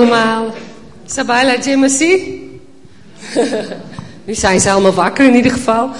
allemaal. 0.00 0.54
Jimasi. 1.62 2.40
nu 4.26 4.34
zijn 4.34 4.60
ze 4.60 4.70
allemaal 4.70 4.94
wakker 4.94 5.26
in 5.26 5.34
ieder 5.34 5.52
geval. 5.52 5.90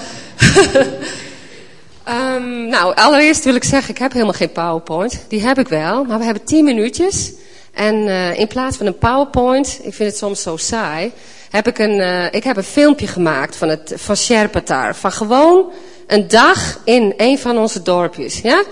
um, 2.07 2.67
nou, 2.75 2.95
allereerst 2.95 3.43
wil 3.43 3.55
ik 3.55 3.63
zeggen, 3.63 3.93
ik 3.93 3.99
heb 3.99 4.11
helemaal 4.11 4.33
geen 4.33 4.51
PowerPoint. 4.51 5.25
Die 5.27 5.41
heb 5.41 5.59
ik 5.59 5.67
wel, 5.67 6.03
maar 6.03 6.17
we 6.17 6.23
hebben 6.23 6.43
10 6.43 6.63
minuutjes. 6.63 7.31
En 7.73 7.95
uh, 7.95 8.39
in 8.39 8.47
plaats 8.47 8.77
van 8.77 8.85
een 8.85 8.97
PowerPoint, 8.97 9.79
ik 9.83 9.93
vind 9.93 10.09
het 10.09 10.17
soms 10.17 10.41
zo 10.41 10.57
saai, 10.57 11.11
heb 11.49 11.67
ik 11.67 11.77
een, 11.77 11.99
uh, 11.99 12.25
ik 12.25 12.43
heb 12.43 12.57
een 12.57 12.63
filmpje 12.63 13.07
gemaakt 13.07 13.55
van, 13.55 13.69
het, 13.69 13.93
van 13.95 14.15
Sherpatar. 14.15 14.95
Van 14.95 15.11
gewoon 15.11 15.71
een 16.07 16.27
dag 16.27 16.79
in 16.83 17.13
een 17.17 17.39
van 17.39 17.57
onze 17.57 17.81
dorpjes. 17.81 18.41
Ja? 18.41 18.63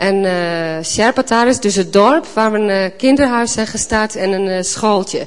En 0.00 0.24
uh, 0.24 0.32
Sherpatar 0.82 1.48
is 1.48 1.60
dus 1.60 1.74
het 1.74 1.92
dorp 1.92 2.26
waar 2.34 2.52
een 2.52 2.68
uh, 2.68 2.84
kinderhuis 2.96 3.52
zijn 3.52 3.66
gestart 3.66 4.16
en 4.16 4.32
een 4.32 4.46
uh, 4.46 4.62
schooltje. 4.62 5.26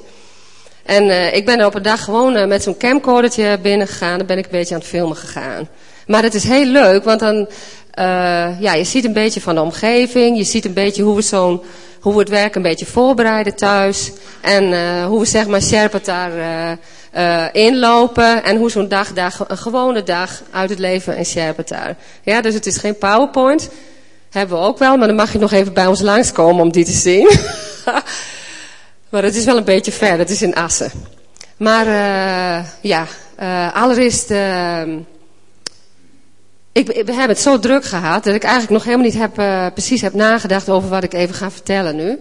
En 0.85 1.33
ik 1.35 1.45
ben 1.45 1.59
er 1.59 1.65
op 1.65 1.75
een 1.75 1.81
dag 1.81 2.03
gewoon 2.03 2.47
met 2.47 2.63
zo'n 2.63 2.77
camcordertje 2.77 3.59
binnen 3.61 3.87
gegaan. 3.87 4.17
Dan 4.17 4.27
ben 4.27 4.37
ik 4.37 4.45
een 4.45 4.51
beetje 4.51 4.73
aan 4.73 4.79
het 4.79 4.89
filmen 4.89 5.17
gegaan. 5.17 5.67
Maar 6.07 6.23
het 6.23 6.33
is 6.33 6.43
heel 6.43 6.65
leuk, 6.65 7.03
want 7.03 7.19
dan, 7.19 7.47
ja, 8.59 8.73
je 8.73 8.83
ziet 8.83 9.05
een 9.05 9.13
beetje 9.13 9.41
van 9.41 9.55
de 9.55 9.61
omgeving. 9.61 10.37
Je 10.37 10.43
ziet 10.43 10.65
een 10.65 10.73
beetje 10.73 11.03
hoe 11.03 11.15
we 11.15 11.21
zo'n, 11.21 11.61
hoe 11.99 12.13
we 12.13 12.19
het 12.19 12.29
werk 12.29 12.55
een 12.55 12.61
beetje 12.61 12.85
voorbereiden 12.85 13.55
thuis. 13.55 14.11
En 14.41 14.63
hoe 15.05 15.19
we 15.19 15.25
zeg 15.25 15.47
maar 15.47 15.61
Sherpat 15.61 16.05
daar 16.05 16.31
uh, 17.15 17.45
inlopen. 17.51 18.43
En 18.43 18.57
hoe 18.57 18.71
zo'n 18.71 18.87
dag, 18.87 19.13
dag, 19.13 19.45
een 19.47 19.57
gewone 19.57 20.03
dag 20.03 20.41
uit 20.51 20.69
het 20.69 20.79
leven 20.79 21.17
in 21.17 21.25
Sherpat 21.25 21.67
daar. 21.67 21.95
Ja, 22.23 22.41
dus 22.41 22.53
het 22.53 22.65
is 22.65 22.77
geen 22.77 22.97
PowerPoint. 22.97 23.69
Hebben 24.33 24.57
we 24.57 24.63
ook 24.63 24.77
wel, 24.77 24.97
maar 24.97 25.07
dan 25.07 25.15
mag 25.15 25.31
je 25.31 25.39
nog 25.39 25.51
even 25.51 25.73
bij 25.73 25.87
ons 25.87 26.01
langskomen 26.01 26.63
om 26.63 26.71
die 26.71 26.85
te 26.85 26.91
zien. 26.91 27.29
Maar 29.09 29.23
het 29.23 29.35
is 29.35 29.45
wel 29.45 29.57
een 29.57 29.63
beetje 29.63 29.91
ver, 29.91 30.17
het 30.17 30.29
is 30.29 30.41
in 30.41 30.55
Assen. 30.55 30.91
Maar 31.57 31.85
uh, 31.87 32.65
ja, 32.81 33.05
uh, 33.39 33.75
allereerst, 33.75 34.31
uh, 34.31 34.81
ik, 36.71 36.87
we 36.87 36.93
hebben 36.93 37.27
het 37.27 37.39
zo 37.39 37.59
druk 37.59 37.85
gehad 37.85 38.23
dat 38.23 38.35
ik 38.35 38.43
eigenlijk 38.43 38.73
nog 38.73 38.83
helemaal 38.83 39.05
niet 39.05 39.17
heb, 39.17 39.33
precies 39.73 40.01
heb 40.01 40.13
nagedacht 40.13 40.69
over 40.69 40.89
wat 40.89 41.03
ik 41.03 41.13
even 41.13 41.35
ga 41.35 41.51
vertellen 41.51 41.95
nu. 41.95 42.19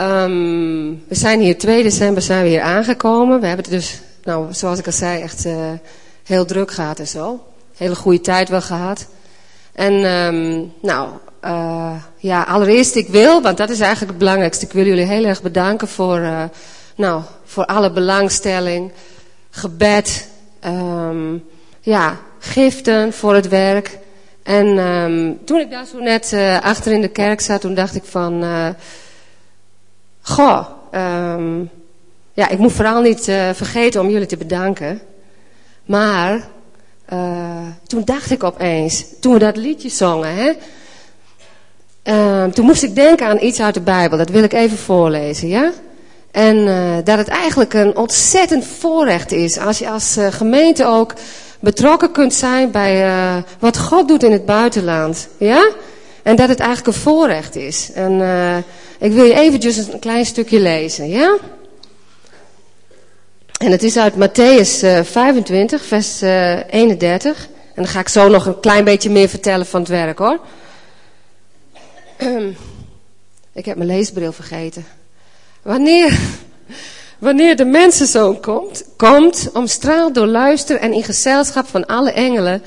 Um, 0.00 1.04
we 1.08 1.14
zijn 1.14 1.40
hier 1.40 1.58
2 1.58 1.82
december 1.82 2.22
zijn 2.22 2.42
we 2.42 2.48
hier 2.48 2.62
aangekomen. 2.62 3.40
We 3.40 3.46
hebben 3.46 3.64
het 3.64 3.74
dus, 3.74 4.00
nou, 4.24 4.54
zoals 4.54 4.78
ik 4.78 4.86
al 4.86 4.92
zei, 4.92 5.22
echt 5.22 5.46
heel 6.24 6.44
druk 6.44 6.70
gehad 6.70 6.98
en 6.98 7.08
zo. 7.08 7.44
Hele 7.76 7.94
goede 7.94 8.20
tijd 8.20 8.48
wel 8.48 8.62
gehad. 8.62 9.06
En 9.78 9.92
um, 9.92 10.72
nou, 10.82 11.08
uh, 11.44 11.92
ja, 12.16 12.42
allereerst 12.42 12.94
ik 12.94 13.08
wil, 13.08 13.42
want 13.42 13.56
dat 13.56 13.70
is 13.70 13.80
eigenlijk 13.80 14.10
het 14.10 14.18
belangrijkste. 14.18 14.64
Ik 14.66 14.72
wil 14.72 14.84
jullie 14.84 15.04
heel 15.04 15.24
erg 15.24 15.42
bedanken 15.42 15.88
voor, 15.88 16.18
uh, 16.18 16.42
nou, 16.96 17.22
voor 17.44 17.64
alle 17.64 17.92
belangstelling, 17.92 18.92
gebed, 19.50 20.28
um, 20.64 21.44
ja, 21.80 22.16
giften 22.38 23.12
voor 23.12 23.34
het 23.34 23.48
werk. 23.48 23.98
En 24.42 24.66
um, 24.66 25.38
toen 25.44 25.60
ik 25.60 25.70
daar 25.70 25.86
zo 25.86 25.98
net 25.98 26.32
uh, 26.32 26.60
achter 26.60 26.92
in 26.92 27.00
de 27.00 27.08
kerk 27.08 27.40
zat, 27.40 27.60
toen 27.60 27.74
dacht 27.74 27.94
ik 27.94 28.04
van, 28.04 28.44
goh, 30.20 30.66
ja, 32.32 32.48
ik 32.48 32.58
moet 32.58 32.72
vooral 32.72 33.02
niet 33.02 33.24
vergeten 33.52 34.00
om 34.00 34.10
jullie 34.10 34.26
te 34.26 34.36
bedanken. 34.36 35.00
Maar 35.84 36.48
toen 37.86 38.02
dacht 38.04 38.30
ik 38.30 38.44
opeens, 38.44 39.04
toen 39.20 39.32
we 39.32 39.38
dat 39.38 39.56
liedje 39.56 39.88
zongen, 39.88 40.34
hè. 40.34 40.52
Uh, 42.04 42.44
toen 42.44 42.64
moest 42.64 42.82
ik 42.82 42.94
denken 42.94 43.26
aan 43.26 43.42
iets 43.42 43.60
uit 43.60 43.74
de 43.74 43.80
Bijbel. 43.80 44.18
Dat 44.18 44.28
wil 44.28 44.42
ik 44.42 44.52
even 44.52 44.78
voorlezen, 44.78 45.48
ja? 45.48 45.72
En 46.30 46.56
uh, 46.56 46.96
dat 47.04 47.18
het 47.18 47.28
eigenlijk 47.28 47.74
een 47.74 47.96
ontzettend 47.96 48.66
voorrecht 48.66 49.32
is 49.32 49.58
als 49.58 49.78
je 49.78 49.90
als 49.90 50.16
uh, 50.16 50.26
gemeente 50.26 50.84
ook 50.84 51.12
betrokken 51.60 52.12
kunt 52.12 52.34
zijn 52.34 52.70
bij 52.70 53.44
wat 53.58 53.78
God 53.78 54.08
doet 54.08 54.22
in 54.22 54.32
het 54.32 54.46
buitenland, 54.46 55.28
ja? 55.38 55.70
En 56.22 56.36
dat 56.36 56.48
het 56.48 56.58
eigenlijk 56.58 56.96
een 56.96 57.02
voorrecht 57.02 57.56
is. 57.56 57.90
En 57.94 58.22
ik 58.98 59.12
wil 59.12 59.24
je 59.24 59.34
eventjes 59.34 59.76
een 59.76 59.98
klein 59.98 60.26
stukje 60.26 60.60
lezen, 60.60 61.08
ja? 61.08 61.36
En 63.58 63.70
het 63.70 63.82
is 63.82 63.96
uit 63.96 64.14
Matthäus 64.14 65.02
25, 65.02 65.84
vers 65.84 66.20
31. 66.20 67.48
En 67.74 67.82
dan 67.82 67.86
ga 67.86 68.00
ik 68.00 68.08
zo 68.08 68.28
nog 68.28 68.46
een 68.46 68.60
klein 68.60 68.84
beetje 68.84 69.10
meer 69.10 69.28
vertellen 69.28 69.66
van 69.66 69.80
het 69.80 69.88
werk, 69.88 70.18
hoor. 70.18 70.38
Ik 73.52 73.64
heb 73.64 73.76
mijn 73.76 73.88
leesbril 73.88 74.32
vergeten. 74.32 74.86
Wanneer, 75.62 76.18
wanneer 77.18 77.56
de 77.56 77.64
mensenzoon 77.64 78.40
komt, 78.40 78.84
komt, 78.96 79.50
omstraald 79.52 80.14
door 80.14 80.26
luister 80.26 80.76
en 80.76 80.92
in 80.92 81.04
gezelschap 81.04 81.66
van 81.66 81.86
alle 81.86 82.12
engelen, 82.12 82.62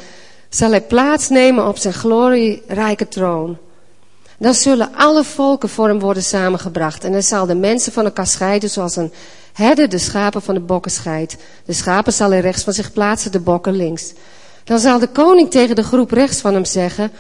zal 0.50 0.70
hij 0.70 0.82
plaatsnemen 0.82 1.68
op 1.68 1.78
zijn 1.78 1.94
glorierijke 1.94 3.08
troon. 3.08 3.58
Dan 4.38 4.54
zullen 4.54 4.96
alle 4.96 5.24
volken 5.24 5.70
voor 5.70 5.88
hem 5.88 6.00
worden 6.00 6.24
samengebracht. 6.24 7.04
En 7.04 7.12
hij 7.12 7.22
zal 7.22 7.46
de 7.46 7.56
mensen 7.56 7.92
van 7.92 8.06
elkaar 8.06 8.28
scheiden 8.28 8.70
zoals 8.70 8.96
een 8.96 9.14
herder 9.62 9.90
de 9.90 9.98
schapen 9.98 10.42
van 10.42 10.54
de 10.54 10.60
bokken 10.60 10.92
scheidt. 10.92 11.36
De 11.66 11.74
schapen 11.74 12.14
zal 12.14 12.30
hij 12.30 12.40
rechts 12.40 12.64
van 12.64 12.74
zich 12.74 12.94
plaatsen, 12.94 13.32
de 13.32 13.40
bokken 13.40 13.76
links. 13.76 14.14
Dan 14.64 14.80
zal 14.80 15.00
de 15.00 15.08
koning 15.08 15.52
tegen 15.52 15.76
de 15.76 15.84
groep 15.84 16.12
rechts 16.12 16.42
van 16.42 16.54
hem 16.54 16.66
zeggen, 16.66 17.12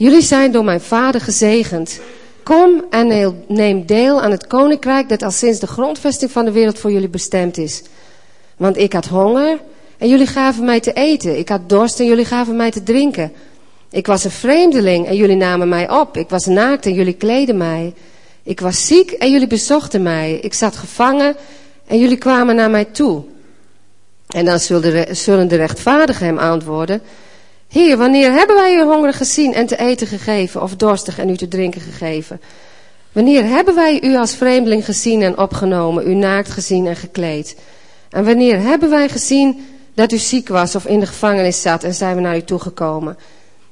Jullie 0.00 0.22
zijn 0.22 0.52
door 0.52 0.64
mijn 0.64 0.80
vader 0.80 1.20
gezegend. 1.20 2.00
Kom 2.42 2.84
en 2.90 3.34
neem 3.48 3.86
deel 3.86 4.22
aan 4.22 4.30
het 4.30 4.46
koninkrijk 4.46 5.08
dat 5.08 5.22
al 5.22 5.30
sinds 5.30 5.58
de 5.58 5.66
grondvesting 5.66 6.30
van 6.30 6.44
de 6.44 6.52
wereld 6.52 6.78
voor 6.78 6.92
jullie 6.92 7.08
bestemd 7.08 7.58
is. 7.58 7.82
Want 8.56 8.76
ik 8.76 8.92
had 8.92 9.06
honger 9.06 9.60
en 9.98 10.08
jullie 10.08 10.26
gaven 10.26 10.64
mij 10.64 10.80
te 10.80 10.92
eten. 10.92 11.38
Ik 11.38 11.48
had 11.48 11.68
dorst 11.68 12.00
en 12.00 12.06
jullie 12.06 12.24
gaven 12.24 12.56
mij 12.56 12.70
te 12.70 12.82
drinken. 12.82 13.32
Ik 13.90 14.06
was 14.06 14.24
een 14.24 14.30
vreemdeling 14.30 15.06
en 15.06 15.16
jullie 15.16 15.36
namen 15.36 15.68
mij 15.68 15.90
op. 15.90 16.16
Ik 16.16 16.28
was 16.28 16.46
naakt 16.46 16.86
en 16.86 16.94
jullie 16.94 17.14
kleden 17.14 17.56
mij. 17.56 17.94
Ik 18.42 18.60
was 18.60 18.86
ziek 18.86 19.10
en 19.10 19.30
jullie 19.30 19.46
bezochten 19.46 20.02
mij. 20.02 20.38
Ik 20.42 20.54
zat 20.54 20.76
gevangen 20.76 21.36
en 21.90 21.98
jullie 21.98 22.16
kwamen 22.16 22.56
naar 22.56 22.70
mij 22.70 22.84
toe. 22.84 23.22
En 24.28 24.44
dan 24.44 24.58
zullen 25.10 25.48
de 25.48 25.56
rechtvaardigen 25.56 26.26
hem 26.26 26.38
antwoorden. 26.38 27.02
Heer, 27.68 27.96
wanneer 27.96 28.32
hebben 28.32 28.56
wij 28.56 28.74
u 28.74 28.82
hongerig 28.82 29.16
gezien 29.16 29.54
en 29.54 29.66
te 29.66 29.76
eten 29.76 30.06
gegeven, 30.06 30.62
of 30.62 30.76
dorstig 30.76 31.18
en 31.18 31.28
u 31.28 31.36
te 31.36 31.48
drinken 31.48 31.80
gegeven? 31.80 32.40
Wanneer 33.12 33.44
hebben 33.44 33.74
wij 33.74 34.02
u 34.02 34.16
als 34.16 34.34
vreemdeling 34.34 34.84
gezien 34.84 35.22
en 35.22 35.38
opgenomen, 35.38 36.10
u 36.10 36.14
naakt 36.14 36.50
gezien 36.50 36.86
en 36.86 36.96
gekleed? 36.96 37.56
En 38.10 38.24
wanneer 38.24 38.60
hebben 38.60 38.90
wij 38.90 39.08
gezien 39.08 39.66
dat 39.94 40.12
u 40.12 40.18
ziek 40.18 40.48
was 40.48 40.74
of 40.74 40.86
in 40.86 41.00
de 41.00 41.06
gevangenis 41.06 41.62
zat 41.62 41.84
en 41.84 41.94
zijn 41.94 42.14
we 42.14 42.20
naar 42.20 42.36
u 42.36 42.42
toegekomen? 42.42 43.16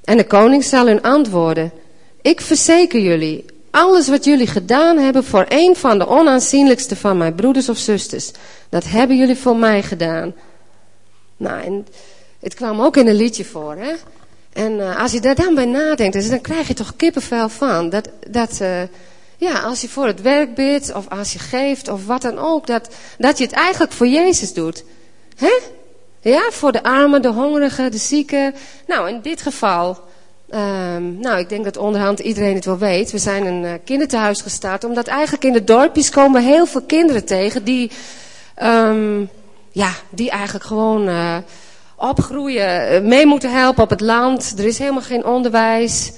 En 0.05 0.17
de 0.17 0.27
koning 0.27 0.65
zal 0.65 0.87
hun 0.87 1.03
antwoorden, 1.03 1.73
ik 2.23 2.41
verzeker 2.41 3.00
jullie, 3.00 3.45
alles 3.78 4.09
wat 4.09 4.25
jullie 4.25 4.47
gedaan 4.47 4.99
hebben 4.99 5.25
voor 5.25 5.44
een 5.49 5.77
van 5.77 5.99
de 5.99 6.06
onaanzienlijkste 6.06 6.97
van 6.97 7.16
mijn 7.16 7.34
broeders 7.34 7.69
of 7.69 7.78
zusters, 7.78 8.31
dat 8.69 8.84
hebben 8.84 9.16
jullie 9.16 9.37
voor 9.37 9.56
mij 9.56 9.83
gedaan. 9.83 10.34
Nou, 11.37 11.62
en 11.62 11.87
het 12.41 12.55
kwam 12.55 12.81
ook 12.81 12.97
in 12.97 13.06
een 13.06 13.15
liedje 13.15 13.44
voor, 13.44 13.77
hè. 13.77 13.93
En 14.53 14.72
uh, 14.72 15.00
als 15.00 15.12
je 15.12 15.21
daar 15.21 15.34
dan 15.34 15.55
bij 15.55 15.65
nadenkt, 15.65 16.12
dus 16.12 16.28
dan 16.28 16.41
krijg 16.41 16.69
je 16.69 16.75
toch 16.75 16.97
kippenvel 16.97 17.49
van. 17.49 17.91
Dat, 17.91 18.09
dat 18.28 18.59
uh, 18.62 18.83
ja, 19.37 19.61
als 19.61 19.81
je 19.81 19.88
voor 19.88 20.06
het 20.06 20.22
werk 20.22 20.55
bidt, 20.55 20.94
of 20.94 21.09
als 21.09 21.33
je 21.33 21.38
geeft, 21.38 21.88
of 21.88 22.06
wat 22.06 22.22
dan 22.22 22.38
ook, 22.38 22.67
dat, 22.67 22.88
dat 23.19 23.38
je 23.38 23.44
het 23.44 23.53
eigenlijk 23.53 23.93
voor 23.93 24.06
Jezus 24.06 24.53
doet. 24.53 24.84
Hè? 25.37 25.59
Ja, 26.21 26.50
voor 26.50 26.72
de 26.72 26.83
armen, 26.83 27.22
de 27.22 27.28
hongerigen, 27.28 27.91
de 27.91 27.99
zieken. 27.99 28.55
Nou, 28.87 29.09
in 29.09 29.21
dit 29.21 29.43
geval, 29.43 29.99
um, 30.51 31.21
nou, 31.21 31.39
ik 31.39 31.49
denk 31.49 31.65
dat 31.65 31.77
onderhand 31.77 32.19
iedereen 32.19 32.55
het 32.55 32.65
wel 32.65 32.79
weet. 32.79 33.11
We 33.11 33.19
zijn 33.19 33.47
een 33.47 33.63
uh, 33.63 33.73
kinderthuis 33.85 34.41
gestart, 34.41 34.85
omdat 34.85 35.07
eigenlijk 35.07 35.45
in 35.45 35.53
de 35.53 35.65
dorpjes 35.65 36.11
komen 36.11 36.43
heel 36.43 36.67
veel 36.67 36.83
kinderen 36.83 37.25
tegen 37.25 37.65
die, 37.65 37.91
um, 38.62 39.29
ja, 39.73 39.91
die 40.11 40.31
eigenlijk 40.31 40.65
gewoon 40.65 41.11
opgroeien, 41.97 43.09
mee 43.09 43.27
moeten 43.27 43.53
helpen 43.53 43.83
op 43.83 43.91
het 43.91 44.00
land. 44.00 44.55
Er 44.59 44.67
is 44.67 44.79
helemaal 44.79 45.03
geen 45.03 45.25
onderwijs. 45.25 46.12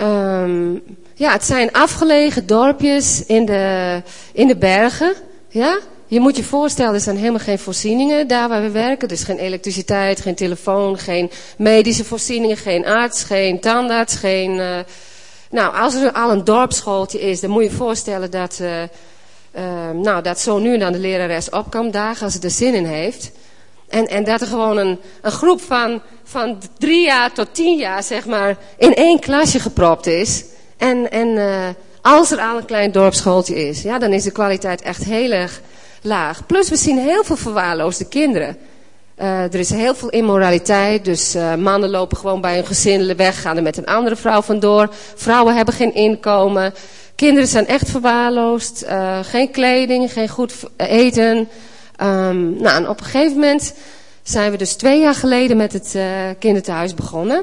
Um, 0.00 0.82
ja, 1.14 1.32
het 1.32 1.44
zijn 1.44 1.72
afgelegen 1.72 2.46
dorpjes 2.46 3.26
in 3.26 3.44
de, 3.44 4.02
in 4.32 4.46
de 4.46 4.56
bergen. 4.56 5.14
Ja? 5.48 5.78
Je 6.06 6.20
moet 6.20 6.36
je 6.36 6.44
voorstellen, 6.44 6.94
er 6.94 7.00
zijn 7.00 7.16
helemaal 7.16 7.38
geen 7.38 7.58
voorzieningen 7.58 8.28
daar 8.28 8.48
waar 8.48 8.62
we 8.62 8.70
werken. 8.70 9.08
Er 9.08 9.14
is 9.14 9.24
geen 9.24 9.38
elektriciteit, 9.38 10.20
geen 10.20 10.34
telefoon, 10.34 10.98
geen 10.98 11.30
medische 11.58 12.04
voorzieningen, 12.04 12.56
geen 12.56 12.86
arts, 12.86 13.22
geen 13.22 13.60
tandarts, 13.60 14.14
geen... 14.14 14.50
Uh, 14.50 14.78
nou, 15.50 15.76
als 15.76 15.94
er 15.94 16.12
al 16.12 16.30
een 16.30 16.44
dorpsschooltje 16.44 17.20
is, 17.20 17.40
dan 17.40 17.50
moet 17.50 17.62
je 17.62 17.68
je 17.68 17.76
voorstellen 17.76 18.30
dat, 18.30 18.58
uh, 18.62 18.82
uh, 18.82 19.90
nou, 20.02 20.22
dat 20.22 20.40
zo 20.40 20.58
nu 20.58 20.78
dan 20.78 20.92
de 20.92 20.98
lerares 20.98 21.50
op 21.50 21.70
kan 21.70 21.90
dagen 21.90 22.24
als 22.24 22.34
ze 22.34 22.40
er 22.40 22.50
zin 22.50 22.74
in 22.74 22.86
heeft. 22.86 23.30
En, 23.88 24.06
en 24.06 24.24
dat 24.24 24.40
er 24.40 24.46
gewoon 24.46 24.76
een, 24.76 24.98
een 25.22 25.32
groep 25.32 25.60
van, 25.60 26.02
van 26.24 26.62
drie 26.78 27.04
jaar 27.04 27.32
tot 27.32 27.54
tien 27.54 27.78
jaar, 27.78 28.02
zeg 28.02 28.26
maar, 28.26 28.56
in 28.78 28.94
één 28.94 29.20
klasje 29.20 29.60
gepropt 29.60 30.06
is. 30.06 30.44
En, 30.76 31.10
en 31.10 31.38
Als 32.04 32.30
er 32.30 32.38
al 32.38 32.56
een 32.56 32.64
klein 32.64 32.92
dorpsschooltje 32.92 33.68
is, 33.68 33.82
ja, 33.82 33.98
dan 33.98 34.12
is 34.12 34.22
de 34.22 34.30
kwaliteit 34.30 34.82
echt 34.82 35.04
heel 35.04 35.30
erg 35.30 35.60
laag. 36.04 36.46
Plus 36.46 36.68
we 36.68 36.76
zien 36.76 36.98
heel 36.98 37.24
veel 37.24 37.36
verwaarloosde 37.36 38.04
kinderen. 38.04 38.56
Uh, 39.18 39.42
er 39.42 39.54
is 39.54 39.70
heel 39.70 39.94
veel 39.94 40.08
immoraliteit, 40.08 41.04
dus 41.04 41.34
uh, 41.34 41.54
mannen 41.54 41.90
lopen 41.90 42.16
gewoon 42.16 42.40
bij 42.40 42.54
hun 42.54 42.66
gezin 42.66 43.16
weg, 43.16 43.40
gaan 43.40 43.56
er 43.56 43.62
met 43.62 43.76
een 43.76 43.86
andere 43.86 44.16
vrouw 44.16 44.42
vandoor. 44.42 44.88
Vrouwen 45.14 45.56
hebben 45.56 45.74
geen 45.74 45.94
inkomen. 45.94 46.74
Kinderen 47.14 47.48
zijn 47.48 47.66
echt 47.66 47.90
verwaarloosd. 47.90 48.84
Uh, 48.84 49.18
geen 49.22 49.50
kleding, 49.50 50.12
geen 50.12 50.28
goed 50.28 50.54
eten. 50.76 51.36
Um, 52.02 52.56
nou, 52.62 52.76
en 52.76 52.88
op 52.88 52.98
een 52.98 53.04
gegeven 53.04 53.34
moment 53.34 53.74
zijn 54.22 54.50
we 54.50 54.56
dus 54.56 54.74
twee 54.74 55.00
jaar 55.00 55.14
geleden 55.14 55.56
met 55.56 55.72
het 55.72 55.96
kinderthuis 56.38 56.94
begonnen. 56.94 57.42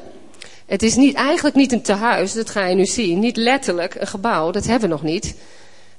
Het 0.66 0.84
is 0.84 0.96
niet, 0.96 1.16
eigenlijk 1.16 1.56
niet 1.56 1.72
een 1.72 1.82
tehuis, 1.82 2.34
dat 2.34 2.50
ga 2.50 2.66
je 2.66 2.76
nu 2.76 2.86
zien. 2.86 3.20
Niet 3.20 3.38
letterlijk 3.38 3.96
een 3.96 4.08
gebouw, 4.08 4.52
dat 4.52 4.66
hebben 4.66 4.90
we 4.90 4.96
nog 4.96 5.04
niet. 5.04 5.36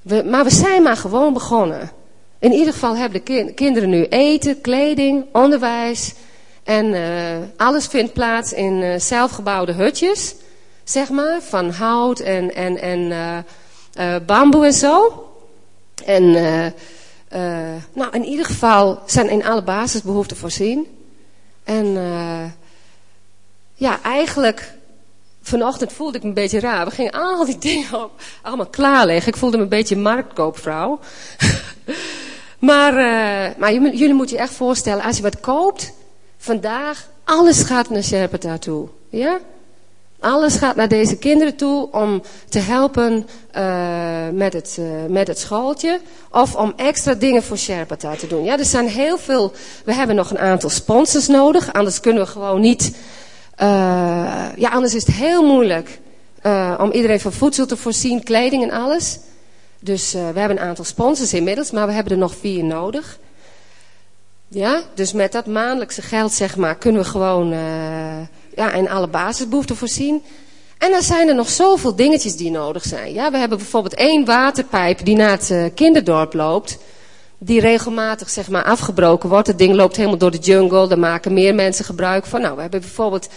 We, 0.01 0.23
maar 0.25 0.43
we 0.43 0.51
zijn 0.51 0.83
maar 0.83 0.97
gewoon 0.97 1.33
begonnen. 1.33 1.91
In 2.43 2.51
ieder 2.51 2.73
geval 2.73 2.95
hebben 2.95 3.21
de 3.25 3.53
kinderen 3.53 3.89
nu 3.89 4.05
eten, 4.05 4.61
kleding, 4.61 5.25
onderwijs. 5.31 6.13
En 6.63 6.85
uh, 6.85 7.37
alles 7.57 7.87
vindt 7.87 8.13
plaats 8.13 8.53
in 8.53 8.81
uh, 8.81 8.99
zelfgebouwde 8.99 9.71
hutjes, 9.71 10.35
zeg 10.83 11.09
maar, 11.09 11.41
van 11.41 11.69
hout 11.69 12.19
en, 12.19 12.55
en, 12.55 12.81
en 12.81 12.99
uh, 13.99 14.15
bamboe 14.25 14.65
en 14.65 14.73
zo. 14.73 15.27
En 16.05 16.31
nou, 17.93 18.11
in 18.11 18.25
ieder 18.25 18.45
geval 18.45 18.99
zijn 19.05 19.29
in 19.29 19.45
alle 19.45 19.63
basisbehoeften 19.63 20.37
voorzien. 20.37 20.87
En 21.63 21.85
ja, 23.73 24.01
eigenlijk 24.01 24.73
vanochtend 25.41 25.93
voelde 25.93 26.17
ik 26.17 26.23
me 26.23 26.29
een 26.29 26.33
beetje 26.33 26.59
raar. 26.59 26.85
We 26.85 26.91
gingen 26.91 27.11
al 27.11 27.45
die 27.45 27.57
dingen 27.57 28.03
op, 28.03 28.11
allemaal 28.41 28.65
klaarleggen. 28.65 29.31
Ik 29.31 29.37
voelde 29.37 29.57
me 29.57 29.63
een 29.63 29.69
beetje 29.69 29.97
marktkoopvrouw. 29.97 30.99
Maar, 32.63 32.93
uh, 32.93 33.55
maar 33.57 33.73
jullie 33.73 34.13
moeten 34.13 34.35
je 34.35 34.41
echt 34.41 34.53
voorstellen, 34.53 35.03
als 35.03 35.17
je 35.17 35.23
wat 35.23 35.39
koopt, 35.39 35.93
vandaag, 36.37 37.07
alles 37.23 37.63
gaat 37.63 37.89
naar 37.89 38.03
Sherpata 38.03 38.57
toe. 38.57 38.87
Ja? 39.09 39.39
Alles 40.19 40.55
gaat 40.55 40.75
naar 40.75 40.87
deze 40.87 41.17
kinderen 41.17 41.55
toe 41.55 41.91
om 41.91 42.21
te 42.49 42.59
helpen 42.59 43.27
uh, 43.57 44.29
met, 44.31 44.53
het, 44.53 44.77
uh, 44.79 44.85
met 45.07 45.27
het 45.27 45.39
schooltje. 45.39 45.99
Of 46.31 46.55
om 46.55 46.73
extra 46.75 47.13
dingen 47.13 47.43
voor 47.43 47.57
Sherpata 47.57 48.15
te 48.15 48.27
doen. 48.27 48.43
Ja, 48.43 48.57
er 48.57 48.65
zijn 48.65 48.87
heel 48.87 49.17
veel. 49.17 49.53
We 49.85 49.93
hebben 49.93 50.15
nog 50.15 50.29
een 50.29 50.39
aantal 50.39 50.69
sponsors 50.69 51.27
nodig. 51.27 51.73
Anders 51.73 51.99
kunnen 51.99 52.23
we 52.23 52.29
gewoon 52.29 52.61
niet. 52.61 52.95
ja, 54.55 54.69
anders 54.69 54.93
is 54.93 55.05
het 55.05 55.15
heel 55.15 55.45
moeilijk 55.45 55.99
om 56.77 56.91
iedereen 56.91 57.19
van 57.19 57.33
voedsel 57.33 57.65
te 57.65 57.77
voorzien, 57.77 58.23
kleding 58.23 58.63
en 58.63 58.71
alles. 58.71 59.19
Dus 59.83 60.15
uh, 60.15 60.29
we 60.29 60.39
hebben 60.39 60.57
een 60.57 60.63
aantal 60.63 60.85
sponsors 60.85 61.33
inmiddels, 61.33 61.71
maar 61.71 61.87
we 61.87 61.93
hebben 61.93 62.11
er 62.11 62.17
nog 62.19 62.35
vier 62.35 62.63
nodig. 62.63 63.17
Ja, 64.47 64.81
dus 64.93 65.13
met 65.13 65.31
dat 65.31 65.45
maandelijkse 65.45 66.01
geld, 66.01 66.31
zeg 66.31 66.55
maar, 66.55 66.75
kunnen 66.75 67.01
we 67.01 67.07
gewoon 67.07 67.53
uh, 67.53 67.59
ja, 68.55 68.71
in 68.71 68.89
alle 68.89 69.07
basisbehoeften 69.07 69.75
voorzien. 69.75 70.23
En 70.77 70.91
dan 70.91 71.01
zijn 71.01 71.27
er 71.27 71.35
nog 71.35 71.49
zoveel 71.49 71.95
dingetjes 71.95 72.35
die 72.35 72.51
nodig 72.51 72.83
zijn. 72.83 73.13
Ja, 73.13 73.31
we 73.31 73.37
hebben 73.37 73.57
bijvoorbeeld 73.57 73.93
één 73.93 74.25
waterpijp 74.25 75.05
die 75.05 75.15
naar 75.15 75.31
het 75.31 75.49
uh, 75.49 75.65
kinderdorp 75.75 76.33
loopt. 76.33 76.77
Die 77.37 77.59
regelmatig 77.59 78.29
zeg 78.29 78.49
maar 78.49 78.63
afgebroken 78.63 79.29
wordt. 79.29 79.47
Het 79.47 79.57
ding 79.57 79.75
loopt 79.75 79.95
helemaal 79.95 80.17
door 80.17 80.31
de 80.31 80.37
jungle. 80.37 80.87
Daar 80.87 80.99
maken 80.99 81.33
meer 81.33 81.55
mensen 81.55 81.85
gebruik 81.85 82.25
van. 82.25 82.41
Nou, 82.41 82.55
we 82.55 82.61
hebben 82.61 82.79
bijvoorbeeld 82.79 83.27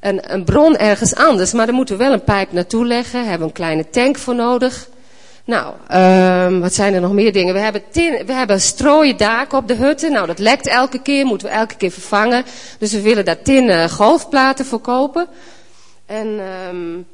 een, 0.00 0.32
een 0.32 0.44
bron 0.44 0.76
ergens 0.76 1.14
anders. 1.14 1.52
Maar 1.52 1.66
daar 1.66 1.74
moeten 1.74 1.96
we 1.98 2.04
wel 2.04 2.12
een 2.12 2.24
pijp 2.24 2.52
naartoe 2.52 2.86
leggen. 2.86 3.28
Hebben 3.28 3.46
een 3.46 3.52
kleine 3.52 3.90
tank 3.90 4.18
voor 4.18 4.34
nodig. 4.34 4.92
Nou, 5.46 5.74
um, 6.52 6.60
wat 6.60 6.74
zijn 6.74 6.94
er 6.94 7.00
nog 7.00 7.12
meer 7.12 7.32
dingen? 7.32 7.54
We 7.54 7.60
hebben, 7.60 7.82
tin, 7.90 8.26
we 8.26 8.32
hebben 8.32 8.60
strooien 8.60 9.16
daken 9.16 9.58
op 9.58 9.68
de 9.68 9.74
hutten. 9.74 10.12
Nou, 10.12 10.26
dat 10.26 10.38
lekt 10.38 10.66
elke 10.66 10.98
keer, 11.02 11.26
moeten 11.26 11.48
we 11.48 11.54
elke 11.54 11.76
keer 11.76 11.90
vervangen. 11.90 12.44
Dus 12.78 12.92
we 12.92 13.00
willen 13.00 13.24
daar 13.24 13.42
tinnen 13.42 13.90
golfplaten 13.90 14.64
voor 14.64 14.78
kopen. 14.80 15.26
En, 16.06 16.40
um, 16.68 17.06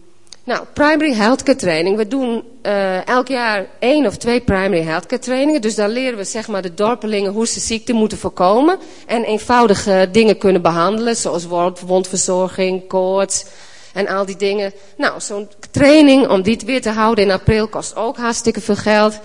nou, 0.44 0.64
primary 0.72 1.14
healthcare 1.14 1.58
training. 1.58 1.96
We 1.96 2.08
doen 2.08 2.42
uh, 2.62 3.06
elk 3.06 3.28
jaar 3.28 3.66
één 3.78 4.06
of 4.06 4.16
twee 4.16 4.40
primary 4.40 4.82
healthcare 4.82 5.22
trainingen. 5.22 5.60
Dus 5.60 5.74
daar 5.74 5.88
leren 5.88 6.18
we 6.18 6.24
zeg 6.24 6.48
maar 6.48 6.62
de 6.62 6.74
dorpelingen 6.74 7.32
hoe 7.32 7.46
ze 7.46 7.60
ziekte 7.60 7.92
moeten 7.92 8.18
voorkomen. 8.18 8.78
En 9.06 9.24
eenvoudige 9.24 10.08
dingen 10.12 10.38
kunnen 10.38 10.62
behandelen, 10.62 11.16
zoals 11.16 11.46
wondverzorging, 11.86 12.86
koorts 12.86 13.44
en 13.92 14.08
al 14.08 14.24
die 14.26 14.36
dingen. 14.36 14.72
Nou, 14.96 15.20
zo'n 15.20 15.48
training 15.70 16.28
om 16.28 16.42
dit 16.42 16.64
weer 16.64 16.82
te 16.82 16.90
houden 16.90 17.24
in 17.24 17.30
april 17.30 17.68
kost 17.68 17.96
ook 17.96 18.16
hartstikke 18.16 18.60
veel 18.60 18.76
geld. 18.76 19.18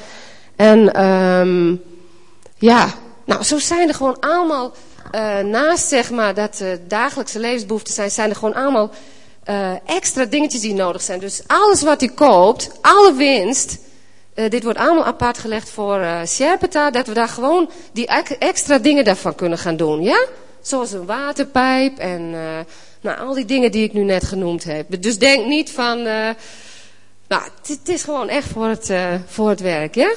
En 0.55 1.05
um, 1.05 1.81
ja, 2.57 2.93
nou, 3.25 3.43
zo 3.43 3.57
zijn 3.57 3.87
er 3.87 3.93
gewoon 3.93 4.19
allemaal, 4.19 4.73
uh, 5.15 5.39
naast 5.39 5.87
zeg 5.87 6.11
maar 6.11 6.33
dat 6.33 6.59
uh, 6.61 6.67
dagelijkse 6.87 7.39
levensbehoeften 7.39 7.93
zijn, 7.93 8.11
zijn 8.11 8.29
er 8.29 8.35
gewoon 8.35 8.55
allemaal 8.55 8.91
uh, 9.49 9.71
extra 9.85 10.25
dingetjes 10.25 10.61
die 10.61 10.73
nodig 10.73 11.01
zijn. 11.01 11.19
Dus 11.19 11.41
alles 11.47 11.81
wat 11.81 12.01
u 12.01 12.07
koopt, 12.07 12.71
alle 12.81 13.13
winst, 13.13 13.77
dit 14.33 14.63
wordt 14.63 14.79
allemaal 14.79 15.05
apart 15.05 15.37
gelegd 15.37 15.69
voor 15.69 15.99
uh, 15.99 16.91
dat 16.91 17.07
we 17.07 17.13
daar 17.13 17.27
gewoon 17.27 17.69
die 17.91 18.07
extra 18.39 18.77
dingen 18.77 19.03
daarvan 19.03 19.35
kunnen 19.35 19.57
gaan 19.57 19.77
doen, 19.77 20.01
ja? 20.01 20.25
Zoals 20.61 20.91
een 20.91 21.05
waterpijp 21.05 21.97
en 21.97 22.35
nou, 23.05 23.19
al 23.19 23.33
die 23.33 23.45
dingen 23.45 23.71
die 23.71 23.83
ik 23.83 23.93
nu 23.93 24.03
net 24.03 24.23
genoemd 24.23 24.63
heb. 24.63 25.01
Dus 25.01 25.17
denk 25.17 25.45
niet 25.45 25.71
van, 25.71 25.97
uh, 25.99 26.29
nou, 27.27 27.43
het 27.67 27.89
is 27.89 28.03
gewoon 28.03 28.29
echt 28.29 28.47
voor 28.47 28.67
het, 28.67 28.89
uh, 28.89 29.13
voor 29.25 29.49
het 29.49 29.59
werk, 29.59 29.95
ja? 29.95 30.13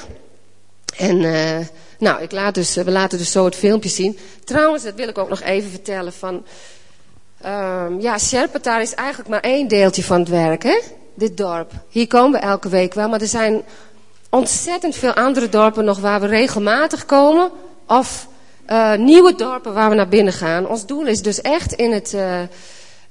En, 0.97 1.23
uh, 1.23 1.59
nou, 1.99 2.23
ik 2.23 2.33
laat 2.33 2.55
dus, 2.55 2.75
we 2.75 2.91
laten 2.91 3.19
dus 3.19 3.33
zo 3.33 3.45
het 3.45 3.57
filmpje 3.57 3.89
zien. 3.89 4.19
Trouwens, 4.45 4.83
dat 4.83 4.95
wil 4.95 5.09
ik 5.09 5.19
ook 5.19 5.29
nog 5.29 5.41
even 5.41 5.71
vertellen 5.71 6.13
van, 6.13 6.45
um, 7.47 8.01
ja, 8.01 8.19
Sherpatar 8.19 8.81
is 8.81 8.95
eigenlijk 8.95 9.29
maar 9.29 9.41
één 9.41 9.69
deeltje 9.69 10.05
van 10.05 10.21
het 10.21 10.29
werk, 10.29 10.63
hè? 10.63 10.81
Dit 11.15 11.37
dorp. 11.37 11.73
Hier 11.89 12.07
komen 12.07 12.41
we 12.41 12.47
elke 12.47 12.69
week 12.69 12.95
wel, 12.95 13.09
maar 13.09 13.21
er 13.21 13.27
zijn 13.27 13.63
ontzettend 14.31 14.97
veel 14.97 15.13
andere 15.13 15.49
dorpen 15.49 15.85
nog 15.85 15.99
waar 15.99 16.21
we 16.21 16.27
regelmatig 16.27 17.07
komen. 17.07 17.51
Of 17.87 18.29
nieuwe 18.97 19.35
dorpen 19.35 19.75
waar 19.75 19.89
we 19.89 19.95
naar 19.95 20.09
binnen 20.09 20.33
gaan. 20.33 20.69
Ons 20.69 20.87
doel 20.87 21.07
is 21.07 21.23
dus 21.23 21.41
echt 21.41 21.73
in 21.73 21.93
het, 21.93 22.17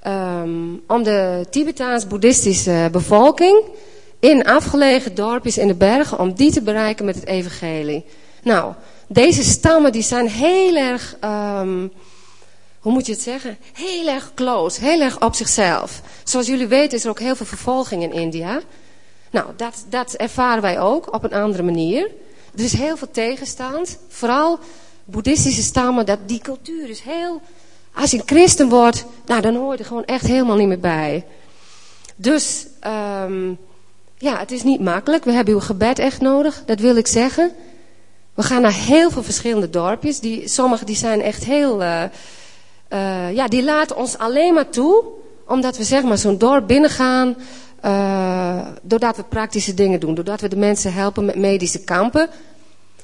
um, 0.07 0.83
om 0.87 1.03
de 1.03 1.45
Tibetaans-boeddhistische 1.49 2.89
bevolking 2.91 3.63
in 4.19 4.45
afgelegen 4.45 5.15
dorpjes 5.15 5.57
in 5.57 5.67
de 5.67 5.75
bergen, 5.75 6.19
om 6.19 6.33
die 6.33 6.51
te 6.51 6.61
bereiken 6.61 7.05
met 7.05 7.15
het 7.15 7.25
evangelie. 7.25 8.05
Nou, 8.43 8.73
deze 9.07 9.43
stammen 9.43 9.91
die 9.91 10.01
zijn 10.01 10.27
heel 10.27 10.75
erg, 10.75 11.17
um, 11.23 11.91
hoe 12.79 12.91
moet 12.91 13.05
je 13.05 13.11
het 13.11 13.21
zeggen? 13.21 13.57
Heel 13.73 14.07
erg 14.07 14.31
close, 14.35 14.83
heel 14.83 15.01
erg 15.01 15.21
op 15.21 15.35
zichzelf. 15.35 16.01
Zoals 16.23 16.47
jullie 16.47 16.67
weten 16.67 16.97
is 16.97 17.03
er 17.03 17.09
ook 17.09 17.19
heel 17.19 17.35
veel 17.35 17.45
vervolging 17.45 18.03
in 18.03 18.13
India. 18.13 18.59
Nou, 19.31 19.47
dat, 19.55 19.85
dat 19.89 20.13
ervaren 20.13 20.61
wij 20.61 20.79
ook 20.79 21.13
op 21.13 21.23
een 21.23 21.33
andere 21.33 21.63
manier. 21.63 22.11
Er 22.55 22.63
is 22.63 22.73
heel 22.73 22.97
veel 22.97 23.11
tegenstand, 23.11 23.97
vooral 24.07 24.59
boeddhistische 25.05 25.61
stammen, 25.63 26.05
dat 26.05 26.19
die 26.25 26.39
cultuur 26.39 26.89
is 26.89 26.99
heel... 26.99 27.41
Als 27.99 28.11
je 28.11 28.17
een 28.17 28.23
christen 28.25 28.69
wordt, 28.69 29.05
nou, 29.25 29.41
dan 29.41 29.55
hoor 29.55 29.71
je 29.71 29.77
er 29.77 29.85
gewoon 29.85 30.05
echt 30.05 30.27
helemaal 30.27 30.55
niet 30.55 30.67
meer 30.67 30.79
bij. 30.79 31.25
Dus, 32.15 32.67
um, 33.23 33.57
ja, 34.17 34.37
het 34.37 34.51
is 34.51 34.63
niet 34.63 34.81
makkelijk. 34.81 35.23
We 35.23 35.31
hebben 35.31 35.53
uw 35.53 35.59
gebed 35.59 35.99
echt 35.99 36.21
nodig, 36.21 36.63
dat 36.65 36.79
wil 36.79 36.95
ik 36.95 37.07
zeggen. 37.07 37.51
We 38.33 38.43
gaan 38.43 38.61
naar 38.61 38.73
heel 38.73 39.09
veel 39.09 39.23
verschillende 39.23 39.69
dorpjes. 39.69 40.19
Die, 40.19 40.47
sommige 40.47 40.85
die 40.85 40.95
zijn 40.95 41.21
echt 41.21 41.43
heel... 41.43 41.81
Uh, 41.81 42.03
uh, 42.93 43.33
ja, 43.33 43.47
die 43.47 43.63
laten 43.63 43.95
ons 43.95 44.17
alleen 44.17 44.53
maar 44.53 44.69
toe, 44.69 45.03
omdat 45.47 45.77
we 45.77 45.83
zeg 45.83 46.03
maar 46.03 46.17
zo'n 46.17 46.37
dorp 46.37 46.67
binnengaan... 46.67 47.35
Uh, 47.85 48.67
doordat 48.81 49.17
we 49.17 49.23
praktische 49.23 49.73
dingen 49.73 49.99
doen. 49.99 50.15
Doordat 50.15 50.41
we 50.41 50.47
de 50.47 50.55
mensen 50.55 50.93
helpen 50.93 51.25
met 51.25 51.35
medische 51.35 51.79
kampen. 51.79 52.29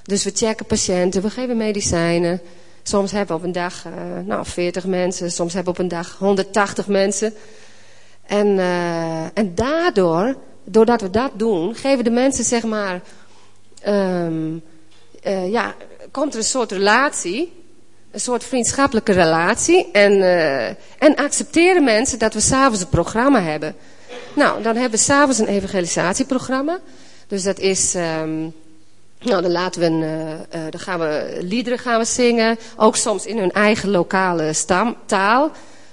Dus 0.04 0.24
we 0.24 0.32
checken 0.34 0.66
patiënten, 0.66 1.22
we 1.22 1.30
geven 1.30 1.58
medicijnen. 1.58 2.42
Soms 2.84 3.12
hebben 3.12 3.36
we 3.36 3.42
op 3.42 3.48
een 3.48 3.52
dag 3.52 3.86
uh, 3.86 3.94
nou, 4.26 4.46
40 4.46 4.86
mensen, 4.86 5.32
soms 5.32 5.54
hebben 5.54 5.74
we 5.74 5.80
op 5.80 5.86
een 5.86 5.98
dag 5.98 6.18
180 6.18 6.88
mensen. 6.88 7.34
En, 8.26 8.48
uh, 8.48 9.24
en 9.34 9.56
daardoor, 9.56 10.36
doordat 10.64 11.02
we 11.02 11.10
dat 11.10 11.32
doen, 11.36 11.76
geven 11.76 12.04
de 12.04 12.10
mensen 12.10 12.44
zeg 12.44 12.64
maar, 12.64 13.02
um, 13.88 14.64
uh, 15.28 15.52
ja, 15.52 15.76
komt 16.12 16.34
er 16.34 16.40
een 16.40 16.46
soort 16.46 16.72
relatie, 16.72 17.54
een 18.12 18.20
soort 18.20 18.44
vriendschappelijke 18.44 19.12
relatie. 19.12 19.92
En, 19.92 20.22
en 21.00 21.16
accepteren 21.16 21.84
mensen 21.84 22.20
dat 22.20 22.34
we 22.34 22.40
s'avonds 22.40 22.82
een 22.82 22.90
programma 22.90 23.42
hebben. 23.42 23.76
Nou, 24.36 24.64
dan 24.64 24.74
hebben 24.74 25.00
we 25.00 25.06
s'avonds 25.06 25.40
een 25.40 25.48
evangelisatieprogramma. 25.48 26.80
Dus 27.28 27.44
dat 27.44 27.60
is... 27.60 27.96
Um, 27.96 28.54
nou, 29.24 29.42
dan 29.42 29.52
laten 29.52 29.82
we 29.82 29.88
een, 29.88 30.02
uh, 30.02 30.32
uh, 30.32 30.38
dan 30.70 30.80
gaan 30.80 31.00
we 31.00 31.38
liederen 31.42 31.80
gaan 31.80 32.00
we 32.00 32.06
zingen. 32.06 32.58
Ook 32.76 32.96
soms 32.96 33.26
in 33.26 33.38
hun 33.38 33.52
eigen 33.52 33.90
lokale 33.90 34.54
stamtaal. 34.54 35.52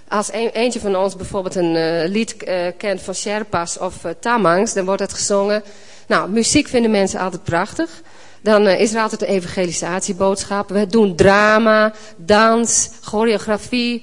Als 0.09 0.33
een, 0.33 0.49
eentje 0.49 0.81
van 0.81 0.97
ons 0.97 1.17
bijvoorbeeld 1.17 1.55
een 1.55 1.75
uh, 1.75 2.09
lied 2.09 2.37
kent 2.77 3.03
van 3.03 3.15
Sherpas 3.15 3.79
of 3.79 3.95
Tamangs, 4.21 4.73
dan 4.73 4.85
wordt 4.85 5.01
het 5.01 5.13
gezongen. 5.13 5.63
Nou, 6.07 6.31
muziek 6.31 6.69
vinden 6.69 6.91
mensen 6.91 7.21
altijd 7.21 7.45
prachtig. 7.45 8.03
Dan 8.43 8.67
is 8.67 8.95
er 8.95 9.01
altijd 9.01 9.23
een 9.23 9.29
evangelisatieboodschap. 9.29 10.69
We 10.69 10.87
doen 10.87 11.17
drama, 11.17 11.93
dans, 12.17 12.91
choreografie. 13.01 14.03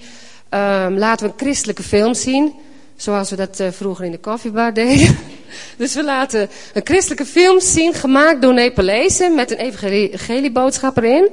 Um, 0.49 0.97
laten 0.97 1.25
we 1.25 1.31
een 1.31 1.39
christelijke 1.39 1.83
film 1.83 2.13
zien. 2.13 2.53
Zoals 2.97 3.29
we 3.29 3.35
dat 3.35 3.59
uh, 3.59 3.67
vroeger 3.71 4.05
in 4.05 4.11
de 4.11 4.19
koffiebar 4.19 4.73
deden. 4.73 5.17
dus 5.77 5.93
we 5.93 6.03
laten 6.03 6.49
een 6.73 6.81
christelijke 6.83 7.25
film 7.25 7.59
zien, 7.59 7.93
gemaakt 7.93 8.41
door 8.41 8.53
Nepalezen, 8.53 9.35
met 9.35 9.51
een 9.51 9.57
evangelieboodschap 9.57 10.97
erin. 10.97 11.29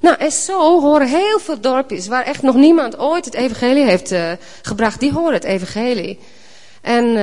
Nou, 0.00 0.16
en 0.18 0.32
zo 0.32 0.80
horen 0.80 1.08
heel 1.08 1.38
veel 1.38 1.60
dorpjes, 1.60 2.06
waar 2.06 2.24
echt 2.24 2.42
nog 2.42 2.54
niemand 2.54 2.98
ooit 2.98 3.24
het 3.24 3.34
evangelie 3.34 3.84
heeft 3.84 4.12
uh, 4.12 4.32
gebracht, 4.62 5.00
die 5.00 5.12
horen 5.12 5.32
het 5.32 5.44
evangelie. 5.44 6.18
En, 6.80 7.04
uh, 7.04 7.14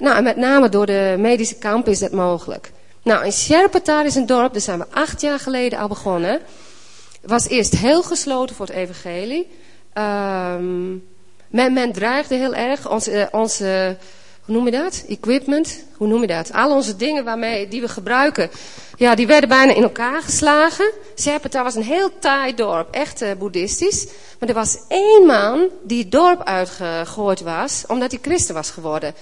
nou, 0.00 0.16
en 0.16 0.24
met 0.24 0.36
name 0.36 0.68
door 0.68 0.86
de 0.86 1.14
medische 1.18 1.54
kamp 1.54 1.88
is 1.88 1.98
dat 1.98 2.12
mogelijk. 2.12 2.70
Nou, 3.02 3.24
in 3.24 3.32
Sherpatar 3.32 4.04
is 4.04 4.14
een 4.14 4.26
dorp, 4.26 4.52
daar 4.52 4.62
zijn 4.62 4.78
we 4.78 4.86
acht 4.90 5.20
jaar 5.20 5.38
geleden 5.38 5.78
al 5.78 5.88
begonnen. 5.88 6.40
Was 7.22 7.48
eerst 7.48 7.76
heel 7.76 8.02
gesloten 8.02 8.56
voor 8.56 8.66
het 8.66 8.74
evangelie. 8.74 9.48
Um, 9.94 11.02
men, 11.52 11.72
men 11.72 11.92
dreigde 11.92 12.34
heel 12.34 12.54
erg. 12.54 12.90
Onze, 12.90 13.28
onze, 13.30 13.96
hoe 14.44 14.54
noem 14.54 14.64
je 14.64 14.70
dat? 14.70 15.04
Equipment. 15.08 15.84
Hoe 15.96 16.08
noem 16.08 16.20
je 16.20 16.26
dat? 16.26 16.52
Al 16.52 16.74
onze 16.74 16.96
dingen 16.96 17.24
waarmee, 17.24 17.68
die 17.68 17.80
we 17.80 17.88
gebruiken. 17.88 18.50
Ja, 18.96 19.14
die 19.14 19.26
werden 19.26 19.48
bijna 19.48 19.72
in 19.72 19.82
elkaar 19.82 20.22
geslagen. 20.22 20.90
Sherpatar 21.18 21.64
was 21.64 21.74
een 21.74 21.82
heel 21.82 22.18
taai 22.18 22.54
dorp. 22.54 22.94
Echt 22.94 23.22
uh, 23.22 23.30
boeddhistisch. 23.38 24.06
Maar 24.38 24.48
er 24.48 24.54
was 24.54 24.78
één 24.88 25.26
man 25.26 25.68
die 25.82 26.02
het 26.02 26.12
dorp 26.12 26.42
uitgegooid 26.42 27.40
was. 27.40 27.84
Omdat 27.86 28.10
hij 28.10 28.20
christen 28.22 28.54
was 28.54 28.70
geworden. 28.70 29.14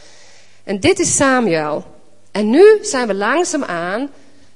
En 0.65 0.81
dit 0.81 0.99
is 0.99 1.17
Samuel. 1.17 1.85
En 2.31 2.51
nu 2.51 2.79
zijn 2.83 3.07
we 3.07 3.15
langzaamaan, 3.15 4.01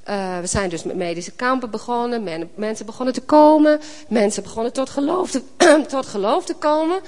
uh, 0.08 0.38
we 0.38 0.46
zijn 0.46 0.68
dus 0.68 0.82
met 0.82 0.96
medische 0.96 1.32
kampen 1.32 1.70
begonnen, 1.70 2.22
men, 2.22 2.50
mensen 2.54 2.86
begonnen 2.86 3.14
te 3.14 3.20
komen, 3.20 3.80
mensen 4.08 4.42
begonnen 4.42 4.72
tot 4.72 4.90
geloof 4.90 5.30
tot 5.88 6.06
geloof 6.06 6.44
te 6.44 6.54
komen. 6.54 7.00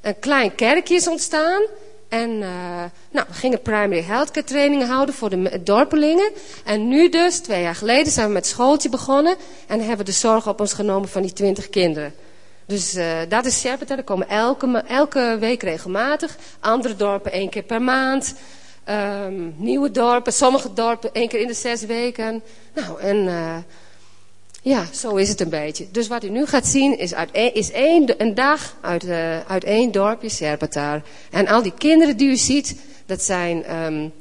Een 0.00 0.18
klein 0.18 0.54
kerkje 0.54 0.94
is 0.94 1.08
ontstaan. 1.08 1.62
En 2.08 2.30
uh, 2.30 2.48
nou, 3.10 3.26
we 3.28 3.34
gingen 3.34 3.62
primary 3.62 4.02
healthcare 4.02 4.46
trainingen 4.46 4.86
houden 4.86 5.14
voor 5.14 5.30
de 5.30 5.62
dorpelingen. 5.62 6.30
En 6.64 6.88
nu 6.88 7.08
dus, 7.08 7.38
twee 7.38 7.62
jaar 7.62 7.74
geleden, 7.74 8.12
zijn 8.12 8.26
we 8.26 8.32
met 8.32 8.46
schooltje 8.46 8.88
begonnen. 8.88 9.36
En 9.66 9.78
hebben 9.78 9.98
we 9.98 10.04
de 10.04 10.12
zorg 10.12 10.48
op 10.48 10.60
ons 10.60 10.72
genomen 10.72 11.08
van 11.08 11.22
die 11.22 11.32
twintig 11.32 11.70
kinderen. 11.70 12.14
Dus 12.66 12.94
uh, 12.94 13.18
dat 13.28 13.44
is 13.44 13.60
Sherpeta. 13.60 13.96
Er 13.96 14.02
komen 14.02 14.28
elke, 14.28 14.82
elke 14.88 15.36
week 15.40 15.62
regelmatig. 15.62 16.36
Andere 16.60 16.96
dorpen 16.96 17.32
één 17.32 17.48
keer 17.48 17.62
per 17.62 17.82
maand. 17.82 18.34
Um, 18.88 19.54
nieuwe 19.56 19.90
dorpen, 19.90 20.32
sommige 20.32 20.72
dorpen 20.72 21.12
één 21.12 21.28
keer 21.28 21.40
in 21.40 21.46
de 21.46 21.54
zes 21.54 21.84
weken. 21.84 22.42
Nou, 22.74 23.00
en 23.00 23.16
uh, 23.16 23.56
ja, 24.62 24.84
zo 24.92 25.16
is 25.16 25.28
het 25.28 25.40
een 25.40 25.48
beetje. 25.48 25.86
Dus 25.90 26.08
wat 26.08 26.24
u 26.24 26.28
nu 26.28 26.46
gaat 26.46 26.66
zien 26.66 26.98
is, 26.98 27.14
uit 27.14 27.28
een, 27.32 27.54
is 27.54 27.70
een 28.18 28.34
dag 28.34 28.76
uit, 28.80 29.04
uh, 29.04 29.40
uit 29.40 29.64
één 29.64 29.92
dorpje, 29.92 30.28
Serpentaar. 30.28 31.02
En 31.30 31.48
al 31.48 31.62
die 31.62 31.74
kinderen 31.78 32.16
die 32.16 32.28
u 32.28 32.36
ziet, 32.36 32.76
dat 33.06 33.22
zijn 33.22 33.84
um, 33.84 34.12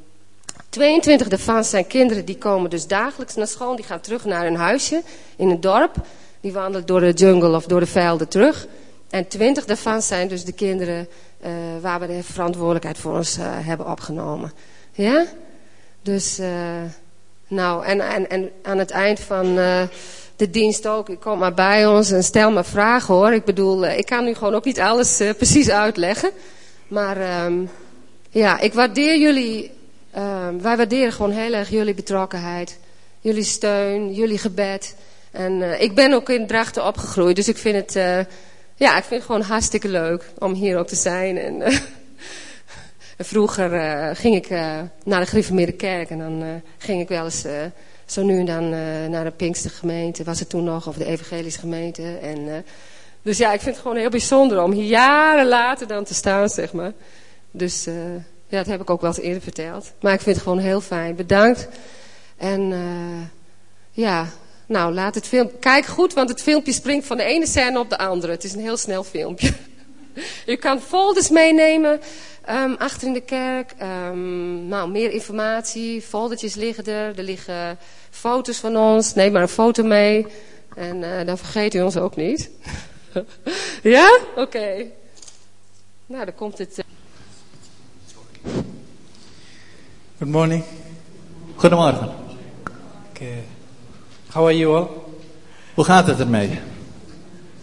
22 0.69 1.27
daarvan 1.27 1.63
zijn 1.63 1.88
kinderen 1.88 2.25
die 2.25 2.38
komen 2.38 2.69
dus 2.69 2.88
dagelijks 2.88 3.36
naar 3.36 3.48
school. 3.48 3.75
Die 3.75 3.86
gaan 3.86 4.00
terug 4.00 4.25
naar 4.25 4.43
hun 4.43 4.55
huisje 4.55 5.01
in 5.36 5.50
een 5.50 5.62
dorp. 5.62 5.96
Die 6.41 6.53
wandelen 6.53 6.86
door 6.86 7.00
de 7.00 7.12
jungle 7.12 7.55
of 7.55 7.65
door 7.65 7.79
de 7.79 7.86
velden 7.86 8.27
terug. 8.27 8.67
En 9.10 9.27
20 9.27 9.65
daarvan 9.65 10.01
zijn 10.01 10.27
dus 10.27 10.43
de 10.43 10.51
kinderen 10.51 11.08
uh, 11.46 11.50
waar 11.81 12.00
we 12.00 12.08
de 12.08 12.24
verantwoordelijkheid 12.24 12.98
voor 12.98 13.13
ons 13.15 13.38
uh, 13.38 13.46
hebben 13.48 13.91
opgenomen. 13.91 14.51
Ja? 14.91 15.25
Dus, 16.01 16.39
nou, 17.48 17.86
en, 17.86 18.00
en, 18.00 18.29
en 18.29 18.51
aan 18.62 18.77
het 18.77 18.91
eind 18.91 19.19
van 19.19 19.58
de 20.39 20.50
dienst 20.50 20.88
ook, 20.88 21.10
kom 21.19 21.39
maar 21.39 21.53
bij 21.53 21.88
ons 21.88 22.12
en 22.12 22.24
stel 22.24 22.51
maar 22.51 22.65
vragen 22.65 23.13
hoor. 23.13 23.34
Ik 23.34 23.46
bedoel, 23.46 23.86
ik 23.86 24.05
kan 24.05 24.24
nu 24.24 24.34
gewoon 24.34 24.55
ook 24.55 24.65
niet 24.65 24.79
alles 24.79 25.22
precies 25.38 25.69
uitleggen. 25.69 26.29
Maar 26.88 27.46
um, 27.46 27.69
ja, 28.29 28.60
ik 28.60 28.74
waardeer 28.74 29.17
jullie, 29.17 29.72
um, 30.17 30.62
wij 30.62 30.77
waarderen 30.77 31.12
gewoon 31.12 31.31
heel 31.31 31.53
erg 31.53 31.69
jullie 31.69 31.93
betrokkenheid. 31.93 32.79
Jullie 33.19 33.43
steun, 33.43 34.13
jullie 34.13 34.38
gebed. 34.38 34.96
En 35.31 35.81
ik 35.81 35.96
ben 35.96 36.13
ook 36.13 36.29
in 36.29 36.48
Drachten 36.48 36.86
opgegroeid, 36.86 37.36
dus 37.36 37.48
ik 37.48 37.58
vind 37.58 37.75
het 37.75 38.27
ja, 38.75 38.98
ik 38.98 39.03
vind 39.03 39.22
het 39.22 39.31
gewoon 39.31 39.41
hartstikke 39.41 39.88
leuk 39.88 40.24
om 40.38 40.53
hier 40.53 40.77
ook 40.77 40.88
te 40.88 40.96
zijn. 40.96 41.38
En, 41.38 41.63
vroeger 43.31 43.69
ging 44.15 44.36
ik 44.36 44.50
naar 45.03 45.19
de 45.19 45.25
gereformeerde 45.25 45.88
en 45.88 46.19
dan 46.19 46.62
ging 46.77 47.01
ik 47.01 47.08
wel 47.08 47.24
eens 47.24 47.46
zo 48.12 48.24
nu 48.24 48.39
en 48.39 48.46
dan 48.46 48.70
naar 49.10 49.24
de 49.24 49.32
Pinkster 49.32 49.72
gemeente, 49.72 50.24
was 50.24 50.39
het 50.39 50.50
toen 50.50 50.63
nog, 50.63 50.88
of 50.88 50.96
de 50.96 51.06
evangelische 51.06 51.60
gemeente. 51.60 52.18
En, 52.22 52.66
dus 53.22 53.38
ja, 53.38 53.54
ik 53.54 53.62
vind 53.62 53.75
het 53.75 53.84
gewoon 53.84 53.98
heel 53.98 54.10
bijzonder 54.10 54.63
om 54.63 54.72
hier 54.72 54.86
jaren 54.86 55.48
later 55.48 55.88
dan 55.88 56.04
te 56.04 56.13
staan, 56.13 56.50
zeg 56.50 56.74
maar. 56.74 56.92
Dus 57.51 57.84
ja, 58.48 58.58
dat 58.58 58.66
heb 58.66 58.82
ik 58.82 58.89
ook 58.89 59.01
wel 59.01 59.10
eens 59.10 59.20
eerder 59.20 59.42
verteld. 59.42 59.92
Maar 60.01 60.13
ik 60.13 60.22
vind 60.22 60.36
het 60.36 60.44
gewoon 60.44 60.60
heel 60.60 60.82
fijn. 60.82 61.16
Bedankt. 61.16 61.68
En 62.38 62.74
ja, 63.92 64.28
nou, 64.66 64.94
laat 64.94 65.16
het 65.16 65.28
film. 65.28 65.51
Kijk 65.60 65.86
goed, 65.86 66.13
want 66.13 66.30
het 66.30 66.42
filmpje 66.42 66.74
springt 66.74 67.08
van 67.08 67.18
de 67.18 67.24
ene 67.24 67.48
scène 67.48 67.80
op 67.80 67.89
de 67.89 67.98
andere. 67.98 68.32
Het 68.32 68.44
is 68.44 68.54
een 68.54 68.60
heel 68.60 68.78
snel 68.78 69.04
filmpje. 69.04 69.54
U 70.53 70.55
kan 70.55 70.81
folders 70.81 71.29
meenemen 71.29 71.99
um, 72.49 72.75
achter 72.77 73.07
in 73.07 73.13
de 73.13 73.21
kerk. 73.21 73.73
Um, 73.81 74.67
nou, 74.67 74.89
meer 74.89 75.11
informatie. 75.11 76.01
Foldertjes 76.01 76.55
liggen 76.55 76.85
er. 76.85 77.17
Er 77.17 77.23
liggen 77.23 77.77
foto's 78.09 78.57
van 78.57 78.77
ons. 78.77 79.13
Neem 79.13 79.31
maar 79.31 79.41
een 79.41 79.47
foto 79.47 79.83
mee. 79.83 80.25
En 80.75 80.97
uh, 80.97 81.25
dan 81.25 81.38
vergeet 81.38 81.73
u 81.73 81.81
ons 81.81 81.97
ook 81.97 82.15
niet. 82.15 82.49
ja? 83.83 84.19
Oké. 84.31 84.41
Okay. 84.41 84.91
Nou, 86.05 86.25
dan 86.25 86.35
komt 86.35 86.57
het. 86.57 86.77
Uh... 86.77 86.85
Good 90.17 90.29
morning. 90.29 90.63
Goedemorgen. 91.55 92.11
Okay. 93.09 93.43
How 94.31 94.45
are 94.45 94.57
you 94.57 94.75
all? 94.75 94.88
Hoe 95.73 95.85
gaat 95.85 96.07
het 96.07 96.19
ermee? 96.19 96.59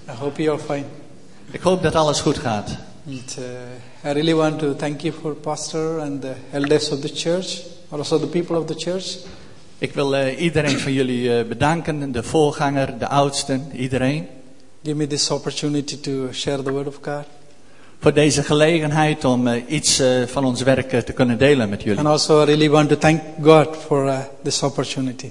I 0.08 0.12
hope 0.18 0.42
you're 0.42 0.58
fine. 0.58 0.95
Ik 1.56 1.62
hoop 1.62 1.82
dat 1.82 1.94
alles 1.94 2.20
goed 2.20 2.38
gaat. 2.38 2.76
And, 3.08 3.36
uh, 3.38 4.10
I 4.10 4.12
really 4.12 4.34
want 4.34 4.58
to 4.58 4.74
thank 4.74 5.00
you 5.00 5.14
for 5.20 5.34
pastor 5.34 6.00
and 6.00 6.20
the 6.20 6.32
elders 6.52 6.90
of 6.90 7.00
the 7.00 7.10
church, 7.14 7.60
also 7.88 8.18
the 8.18 8.26
people 8.26 8.58
of 8.58 8.66
the 8.66 8.74
church. 8.76 9.16
Ik 9.78 9.94
wil 9.94 10.14
uh, 10.14 10.40
iedereen 10.40 10.78
van 10.78 10.92
jullie 10.92 11.38
uh, 11.38 11.48
bedanken, 11.48 12.12
de 12.12 12.22
voorganger, 12.22 12.98
de 12.98 13.08
oudsten, 13.08 13.70
iedereen. 13.74 14.26
Give 14.82 14.96
me 14.96 15.06
this 15.06 15.30
opportunity 15.30 16.00
to 16.00 16.28
share 16.32 16.62
the 16.62 16.70
word 16.70 16.86
of 16.86 16.98
God. 17.02 17.24
Voor 18.00 18.12
deze 18.12 18.42
gelegenheid 18.42 19.24
om 19.24 19.46
uh, 19.46 19.62
iets 19.68 20.02
van 20.26 20.44
ons 20.44 20.62
werk 20.62 21.04
te 21.04 21.12
kunnen 21.12 21.38
delen 21.38 21.68
met 21.68 21.82
jullie. 21.82 21.98
And 21.98 22.08
also 22.08 22.42
I 22.42 22.44
really 22.44 22.70
want 22.70 22.88
to 22.88 22.96
thank 22.96 23.20
God 23.42 23.76
for 23.86 24.06
uh, 24.06 24.18
this 24.42 24.62
opportunity. 24.62 25.30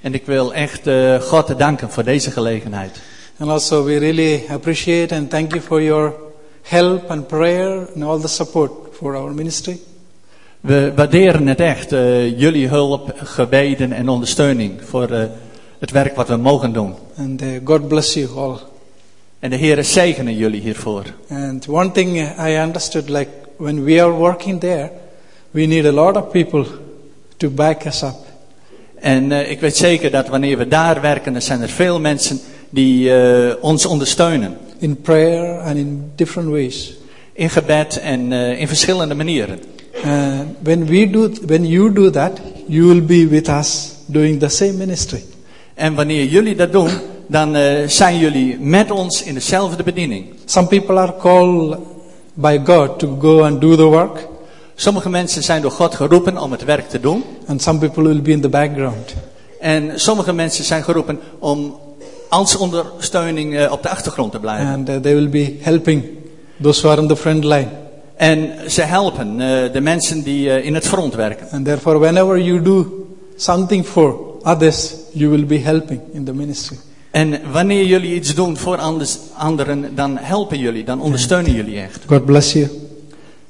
En 0.00 0.14
ik 0.14 0.26
wil 0.26 0.54
echt 0.54 0.88
God 1.20 1.58
danken 1.58 1.90
voor 1.90 2.04
deze 2.04 2.30
gelegenheid. 2.30 3.00
And 3.38 3.50
also 3.50 3.84
we 3.84 3.98
really 3.98 4.46
appreciate 4.46 5.12
and 5.12 5.28
thank 5.28 5.52
you 5.54 5.60
for 5.60 5.80
your 5.80 6.14
help 6.62 7.10
and 7.10 7.26
prayer 7.28 7.88
and 7.94 8.04
all 8.04 8.18
the 8.18 8.28
support 8.28 8.94
for 8.94 9.16
our 9.16 9.32
ministry. 9.32 9.80
We 10.60 10.92
waarderen 10.96 11.46
het 11.46 11.60
echt, 11.60 11.92
uh, 11.92 12.38
jullie 12.38 12.68
hulp, 12.68 13.12
gebeden 13.16 13.92
en 13.92 14.08
ondersteuning 14.08 14.72
voor 14.84 15.10
uh, 15.10 15.24
het 15.78 15.90
werk 15.90 16.16
wat 16.16 16.28
we 16.28 16.36
mogen 16.36 16.72
doen. 16.72 16.94
And 17.16 17.42
uh, 17.42 17.48
God 17.64 17.88
bless 17.88 18.14
you 18.14 18.28
all. 18.36 18.58
En 19.38 19.50
de 19.50 19.56
Heer 19.56 19.84
zegene 19.84 20.36
jullie 20.36 20.60
hiervoor. 20.60 21.04
And 21.28 21.68
one 21.68 21.90
thing 21.90 22.16
I 22.38 22.56
understood, 22.56 23.08
like 23.08 23.30
when 23.56 23.84
we 23.84 24.02
are 24.02 24.12
working 24.12 24.60
there, 24.60 24.90
we 25.50 25.66
need 25.66 25.86
a 25.86 25.92
lot 25.92 26.16
of 26.16 26.30
people 26.30 26.66
to 27.36 27.50
back 27.50 27.84
us 27.84 28.02
up. 28.02 28.16
En 28.94 29.32
ik 29.32 29.60
weet 29.60 29.76
zeker 29.76 30.10
dat 30.10 30.28
wanneer 30.28 30.58
we 30.58 30.68
daar 30.68 31.00
werken, 31.00 31.32
dan 31.32 31.42
zijn 31.42 31.60
er 31.60 31.68
veel 31.68 32.00
mensen 32.00 32.40
die 32.74 33.08
uh, 33.08 33.54
ons 33.60 33.86
ondersteunen. 33.86 34.56
In 34.78 34.96
prayer 34.96 35.60
and 35.60 35.76
in 35.76 36.10
different 36.16 36.50
ways. 36.50 36.94
In 37.32 37.50
gebed 37.50 37.98
en 37.98 38.32
uh, 38.32 38.60
in 38.60 38.68
verschillende 38.68 39.14
manieren. 39.14 39.58
Uh, 40.04 40.40
when 40.62 40.86
we 40.86 41.10
do, 41.10 41.30
when 41.46 41.66
you 41.66 41.92
do 41.92 42.10
that, 42.10 42.40
you 42.66 42.86
will 42.86 43.02
be 43.02 43.28
with 43.28 43.48
us 43.48 43.94
doing 44.06 44.40
the 44.40 44.48
same 44.48 44.72
ministry. 44.72 45.22
En 45.74 45.94
wanneer 45.94 46.24
jullie 46.24 46.56
dat 46.56 46.72
doen, 46.72 46.90
dan 47.26 47.56
zijn 47.86 48.18
jullie 48.18 48.58
met 48.60 48.90
ons 48.90 49.22
in 49.22 49.34
dezelfde 49.34 49.82
bediening. 49.82 50.26
Some 50.44 50.66
people 50.66 50.98
are 50.98 51.14
called 51.18 51.78
by 52.34 52.60
God 52.64 52.98
to 52.98 53.16
go 53.20 53.42
and 53.42 53.60
do 53.60 53.76
the 53.76 53.84
work. 53.84 54.28
Sommige 54.74 55.10
mensen 55.10 55.42
zijn 55.42 55.62
door 55.62 55.70
God 55.70 55.94
geroepen 55.94 56.38
om 56.38 56.52
het 56.52 56.64
werk 56.64 56.88
te 56.88 57.00
doen. 57.00 57.24
And 57.46 57.62
some 57.62 57.78
people 57.78 58.02
will 58.02 58.22
be 58.22 58.30
in 58.30 58.40
the 58.40 58.48
background. 58.48 59.14
En 59.60 60.00
sommige 60.00 60.32
mensen 60.32 60.64
zijn 60.64 60.82
geroepen 60.82 61.20
om 61.38 61.74
als 62.34 62.56
ondersteuning 62.56 63.54
uh, 63.54 63.72
op 63.72 63.82
de 63.82 63.88
achtergrond 63.88 64.32
te 64.32 64.38
blijven. 64.38 64.66
And 64.66 64.88
uh, 64.88 64.96
they 64.96 65.14
will 65.14 65.28
be 65.28 65.56
helping 65.60 66.04
those 66.62 66.80
who 66.80 66.90
are 66.90 67.00
in 67.02 67.08
the 67.08 67.16
front 67.16 67.44
line. 67.44 67.68
En 68.16 68.70
ze 68.70 68.82
helpen 68.82 69.40
uh, 69.40 69.72
de 69.72 69.80
mensen 69.80 70.22
die 70.22 70.46
uh, 70.46 70.64
in 70.64 70.74
het 70.74 70.86
front 70.86 71.14
werken. 71.14 71.48
And 71.50 71.64
therefore 71.64 71.98
whenever 71.98 72.40
you 72.40 72.62
do 72.62 73.06
something 73.36 73.86
for 73.86 74.16
others, 74.42 74.94
you 75.12 75.30
will 75.30 75.46
be 75.46 75.58
helping 75.58 76.00
in 76.12 76.24
the 76.24 76.32
ministry. 76.32 76.76
En 77.10 77.40
wanneer 77.52 77.84
jullie 77.84 78.14
iets 78.14 78.34
doen 78.34 78.56
voor 78.56 78.76
anders, 78.78 79.18
anderen, 79.36 79.94
dan 79.94 80.18
helpen 80.18 80.58
jullie, 80.58 80.84
dan 80.84 81.00
ondersteunen 81.00 81.52
jullie 81.52 81.80
echt. 81.80 82.02
God 82.06 82.24
bless 82.24 82.52
you. 82.52 82.68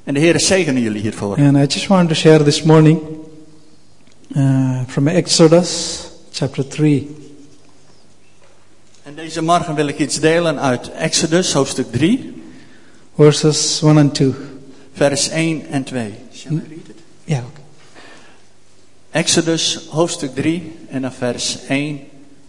En 0.03 0.13
de 0.13 0.19
Heer 0.19 0.39
zegene 0.39 0.81
jullie 0.81 1.01
hiervoor. 1.01 1.37
And 1.37 1.57
I 1.57 1.59
just 1.59 1.87
want 1.87 2.09
to 2.09 2.15
share 2.15 2.43
this 2.43 2.63
morning 2.63 2.99
uh, 4.35 4.79
from 4.87 5.07
Exodus 5.07 5.99
chapter 6.31 6.67
3. 6.67 7.24
En 9.05 9.15
deze 9.15 9.41
morgen 9.41 9.75
wil 9.75 9.87
ik 9.87 9.99
iets 9.99 10.19
delen 10.19 10.59
uit 10.59 10.91
Exodus, 10.91 11.53
hoofdstuk 11.53 11.91
3, 11.91 12.43
verses 13.15 13.81
1 13.81 13.97
and 13.97 14.13
2. 14.13 14.33
vers 14.93 15.29
1 15.29 15.67
en 15.67 15.83
2. 15.83 16.13
Shall 16.33 16.51
I 16.51 16.61
read 16.69 16.87
it? 16.87 16.95
Yeah, 17.23 17.39
okay. 17.39 17.63
Exodus, 19.11 19.79
hoofdstuk 19.89 20.35
3 20.35 20.77
en 20.89 21.01
dan 21.01 21.11
vers 21.11 21.57
1 21.67 21.99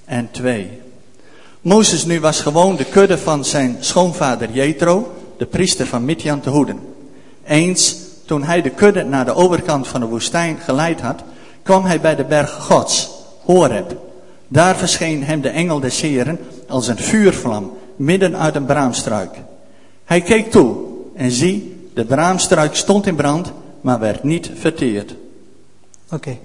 en 0.05 0.29
2. 0.31 0.71
Mozes 1.61 2.05
nu 2.05 2.21
was 2.21 2.41
gewoon 2.41 2.77
de 2.77 2.85
kudde 2.85 3.19
van 3.19 3.45
zijn 3.45 3.77
schoonvader 3.81 4.51
Jethro, 4.51 5.15
de 5.39 5.47
priester 5.47 5.87
van 5.87 6.05
Midjan, 6.05 6.41
te 6.41 6.51
hoeden. 6.51 6.81
Eens, 7.45 7.97
toen 8.25 8.43
hij 8.43 8.63
de 8.63 8.71
kudde 8.71 9.05
naar 9.05 9.25
de 9.25 9.35
overkant 9.35 9.89
van 9.89 10.01
de 10.01 10.07
woestijn 10.07 10.59
geleid 10.59 11.01
had, 11.01 11.23
kwam 11.63 11.85
hij 11.85 12.01
bij 12.01 12.17
de 12.17 12.25
berg 12.25 12.51
Gods, 12.51 13.09
Horeb. 13.43 14.06
Daar 14.49 14.77
verscheen 14.77 15.25
hem 15.25 15.41
de 15.41 15.49
engel 15.49 15.81
des 15.81 16.01
Heren 16.01 16.39
als 16.69 16.89
een 16.89 16.99
vuurvlam 16.99 17.73
midden 17.97 18.37
uit 18.37 18.55
een 18.55 18.65
braamstruik. 18.65 19.31
Hij 20.05 20.21
keek 20.21 20.51
toe 20.51 20.77
en 21.15 21.31
zie, 21.31 21.89
de 21.95 22.05
braamstruik 22.05 22.75
stond 22.75 23.07
in 23.07 23.17
brand, 23.17 23.53
maar 23.81 23.99
werd 23.99 24.23
niet 24.23 24.51
verteerd. 24.55 25.15
Okay. 26.13 26.39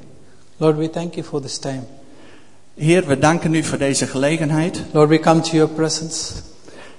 Lord, 0.58 0.77
we 0.77 0.89
thank 0.89 1.13
you 1.13 1.25
for 1.25 1.41
this 1.41 1.58
time. 1.58 1.81
Heer, 2.74 3.05
we 3.08 3.20
danken 3.20 3.53
u 3.53 3.63
voor 3.63 3.77
deze 3.77 4.08
gelegenheid. 4.08 4.81
Lord, 4.91 5.10
we 5.10 5.20
come 5.20 5.41
to 5.41 5.51
your 5.51 5.70
presence. 5.70 6.34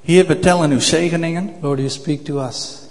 Heer, 0.03 0.27
we 0.27 0.39
tellen 0.39 0.71
uw 0.71 0.81
zegeningen. 0.81 1.51
Lord, 1.61 1.79
you 1.79 1.91
speak 1.91 2.25
to 2.25 2.47
us. 2.47 2.82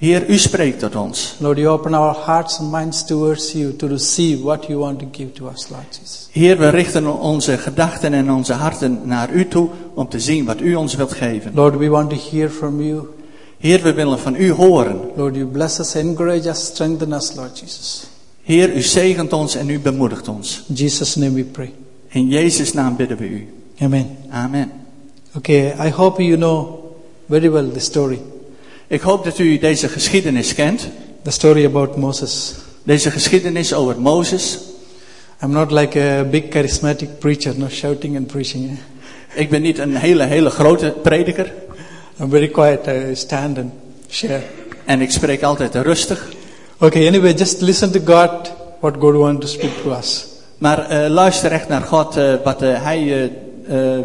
Heer, 0.00 0.30
u 0.30 0.38
spreekt 0.38 0.78
tot 0.80 0.94
ons. 0.96 1.34
Lord, 1.38 1.58
you 1.58 1.68
open 1.68 1.94
our 1.94 2.14
hearts 2.14 2.58
and 2.58 2.70
minds 2.72 3.04
towards 3.04 3.52
you 3.52 3.76
to 3.76 3.86
receive 3.86 4.42
what 4.42 4.66
you 4.66 4.78
want 4.78 4.98
to 4.98 5.06
give 5.12 5.32
to 5.32 5.48
us, 5.48 5.68
Lord 5.68 5.84
Jesus. 5.90 6.28
Heer, 6.32 6.58
we 6.58 6.68
richten 6.68 7.20
onze 7.20 7.58
gedachten 7.58 8.12
en 8.12 8.30
onze 8.30 8.52
harten 8.52 9.00
naar 9.04 9.32
u 9.32 9.48
toe 9.48 9.68
om 9.94 10.08
te 10.08 10.20
zien 10.20 10.44
wat 10.44 10.60
u 10.60 10.74
ons 10.74 10.94
wilt 10.94 11.12
geven. 11.12 11.52
Lord, 11.54 11.76
we 11.76 11.88
want 11.88 12.10
to 12.10 12.16
hear 12.30 12.50
from 12.50 12.82
you. 12.82 13.08
Heer, 13.58 13.82
we 13.82 13.92
willen 13.92 14.18
van 14.18 14.34
u 14.34 14.50
horen. 14.50 15.00
Lord, 15.16 15.34
you 15.34 15.46
bless 15.46 15.78
us, 15.78 15.94
encourage 15.94 16.48
us, 16.48 16.64
strengthen 16.64 17.12
us, 17.12 17.34
Lord 17.34 17.58
Jesus. 17.58 18.06
Heer, 18.42 18.76
u 18.76 18.82
zegent 18.82 19.32
ons 19.32 19.54
en 19.54 19.68
u 19.68 19.78
bemoedigt 19.78 20.28
ons. 20.28 20.64
In 20.68 20.74
Jesus' 20.74 21.14
name 21.14 21.34
we 21.34 21.44
pray. 21.44 21.72
In 22.08 22.28
Jezus' 22.28 22.72
naam 22.72 22.96
bidden 22.96 23.16
we 23.16 23.28
u. 23.28 23.48
Amen. 23.80 24.16
Amen. 24.30 24.72
Okay, 25.36 25.74
I 25.86 25.90
hope 25.90 26.22
you 26.22 26.36
know 26.36 26.78
very 27.26 27.50
well 27.50 27.70
the 27.72 27.80
story. 27.80 28.18
Ik 28.90 29.00
hoop 29.00 29.24
dat 29.24 29.38
u 29.38 29.58
deze 29.58 29.88
geschiedenis 29.88 30.54
kent. 30.54 30.88
The 31.22 31.30
story 31.30 31.64
about 31.64 31.96
Moses. 31.96 32.54
Deze 32.82 33.10
geschiedenis 33.10 33.74
over 33.74 34.00
Mozes. 34.00 34.58
I'm 35.42 35.50
not 35.50 35.70
like 35.70 36.00
a 36.00 36.24
big 36.24 36.44
charismatic 36.50 37.18
preacher, 37.18 37.52
no 37.58 37.68
shouting 37.68 38.16
and 38.16 38.26
preaching. 38.26 38.70
eh? 38.70 39.40
Ik 39.40 39.50
ben 39.50 39.62
niet 39.62 39.78
een 39.78 39.96
hele, 39.96 40.24
hele 40.24 40.50
grote 40.50 40.94
prediker. 41.02 41.52
I'm 42.20 42.30
very 42.30 42.48
quiet. 42.48 42.86
I 42.86 43.14
stand 43.14 43.58
and 43.58 43.72
share. 44.08 44.42
En 44.84 45.00
ik 45.00 45.10
spreek 45.10 45.42
altijd 45.42 45.74
rustig. 45.74 46.28
Okay, 46.78 47.06
anyway, 47.06 47.32
just 47.32 47.60
listen 47.60 47.90
to 47.90 48.00
God, 48.04 48.52
what 48.80 48.94
God 48.98 49.14
wants 49.14 49.46
to 49.46 49.52
speak 49.58 49.70
to 49.82 49.90
us. 49.98 50.26
Maar 50.58 50.88
eh, 50.88 51.10
luister 51.10 51.52
echt 51.52 51.68
naar 51.68 51.82
God, 51.82 52.16
eh, 52.16 52.34
wat 52.44 52.62
eh, 52.62 52.82
Hij 52.82 53.30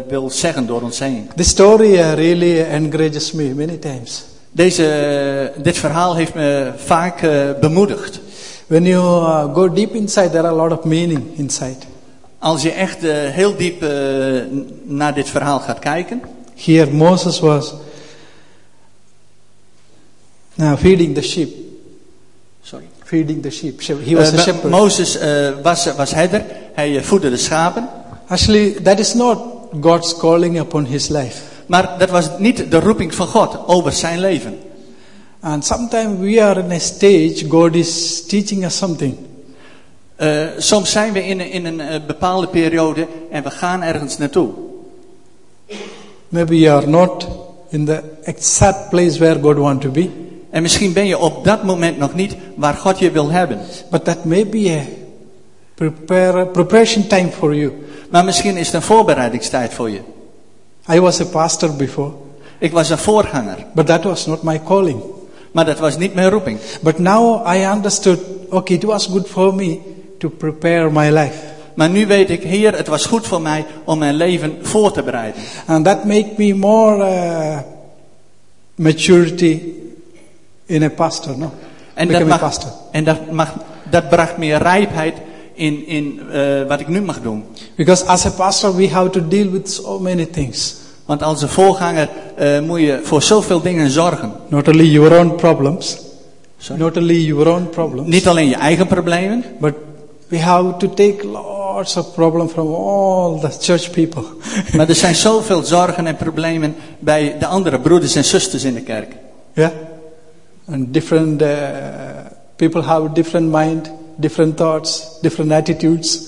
wil 0.08 0.30
zeggen 0.30 0.66
door 0.66 0.82
ons 0.82 0.98
heen. 0.98 1.28
This 1.36 1.48
story 1.48 1.92
uh, 1.92 2.14
really 2.14 2.60
encourages 2.60 3.32
me 3.32 3.54
many 3.54 3.76
times. 3.76 4.24
Deze, 4.56 5.52
dit 5.56 5.78
verhaal 5.78 6.14
heeft 6.16 6.34
me 6.34 6.72
vaak 6.76 7.22
eh, 7.22 7.50
bemoedigd. 7.60 8.20
When 8.66 8.84
you 8.84 9.02
uh, 9.04 9.54
go 9.54 9.72
deep 9.72 9.94
inside, 9.94 10.30
there 10.30 10.42
are 10.42 10.48
a 10.60 10.68
lot 10.68 10.78
of 10.78 10.84
meaning 10.84 11.22
inside. 11.38 11.76
Als 12.38 12.62
je 12.62 12.70
echt 12.70 13.04
eh, 13.04 13.14
heel 13.14 13.56
diep 13.56 13.82
eh, 13.82 13.90
naar 14.84 15.14
dit 15.14 15.28
verhaal 15.28 15.60
gaat 15.60 15.78
kijken. 15.78 16.22
Here, 16.54 16.90
Moses 16.90 17.40
was 17.40 17.74
now 20.54 20.78
feeding 20.78 21.14
the 21.14 21.22
sheep. 21.22 21.48
Sorry. 22.62 22.84
Feeding 23.04 23.42
the 23.42 23.50
sheep. 23.50 23.80
She- 23.80 23.96
He 24.04 24.14
was 24.16 24.32
a 24.32 24.38
shepherd. 24.38 24.70
Mozes 24.70 25.16
eh, 25.18 25.48
was, 25.62 25.94
was 25.96 26.10
herder. 26.14 26.44
Hij 26.74 27.02
voedde 27.02 27.30
de 27.30 27.36
schapen. 27.36 27.88
Actually, 28.26 28.70
that 28.82 28.98
is 28.98 29.14
not 29.14 29.38
God's 29.80 30.16
calling 30.16 30.58
upon 30.60 30.84
his 30.86 31.08
life. 31.08 31.42
Maar 31.66 31.94
dat 31.98 32.10
was 32.10 32.30
niet 32.38 32.70
de 32.70 32.80
roeping 32.80 33.14
van 33.14 33.26
God 33.26 33.58
over 33.66 33.92
zijn 33.92 34.20
leven. 34.20 34.58
And 35.40 35.64
sometimes 35.64 36.18
we 36.20 36.42
are 36.42 36.60
in 36.60 36.70
a 36.72 36.78
stage, 36.78 37.44
God 37.48 37.74
is 37.74 38.22
teaching 38.26 38.64
us 38.64 38.76
something. 38.76 39.14
Eh, 40.16 40.46
soms 40.58 40.90
zijn 40.90 41.12
we 41.12 41.26
in, 41.26 41.40
een- 41.40 41.50
in 41.50 41.64
een 41.66 41.80
eh, 41.80 42.00
bepaalde 42.06 42.46
periode 42.48 43.06
en 43.30 43.42
we 43.42 43.50
gaan 43.50 43.82
ergens 43.82 44.18
naartoe. 44.18 44.48
Maybe 46.28 46.58
you 46.58 46.76
are 46.76 46.86
not 46.86 47.26
in 47.68 47.84
the 47.84 48.02
exact 48.24 48.88
place 48.90 49.18
where 49.18 49.40
God 49.40 49.56
wants 49.56 49.84
to 49.84 49.90
be, 49.90 50.10
En 50.50 50.62
misschien 50.62 50.92
ben 50.92 51.06
je 51.06 51.18
op 51.18 51.44
dat 51.44 51.62
moment 51.64 51.98
nog 51.98 52.14
niet 52.14 52.36
waar 52.54 52.74
God 52.74 52.98
je 52.98 53.10
wil 53.10 53.30
hebben. 53.30 53.58
but 53.90 54.04
that 54.04 54.24
may 54.24 54.46
be 54.48 54.70
a 54.70 54.84
prepare, 55.74 56.46
preparation 56.46 57.06
time 57.06 57.28
for 57.30 57.54
you. 57.54 57.72
Maar 58.10 58.24
misschien 58.24 58.56
is 58.56 58.66
het 58.66 58.74
een 58.74 58.82
voorbereidingstijd 58.82 59.72
voor 59.74 59.90
je. 59.90 60.00
I 60.88 61.00
was 61.00 61.20
a 61.20 61.24
pastor 61.24 61.72
before, 61.76 62.12
Ik 62.58 62.72
was 62.72 62.90
een 62.90 62.98
voorganger, 62.98 63.66
but 63.74 63.86
that 63.86 64.04
was 64.04 64.26
not 64.26 64.42
my 64.42 64.60
calling. 64.64 65.02
maar 65.56 65.64
dat 65.64 65.78
was 65.78 65.98
niet 65.98 66.14
mijn 66.14 66.30
roeping. 66.30 66.58
But 66.80 66.98
now 66.98 67.54
I 67.54 67.64
understood, 67.64 68.18
okay, 68.48 68.76
it 68.76 68.84
was 68.84 69.06
good 69.06 69.26
for 69.28 69.54
me 69.54 69.78
to 70.18 70.28
prepare 70.28 70.90
my 70.90 71.10
life. 71.10 71.38
Maar 71.74 71.90
nu 71.90 72.06
weet 72.06 72.30
ik, 72.30 72.42
Heer, 72.42 72.76
het 72.76 72.86
was 72.86 73.06
goed 73.06 73.26
voor 73.26 73.40
mij 73.40 73.64
om 73.84 73.98
mijn 73.98 74.14
leven 74.14 74.58
voor 74.62 74.92
te 74.92 75.02
bereiden. 75.02 75.42
And 75.66 75.84
that 75.84 76.04
made 76.04 76.28
me 76.36 76.54
more 76.54 77.04
uh, 77.04 77.58
maturity 78.74 79.62
in 80.66 80.82
a 80.82 80.88
pastor, 80.88 81.38
no? 81.38 81.52
En 81.94 82.08
dat, 82.08 82.26
mag, 82.26 82.40
pastor. 82.40 82.70
en 82.90 83.04
dat, 83.04 83.30
mag, 83.30 83.54
dat 83.90 84.08
bracht 84.08 84.36
meer 84.36 84.58
rijpheid 84.58 85.14
in, 85.56 85.86
in 85.86 86.20
eh, 86.32 86.40
wat 86.68 86.80
ik 86.80 86.88
nu 86.88 87.00
mag 87.00 87.20
doen. 87.22 87.44
Because 87.76 88.04
as 88.04 88.26
a 88.26 88.30
pastor, 88.30 88.76
we 88.76 88.88
have 88.88 89.10
to 89.10 89.28
deal 89.28 89.50
with 89.50 89.70
so 89.70 89.98
many 89.98 90.26
things. 90.26 90.74
Want 91.04 91.22
als 91.22 91.42
een 91.42 91.48
voorganger 91.48 92.08
eh, 92.36 92.60
moet 92.60 92.80
je 92.80 93.00
voor 93.02 93.22
zoveel 93.22 93.60
dingen 93.60 93.90
zorgen. 93.90 94.32
Not 94.48 94.68
only 94.68 94.84
your 94.84 95.18
own 95.18 95.34
problems, 95.34 95.98
Sorry. 96.58 96.82
not 96.82 96.96
only 96.96 97.14
your 97.24 97.48
own 97.48 97.68
problems, 97.70 98.08
Niet 98.08 98.28
alleen 98.28 98.48
je 98.48 98.54
eigen 98.56 98.86
problemen, 98.86 99.44
but 99.60 99.74
we 100.28 100.38
have 100.38 100.76
to 100.78 100.88
take 100.94 101.26
lots 101.26 101.96
of 101.96 102.14
problems 102.14 102.52
from 102.52 102.74
all 102.74 103.38
the 103.40 103.50
church 103.60 103.90
people. 103.90 104.22
maar 104.76 104.88
er 104.88 104.94
zijn 104.94 105.14
zoveel 105.14 105.62
zorgen 105.62 106.06
en 106.06 106.16
problemen 106.16 106.74
bij 106.98 107.36
de 107.38 107.46
andere 107.46 107.80
broeders 107.80 108.14
en 108.14 108.24
zusters 108.24 108.64
in 108.64 108.74
de 108.74 108.82
kerk. 108.82 109.16
yeah? 109.54 109.70
And 110.70 110.92
different 110.92 111.42
uh, 111.42 111.48
people 112.56 112.82
have 112.82 113.12
different 113.12 113.52
mind, 113.52 113.90
different 114.16 114.56
thoughts, 114.56 115.18
different 115.20 115.52
attitudes. 115.52 116.20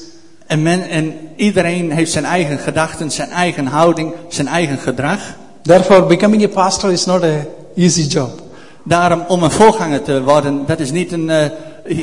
En, 0.47 0.63
men, 0.63 0.89
en 0.89 1.15
iedereen 1.37 1.91
heeft 1.93 2.13
zijn 2.13 2.25
eigen 2.25 2.59
gedachten, 2.59 3.11
zijn 3.11 3.31
eigen 3.31 3.67
houding, 3.67 4.15
zijn 4.29 4.47
eigen 4.47 4.79
gedrag. 4.79 5.21
Therefore, 5.63 6.07
becoming 6.07 6.45
a 6.45 6.49
pastor 6.49 6.93
is 6.93 7.05
not 7.05 7.23
a 7.23 7.47
easy 7.77 8.03
job. 8.03 8.43
Daarom, 8.85 9.25
om 9.29 9.43
een 9.43 9.51
voorganger 9.51 10.03
te 10.03 10.23
worden, 10.23 10.67
dat 10.67 10.81
is 10.81 10.91
niet 10.91 11.13
een, 11.13 11.31
eh, 11.31 11.45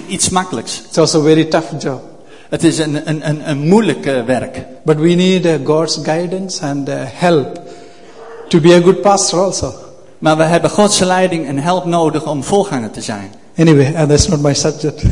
iets 0.08 0.30
makkelijks. 0.30 0.82
It's 0.88 0.98
also 0.98 1.20
a 1.20 1.24
very 1.24 1.46
tough 1.46 1.72
job. 1.80 2.02
Het 2.50 2.64
is 2.64 2.78
een, 2.78 3.10
een, 3.10 3.30
een, 3.30 3.50
een 3.50 3.68
moeilijk 3.68 4.06
eh, 4.06 4.24
werk. 4.24 4.66
But 4.84 5.00
we 5.00 5.14
need 5.14 5.46
uh, 5.46 5.54
God's 5.64 6.00
guidance 6.04 6.66
and 6.66 6.90
uh, 6.90 6.96
help 7.00 7.62
to 8.50 8.60
be 8.60 8.74
a 8.74 8.82
good 8.82 9.02
pastor 9.02 9.40
also. 9.40 9.74
Maar 10.20 10.38
we 10.38 10.44
hebben 10.44 10.70
Gods 10.70 11.00
leiding 11.00 11.48
en 11.48 11.58
help 11.58 11.86
nodig 11.86 12.28
om 12.28 12.44
voorganger 12.44 12.92
te 12.92 13.02
zijn. 13.02 13.32
Anyway, 13.58 13.94
and 13.96 14.10
that's 14.10 14.28
not 14.28 14.42
my 14.42 14.54
subject. 14.54 15.04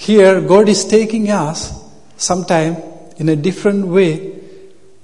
Here, 0.00 0.40
God 0.40 0.68
is 0.68 0.86
taking 0.86 1.28
us 1.30 1.74
sometime 2.16 2.76
in 3.18 3.28
a 3.28 3.36
different 3.36 3.86
way 3.86 4.32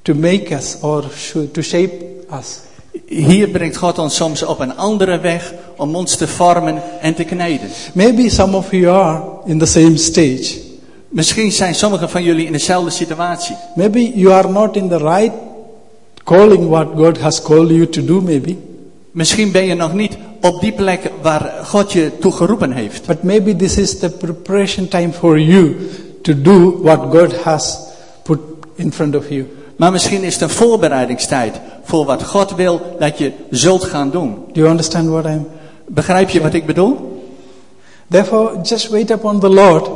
to 0.04 0.14
make 0.14 0.50
us 0.52 0.82
or 0.82 1.02
to 1.02 1.62
shape 1.62 1.92
us. 2.32 2.62
Hier 3.06 3.50
brengt 3.52 3.76
God 3.76 3.98
ons 3.98 4.16
soms 4.16 4.42
op 4.42 4.61
een 4.61 4.76
andere 4.76 5.18
weg 5.20 5.54
om 5.76 5.96
ons 5.96 6.16
te 6.16 6.26
vormen 6.26 6.82
en 7.00 7.14
te 7.14 7.24
kneden. 7.24 7.68
Maybe 7.94 8.30
some 8.30 8.56
of 8.56 8.70
you 8.70 8.87
are 8.88 9.22
in 9.44 9.59
the 9.59 9.66
same 9.66 9.96
stage. 9.96 10.61
Misschien 11.09 11.52
zijn 11.52 11.74
sommigen 11.74 12.11
van 12.11 12.22
jullie 12.22 12.46
in 12.46 12.52
dezelfde 12.52 12.90
situatie. 12.90 13.56
Maybe 13.74 14.00
you 14.14 14.32
are 14.32 14.48
not 14.48 14.76
in 14.76 14.88
the 14.88 14.98
right 14.98 15.32
calling 16.24 16.68
what 16.68 16.88
God 16.96 17.18
has 17.18 17.42
called 17.42 17.70
you 17.70 17.88
to 17.88 18.04
do, 18.04 18.20
maybe. 18.20 18.56
Misschien 19.11 19.52
ben 19.52 19.64
je 19.64 19.74
nog 19.74 19.94
niet 19.94 20.16
op 20.40 20.61
die 20.61 20.72
plek 20.72 21.11
waar 21.22 21.53
God 21.64 21.92
je 21.92 22.18
toe 22.18 22.33
geroepen 22.33 22.72
heeft. 22.72 23.07
But 23.07 23.22
maybe 23.22 23.57
this 23.57 23.79
is 23.79 23.99
the 23.99 24.11
preparation 24.11 24.88
time 24.88 25.12
for 25.12 25.38
you 25.40 25.77
to 26.22 26.40
do 26.40 26.81
what 26.83 27.01
God 27.11 27.42
has 27.42 27.79
put 28.22 28.38
in 28.75 28.92
front 28.92 29.16
of 29.16 29.29
you. 29.29 29.46
Maar 29.77 29.92
misschien 29.92 30.22
is 30.22 30.33
het 30.33 30.42
een 30.42 30.51
voorbereidingstijd 30.51 31.61
voor 31.83 32.05
wat 32.05 32.22
God 32.22 32.55
wil 32.55 32.81
dat 32.99 33.18
je 33.18 33.33
zult 33.51 33.85
gaan 33.85 34.11
doen. 34.11 34.35
Do 34.53 34.61
you 34.61 34.68
understand 34.68 35.09
what 35.09 35.25
I'm? 35.25 35.46
Begrijp 35.87 36.29
je 36.29 36.40
wat 36.40 36.55
ik 36.55 36.66
bedoel? 36.66 37.20
Therefore, 38.09 38.61
just 38.62 38.88
wait 38.88 39.11
upon 39.11 39.40
the 39.40 39.49
Lord 39.49 39.88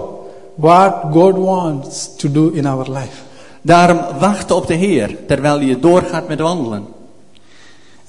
what 0.54 0.94
God 1.12 1.36
wants 1.36 2.16
to 2.16 2.30
do 2.30 2.50
in 2.54 2.66
our 2.66 2.90
life. 2.90 3.22
Daarom 3.62 4.00
wacht 4.18 4.50
op 4.50 4.66
de 4.66 4.74
Heer 4.74 5.16
terwijl 5.26 5.60
je 5.60 5.78
doorgaat 5.78 6.28
met 6.28 6.40
wandelen. 6.40 6.86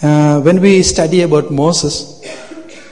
Uh, 0.03 0.39
when 0.41 0.59
we 0.59 0.81
study 0.81 1.21
about 1.21 1.51
Moses, 1.51 2.21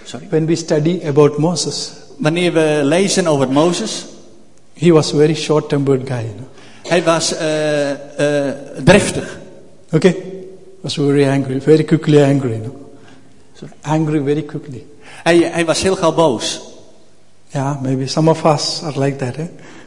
Sorry. 0.06 0.28
when 0.28 0.46
we 0.46 0.56
study 0.56 1.02
about 1.02 1.40
Moses, 1.40 2.14
Wanneer 2.20 2.52
we 2.54 2.84
lezen 2.84 3.28
over 3.28 3.48
Mozes, 3.48 4.06
he 4.76 4.92
was 4.92 5.14
a 5.14 5.18
very 5.18 5.34
short-tempered 5.34 6.06
guy. 6.06 6.22
You 6.22 6.34
know? 6.36 6.48
hij 6.84 7.04
was 7.04 7.34
eh, 7.34 7.92
eh, 7.92 8.56
driftig. 8.84 9.40
Okay, 9.92 10.16
was 10.82 10.96
very 10.96 11.26
angry, 11.26 11.60
very 11.62 11.84
quickly 11.84 12.22
angry. 12.24 12.52
You 12.52 12.62
know? 12.62 13.70
Angry 13.82 14.20
very 14.20 14.44
quickly. 14.44 14.86
Hij, 15.24 15.38
hij 15.38 15.66
was 15.66 15.82
heel 15.82 15.96
gauw 15.96 16.14
boos. 16.14 16.62
Yeah, 17.48 17.82
maybe 17.82 18.08
some 18.08 18.30
of 18.30 18.46
us 18.46 18.82
are 18.84 19.00
like 19.00 19.16
that. 19.16 19.36
Eh? 19.36 19.46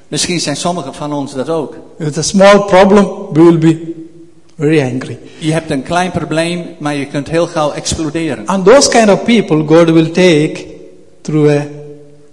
Misschien 0.08 0.40
zijn 0.40 0.56
sommigen 0.56 0.94
van 0.94 1.12
ons 1.12 1.34
dat 1.34 1.48
ook. 1.48 1.76
It's 1.98 2.18
a 2.18 2.22
small 2.22 2.64
problem, 2.64 3.32
we 3.32 3.42
will 3.42 3.58
be 3.58 3.92
very 4.56 4.80
angry. 4.80 5.18
Je 5.38 5.52
hebt 5.52 5.70
een 5.70 5.82
klein 5.82 6.10
probleem, 6.10 6.64
maar 6.78 6.94
je 6.94 7.06
kunt 7.06 7.28
heel 7.28 7.46
gauw 7.46 7.72
exploderen. 7.72 8.46
And 8.46 8.64
those 8.64 8.88
kind 8.88 9.10
of 9.10 9.24
people, 9.24 9.76
God 9.76 9.90
will 9.90 10.10
take 10.10 10.66
through 11.22 11.50
a 11.50 11.66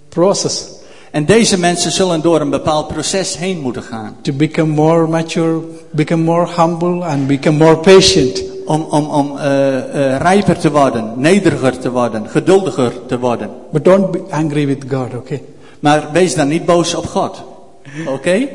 process 0.08 0.78
En 1.10 1.24
deze 1.24 1.58
mensen 1.58 1.90
zullen 1.90 2.20
door 2.20 2.40
een 2.40 2.50
bepaald 2.50 2.88
proces 2.88 3.36
heen 3.36 3.60
moeten 3.60 3.82
gaan. 3.82 4.16
to 4.22 4.32
become 4.32 4.72
more 4.72 5.06
mature, 5.06 5.60
become 5.90 6.22
more 6.22 6.48
humble, 6.56 7.04
and 7.04 7.26
become 7.26 7.56
more 7.56 7.76
patient. 7.76 8.42
Om, 8.66 8.86
om, 8.90 9.04
om 9.04 9.38
eh, 9.38 9.76
eh, 9.76 10.20
rijper 10.20 10.58
te 10.58 10.70
worden, 10.70 11.12
nederiger 11.16 11.78
te 11.78 11.90
worden, 11.90 12.28
geduldiger 12.28 12.92
te 13.06 13.18
worden. 13.18 13.50
But 13.72 13.84
don't 13.84 14.10
be 14.10 14.20
angry 14.30 14.66
with 14.66 14.84
God, 14.88 15.14
okay? 15.14 15.42
Maar 15.80 16.08
wees 16.12 16.34
dan 16.34 16.48
niet 16.48 16.64
boos 16.64 16.94
op 16.94 17.06
God. 17.06 17.42
Oké? 18.14 18.48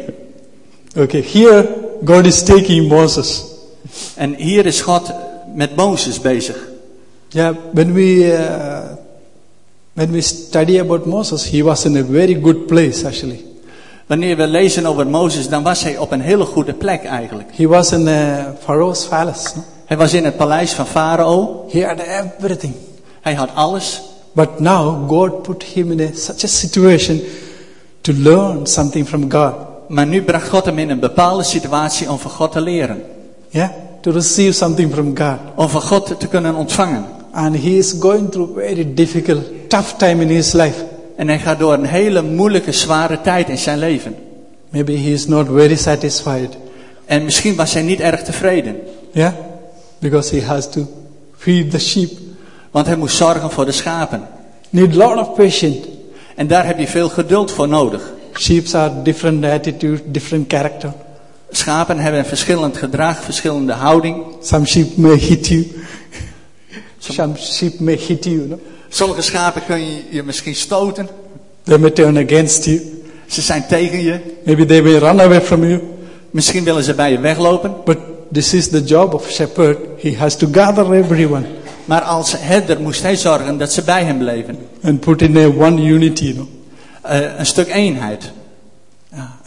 Okay, 0.97 1.25
here 1.31 1.67
God 2.05 2.25
is 2.25 2.43
taking 2.43 2.87
Moses. 2.87 3.43
En 4.15 4.35
hier 4.35 4.65
is 4.65 4.81
God 4.81 5.11
met 5.53 5.75
Mozes 5.75 6.19
bezig. 6.19 6.57
Yeah, 7.29 7.55
when 7.73 7.93
we 7.93 8.31
uh, 8.31 8.95
when 9.93 10.11
we 10.11 10.21
study 10.21 10.79
about 10.79 11.05
Moses, 11.05 11.49
he 11.49 11.63
was 11.63 11.85
in 11.85 11.97
a 11.97 12.03
very 12.03 12.33
good 12.33 12.67
place 12.67 13.05
actually. 13.05 13.45
Wanneer 14.07 14.37
we 14.37 14.47
lezen 14.47 14.85
over 14.85 15.07
Mozes, 15.07 15.49
dan 15.49 15.63
was 15.63 15.83
hij 15.83 15.97
op 15.97 16.11
een 16.11 16.21
hele 16.21 16.45
goede 16.45 16.73
plek 16.73 17.03
eigenlijk. 17.03 17.49
He 17.55 17.67
was 17.67 17.91
in 17.91 18.07
uh, 18.07 18.45
Pharaoh's 18.63 19.07
palace. 19.07 19.51
no? 19.55 19.63
Hij 19.85 19.97
was 19.97 20.13
in 20.13 20.25
het 20.25 20.37
paleis 20.37 20.73
van 20.73 20.85
Farao. 20.85 21.65
He 21.71 21.85
had 21.85 21.99
everything. 21.99 22.73
Hij 23.21 23.33
had 23.33 23.49
alles. 23.53 24.01
But 24.31 24.59
now 24.59 25.09
God 25.09 25.41
put 25.41 25.63
him 25.63 25.91
in 25.91 25.99
a, 25.99 26.13
such 26.13 26.43
a 26.43 26.47
situation 26.47 27.21
to 28.01 28.13
learn 28.13 28.65
something 28.65 29.07
from 29.07 29.31
God. 29.31 29.53
Maar 29.87 30.07
nu 30.07 30.23
bracht 30.23 30.49
God 30.49 30.65
hem 30.65 30.79
in 30.79 30.89
een 30.89 30.99
bepaalde 30.99 31.43
situatie 31.43 32.09
om 32.09 32.19
van 32.19 32.31
God 32.31 32.51
te 32.51 32.61
leren. 32.61 33.03
Yeah, 33.49 33.69
to 34.05 34.11
receive 34.11 34.53
something 34.53 34.91
from 34.93 35.17
God. 35.17 35.39
Om 35.55 35.69
van 35.69 35.81
God 35.81 36.19
te 36.19 36.27
kunnen 36.27 36.55
ontvangen. 36.55 37.05
And 37.31 37.55
he 37.55 37.77
is 37.77 37.95
going 37.99 38.31
through 38.31 38.53
very 38.55 38.93
difficult, 38.93 39.69
tough 39.69 39.97
time 39.97 40.21
in 40.21 40.29
his 40.29 40.51
life. 40.53 40.85
En 41.15 41.27
hij 41.27 41.39
gaat 41.39 41.59
door 41.59 41.73
een 41.73 41.85
hele 41.85 42.21
moeilijke, 42.21 42.71
zware 42.71 43.21
tijd 43.21 43.49
in 43.49 43.57
zijn 43.57 43.79
leven. 43.79 44.15
Maybe 44.69 44.91
he 44.91 45.09
is 45.09 45.27
not 45.27 45.47
very 45.47 45.75
satisfied. 45.75 46.57
En 47.05 47.23
misschien 47.23 47.55
was 47.55 47.73
hij 47.73 47.81
niet 47.81 47.99
erg 47.99 48.23
tevreden. 48.23 48.75
Yeah, 49.11 49.33
because 49.99 50.35
he 50.35 50.45
has 50.45 50.69
to 50.71 50.87
feed 51.37 51.71
the 51.71 51.79
sheep. 51.79 52.11
Want 52.71 52.85
hij 52.85 52.95
moest 52.95 53.15
zorgen 53.15 53.51
voor 53.51 53.65
de 53.65 53.71
schapen. 53.71 54.27
Need 54.69 54.95
lot 54.95 55.17
of 55.17 55.33
patience. 55.33 55.79
En 56.35 56.47
daar 56.47 56.65
heb 56.65 56.79
je 56.79 56.87
veel 56.87 57.09
geduld 57.09 57.51
voor 57.51 57.67
nodig. 57.67 58.13
Sheep 58.33 58.73
are 58.73 59.01
different 59.01 59.45
attitude, 59.45 60.01
different 60.05 60.53
character. 60.53 60.93
Schapen 61.57 61.99
hebben 61.99 62.19
een 62.19 62.25
verschillend 62.25 62.77
gedrag, 62.77 63.23
verschillende 63.23 63.73
houding. 63.73 64.23
Some 64.41 64.65
sheep 64.65 64.97
may 64.97 65.17
hit 65.17 65.47
you. 65.47 65.67
Some 66.97 67.33
sheep 67.37 67.79
may 67.79 67.95
hit 67.95 68.25
you. 68.25 68.45
know. 68.47 68.59
Sommige 68.89 69.21
schapen 69.21 69.61
kun 69.65 69.79
je 69.79 70.01
je 70.09 70.23
misschien 70.23 70.55
stoten. 70.55 71.07
They 71.63 71.77
may 71.77 71.89
turn 71.91 72.17
against 72.17 72.65
you. 72.65 72.81
Ze 73.27 73.41
zijn 73.41 73.65
tegen 73.67 74.03
je. 74.03 74.19
Maybe 74.45 74.65
they 74.65 74.81
may 74.81 74.97
run 74.97 75.21
away 75.21 75.41
from 75.41 75.63
you. 75.63 75.81
Misschien 76.31 76.63
willen 76.63 76.83
ze 76.83 76.93
bij 76.93 77.11
je 77.11 77.19
weglopen. 77.19 77.75
But 77.85 77.97
this 78.31 78.53
is 78.53 78.69
the 78.69 78.83
job 78.83 79.13
of 79.13 79.29
shepherd. 79.31 79.77
He 80.01 80.15
has 80.17 80.35
to 80.35 80.47
gather 80.51 80.93
everyone 80.93 81.45
Maar 81.85 82.01
als 82.01 82.35
herder 82.37 82.81
moest 82.81 83.01
hij 83.01 83.15
zorgen 83.15 83.57
dat 83.57 83.73
ze 83.73 83.81
bij 83.81 84.03
hem 84.03 84.17
bleven. 84.17 84.57
and 84.83 84.99
put 84.99 85.21
in 85.21 85.37
a 85.37 85.45
one 85.65 85.81
unity. 85.81 86.23
You 86.23 86.33
know. 86.33 86.47
Eh, 87.01 87.19
een 87.37 87.45
stuk 87.45 87.67
eenheid. 87.67 88.31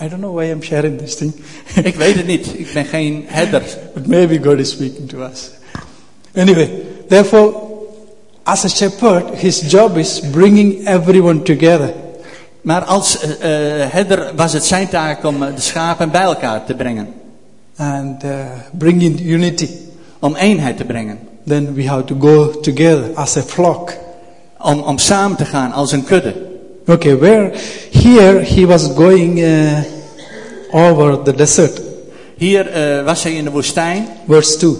I 0.01 0.09
don't 0.09 0.21
know 0.21 0.35
why 0.35 0.51
I'm 0.51 0.63
sharing 0.63 0.99
this 0.99 1.17
thing, 1.17 1.33
Ik 1.83 1.95
weet 1.95 2.15
het 2.15 2.27
niet. 2.27 2.47
Ik 2.59 2.73
ben 2.73 2.85
geen 2.85 3.25
herder. 3.27 3.63
but 3.95 4.07
maybe 4.07 4.39
God 4.43 4.59
is 4.59 4.71
speaking 4.71 5.09
to 5.09 5.23
us. 5.23 5.51
Anyway, 6.35 6.71
therefore, 7.09 7.55
as 8.43 8.65
a 8.65 8.69
shepherd, 8.69 9.35
his 9.35 9.61
job 9.71 9.97
is 9.97 10.21
bringing 10.31 10.87
everyone 10.87 11.43
together. 11.43 11.93
Maar 12.61 12.85
als 12.85 13.21
eh, 13.21 13.31
herder 13.91 14.33
was 14.37 14.53
het 14.53 14.65
zijn 14.65 14.89
taak 14.89 15.25
om 15.25 15.43
eh, 15.43 15.55
de 15.55 15.61
schapen 15.61 16.11
bij 16.11 16.23
elkaar 16.23 16.65
te 16.65 16.75
brengen. 16.75 17.15
and 17.77 18.25
uh, 18.25 18.47
bring 18.73 19.03
in 19.03 19.19
unity. 19.29 19.69
Om 20.21 20.37
eenheid 20.37 20.77
te 20.77 20.85
brengen. 20.85 21.19
Then 21.47 21.75
we 21.75 21.87
have 21.87 22.05
to 22.05 22.15
go 22.15 22.61
together 22.61 23.13
as 23.15 23.37
a 23.37 23.43
flock. 23.43 23.93
Om, 24.59 24.81
om 24.81 24.99
samen 24.99 25.37
te 25.37 25.45
gaan 25.45 25.73
als 25.73 25.93
een 25.93 26.05
kudde. 26.05 26.48
Okay, 26.89 27.15
where 27.15 27.51
here 27.93 28.41
he 28.41 28.65
was 28.65 28.89
going 28.95 29.41
uh, 29.41 29.85
over 30.73 31.23
the 31.23 31.35
desert. 31.35 31.83
Hier 32.39 32.67
eh, 32.67 33.05
was 33.05 33.23
hij 33.23 33.33
in 33.33 33.45
de 33.45 33.51
woestijn. 33.51 34.09
Verse 34.27 34.57
2. 34.57 34.77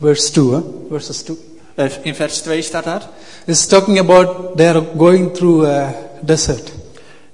Verse 0.00 0.32
2, 0.32 0.44
huh? 0.50 0.60
Verses 0.90 1.22
2. 1.22 1.36
Eh, 1.74 1.86
in 2.02 2.14
vers 2.14 2.40
2 2.40 2.62
staat 2.62 2.84
dat. 2.84 3.08
It's 3.46 3.66
talking 3.66 3.98
about 3.98 4.56
they 4.56 4.68
are 4.68 4.84
going 4.96 5.34
through 5.34 5.66
a 5.66 5.94
desert. 6.20 6.72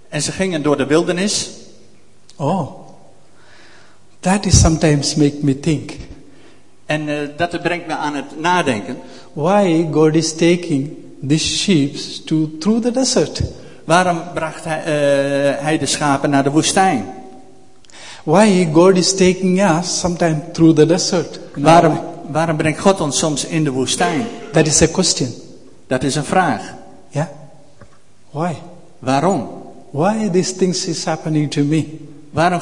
En 0.08 0.22
ze 0.22 0.32
gingen 0.32 0.62
door 0.62 0.76
de 0.76 0.86
wildernis. 0.86 1.50
Oh, 2.36 2.70
that 4.20 4.46
is 4.46 4.60
sometimes 4.60 5.14
make 5.14 5.36
me 5.42 5.60
think. 5.60 5.92
En 6.86 7.08
eh, 7.08 7.28
dat 7.36 7.62
brengt 7.62 7.86
me 7.86 7.94
aan 7.94 8.14
het 8.14 8.40
nadenken. 8.40 8.98
Why 9.32 9.86
God 9.92 10.14
is 10.14 10.32
taking 10.32 10.96
these 11.26 11.58
sheep 11.58 11.96
to 12.24 12.56
through 12.58 12.82
the 12.82 12.90
desert? 12.90 13.42
Waarom 13.84 14.20
bracht 14.34 14.64
hij, 14.64 14.78
eh, 14.78 15.62
hij 15.62 15.78
de 15.78 15.86
schapen 15.86 16.30
naar 16.30 16.42
de 16.42 16.50
woestijn? 16.50 17.04
Why 18.24 18.68
God 18.72 18.96
is 18.96 19.14
taking 19.14 19.60
us 19.60 20.00
sometimes 20.00 20.38
through 20.52 20.76
the 20.76 20.86
desert? 20.86 21.40
Waarom, 21.54 22.00
waarom 22.30 22.56
brengt 22.56 22.80
God 22.80 23.00
ons 23.00 23.18
soms 23.18 23.44
in 23.44 23.64
de 23.64 23.70
woestijn? 23.70 24.26
That 24.52 24.66
is 24.66 24.82
a 24.82 24.86
question. 24.86 25.28
Dat 25.86 26.02
is 26.02 26.14
een 26.14 26.24
vraag. 26.24 26.74
Yeah. 27.08 27.26
Why? 28.30 28.54
Waarom? 28.98 29.48
Why 29.90 30.28
these 30.30 30.56
things 30.56 30.86
is 30.86 31.04
happening 31.04 31.50
to 31.50 31.64
me? 31.64 31.98
Waarom, 32.30 32.60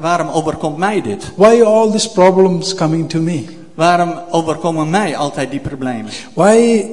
waarom 0.00 0.28
overkomt 0.28 0.76
mij 0.76 1.02
dit? 1.02 1.32
Why 1.36 1.62
all 1.62 1.90
these 1.90 2.10
problems 2.10 2.74
coming 2.74 3.08
to 3.08 3.20
me? 3.20 3.44
Waarom 3.74 4.14
overkomen 4.30 4.90
mij 4.90 5.16
altijd 5.16 5.50
die 5.50 5.60
problemen? 5.60 6.12
Why 6.34 6.84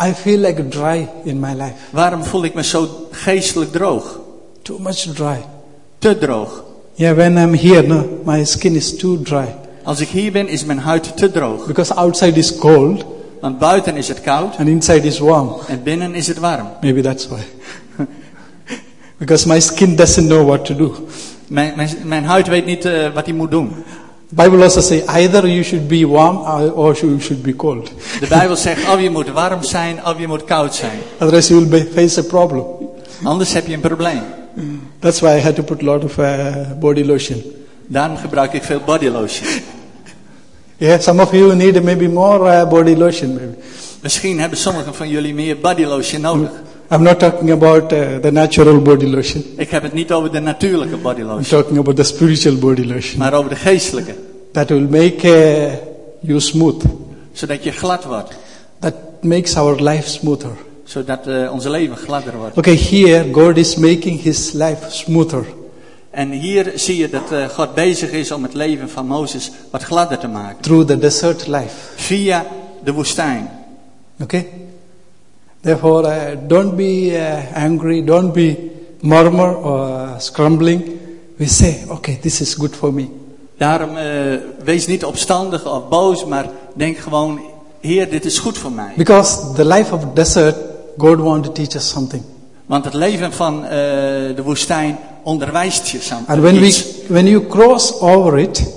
I 0.00 0.14
feel 0.14 0.38
like 0.40 0.68
dry 0.68 1.08
in 1.24 1.40
my 1.40 1.52
life? 1.54 1.74
Waarom 1.90 2.24
voel 2.24 2.44
ik 2.44 2.54
me 2.54 2.64
zo 2.64 2.88
geestelijk 3.10 3.72
droog? 3.72 4.20
Too 4.62 4.78
much 4.78 4.96
dry. 5.14 5.44
Te 5.98 6.18
droog. 6.18 6.64
Yeah, 6.94 7.16
when 7.16 7.36
I'm 7.38 7.54
here, 7.54 7.82
no, 7.86 8.04
my 8.24 8.44
skin 8.44 8.74
is 8.74 8.96
too 8.96 9.22
dry 9.22 9.54
Als 9.82 10.00
ik 10.00 10.08
hier 10.08 10.32
ben, 10.32 10.48
is 10.48 10.64
mijn 10.64 10.78
huid 10.78 11.16
te 11.16 11.30
droog. 11.30 11.66
because 11.66 11.94
outside 11.94 12.38
is 12.38 12.56
cold 12.56 13.04
Want 13.40 13.58
buiten 13.58 13.96
is 13.96 14.08
het 14.08 14.20
koud 14.20 14.56
and 14.58 14.68
inside 14.68 15.06
is 15.06 15.18
warm. 15.18 15.56
en 15.68 15.82
binnen 15.82 16.14
is 16.14 16.26
het 16.26 16.38
warm. 16.38 16.66
Maybe 16.80 17.00
that's 17.00 17.28
why. 17.28 17.40
because 19.18 19.46
my 19.48 19.60
skin 19.60 19.96
doesn't 19.96 20.26
know 20.28 20.46
what 20.46 20.64
to 20.64 20.74
do. 20.76 20.94
Mijn, 21.48 21.72
mijn, 21.76 21.90
mijn 22.04 22.24
huid 22.24 22.46
weet 22.48 22.66
niet 22.66 22.84
eh, 22.84 23.14
wat 23.14 23.24
hij 23.24 23.34
moet 23.34 23.50
doen. 23.50 23.72
Bible 24.30 24.62
also 24.62 24.80
say 24.80 25.02
either 25.06 25.46
you 25.48 25.62
should 25.62 25.88
be 25.88 26.04
warm 26.06 26.36
or- 26.36 26.72
or 26.72 26.94
you 27.00 27.20
should 27.20 27.42
be 27.42 27.56
cold. 27.56 27.90
De 28.20 28.26
Bijbel 28.26 28.56
zegt 28.56 28.88
of 28.92 29.00
je 29.00 29.10
moet 29.10 29.30
warm 29.30 29.62
zijn 29.62 30.04
of 30.06 30.18
je 30.18 30.26
moet 30.26 30.44
koud 30.44 30.74
zijn. 30.74 30.98
Otherwise 31.20 31.48
you 31.54 31.66
will 31.66 31.84
be, 31.84 31.90
face 31.94 32.20
a 32.20 32.22
problem. 32.22 32.64
Anders 33.22 33.52
heb 33.52 33.66
je 33.66 33.74
een 33.74 33.80
probleem. 33.80 34.22
That's 34.98 35.20
why 35.20 35.36
I 35.36 35.40
had 35.40 35.54
to 35.54 35.62
put 35.62 35.80
a 35.82 35.84
lot 35.84 36.04
of 36.04 36.16
uh, 36.18 36.46
body 36.80 37.04
lotion. 37.04 37.42
Daarom 37.86 38.16
gebruik 38.16 38.52
ik 38.52 38.62
veel 38.62 38.80
body 38.84 39.08
lotion. 39.08 39.46
Yeah, 40.76 41.00
some 41.00 41.22
of 41.22 41.32
you 41.32 41.54
need 41.54 41.82
maybe 41.82 42.08
more 42.08 42.50
uh, 42.62 42.68
body 42.68 42.94
lotion 42.94 43.28
maybe. 43.34 43.54
Misschien 44.02 44.40
hebben 44.40 44.58
sommigen 44.58 44.94
van 44.94 45.08
jullie 45.08 45.34
meer 45.34 45.58
body 45.60 45.84
lotion 45.84 46.20
nodig. 46.20 46.50
I'm 46.90 47.02
not 47.02 47.18
talking 47.18 47.50
about 47.50 47.92
uh, 47.92 48.16
the 48.20 48.30
natural 48.32 48.80
body 48.82 49.06
lotion. 49.06 49.44
Ik 49.56 49.70
heb 49.70 49.82
het 49.82 49.92
niet 49.92 50.12
over 50.12 50.32
de 50.32 50.40
natuurlijke 50.40 50.96
body 50.96 51.20
I'm 51.20 51.26
lotion, 51.26 51.60
talking 51.60 51.78
about 51.78 51.96
the 51.96 52.02
spiritual 52.02 52.56
body 52.56 52.84
lotion. 52.84 53.18
maar 53.18 53.32
over 53.34 53.50
de 53.50 53.56
geestelijke. 53.56 54.14
That 54.52 54.68
will 54.68 54.86
make 54.90 55.26
uh, 55.26 55.72
you 56.20 56.40
smooth. 56.40 56.82
Zodat 57.32 57.64
je 57.64 57.70
glad 57.70 58.04
wordt. 58.04 58.32
That 58.78 58.94
makes 59.20 59.56
our 59.56 59.82
life 59.82 60.08
smoother. 60.08 60.50
Zodat 60.84 61.26
eh, 61.26 61.52
onze 61.52 61.70
leven 61.70 61.96
gladder 61.96 62.36
wordt. 62.36 62.56
Okay, 62.56 62.76
here 62.76 63.32
God 63.32 63.56
is 63.56 63.76
making 63.76 64.20
his 64.20 64.52
life 64.52 64.78
smoother. 64.88 65.44
En 66.10 66.30
hier 66.30 66.72
zie 66.74 66.96
je 66.96 67.10
dat 67.10 67.32
eh, 67.32 67.48
God 67.48 67.74
bezig 67.74 68.10
is 68.10 68.32
om 68.32 68.42
het 68.42 68.54
leven 68.54 68.88
van 68.88 69.06
Mozes 69.06 69.50
wat 69.70 69.82
gladder 69.82 70.18
te 70.18 70.28
maken. 70.28 70.60
through 70.60 70.86
the 70.86 70.98
desert 70.98 71.46
life. 71.46 71.74
Via 71.94 72.46
de 72.84 72.92
woestijn. 72.92 73.50
Okay? 74.22 74.46
Therefore, 75.60 76.06
uh, 76.06 76.36
don't 76.46 76.76
be 76.76 77.10
uh, 77.10 77.54
angry, 77.54 78.04
don't 78.04 78.32
be 78.32 78.56
murmur 79.00 79.54
or 79.54 80.20
scrambling. 80.20 80.98
We 81.38 81.46
say, 81.46 81.84
okay, 81.88 82.18
this 82.22 82.40
is 82.40 82.54
good 82.54 82.76
for 82.76 82.92
me. 82.92 83.08
Daarom 83.56 83.96
eh, 83.96 84.04
wees 84.64 84.86
niet 84.86 85.04
opstandig 85.04 85.66
of 85.66 85.88
boos, 85.88 86.24
maar 86.24 86.50
denk 86.74 86.98
gewoon, 86.98 87.40
Heer, 87.80 88.10
dit 88.10 88.24
is 88.24 88.38
goed 88.38 88.58
voor 88.58 88.72
mij. 88.72 88.92
Because 88.96 89.52
the 89.54 89.64
life 89.64 89.94
of 89.94 90.04
desert, 90.14 90.56
God 90.96 91.18
wants 91.18 91.48
to 91.48 91.54
teach 91.54 91.74
us 91.74 91.88
something. 91.88 92.22
Want 92.66 92.84
het 92.84 92.94
leven 92.94 93.32
van 93.32 93.64
eh, 93.64 93.70
de 94.36 94.42
woestijn 94.44 94.98
onderwijst 95.22 95.88
je 95.88 96.00
samen. 96.00 96.26
And 96.28 96.40
when, 96.40 96.60
we, 96.60 97.04
when 97.08 97.26
you 97.26 97.46
cross 97.46 98.00
over 98.00 98.38
it, 98.38 98.76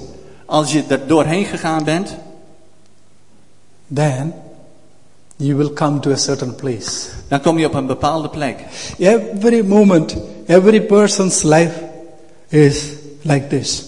Als 0.52 0.72
je 0.72 0.84
er 0.88 1.08
doorheen 1.08 1.46
gegaan 1.46 1.84
bent, 1.84 2.16
then 3.94 4.34
you 5.42 5.58
will 5.58 5.74
come 5.74 6.00
to 6.00 6.12
a 6.12 6.16
certain 6.16 6.56
place. 6.56 7.08
dan 7.28 7.42
kom 7.42 7.60
je 7.60 7.66
op 7.66 7.74
een 7.74 7.86
bepaalde 7.86 8.30
plek. 8.30 8.66
Every 8.98 9.66
moment, 9.66 10.16
every 10.46 10.82
person's 10.82 11.44
life 11.44 11.84
is 12.48 12.84
like 13.22 13.48
this. 13.48 13.86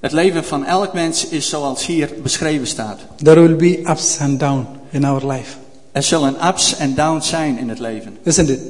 Het 0.00 0.12
leven 0.12 0.44
van 0.44 0.64
elk 0.64 0.92
mens 0.92 1.28
is 1.28 1.48
zoals 1.48 1.86
hier 1.86 2.10
beschreven 2.22 2.66
staat. 2.66 2.98
There 3.22 3.40
will 3.40 3.56
be 3.56 3.90
ups 3.90 4.18
and 4.20 4.40
downs 4.40 4.66
in 4.90 5.04
our 5.04 5.26
life, 5.26 5.56
Er 5.92 6.02
zullen 6.02 6.46
ups 6.46 6.76
en 6.76 6.94
downs 6.94 7.28
zijn 7.28 7.58
in 7.58 7.68
het 7.68 7.78
leven. 7.78 8.16
isn't 8.22 8.48
it? 8.48 8.60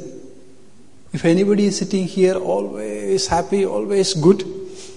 If 1.11 1.25
anybody 1.25 1.63
is 1.63 1.77
sitting 1.77 2.15
here 2.15 2.39
always 2.39 3.27
happy, 3.27 3.67
always 3.67 4.17
good, 4.21 4.45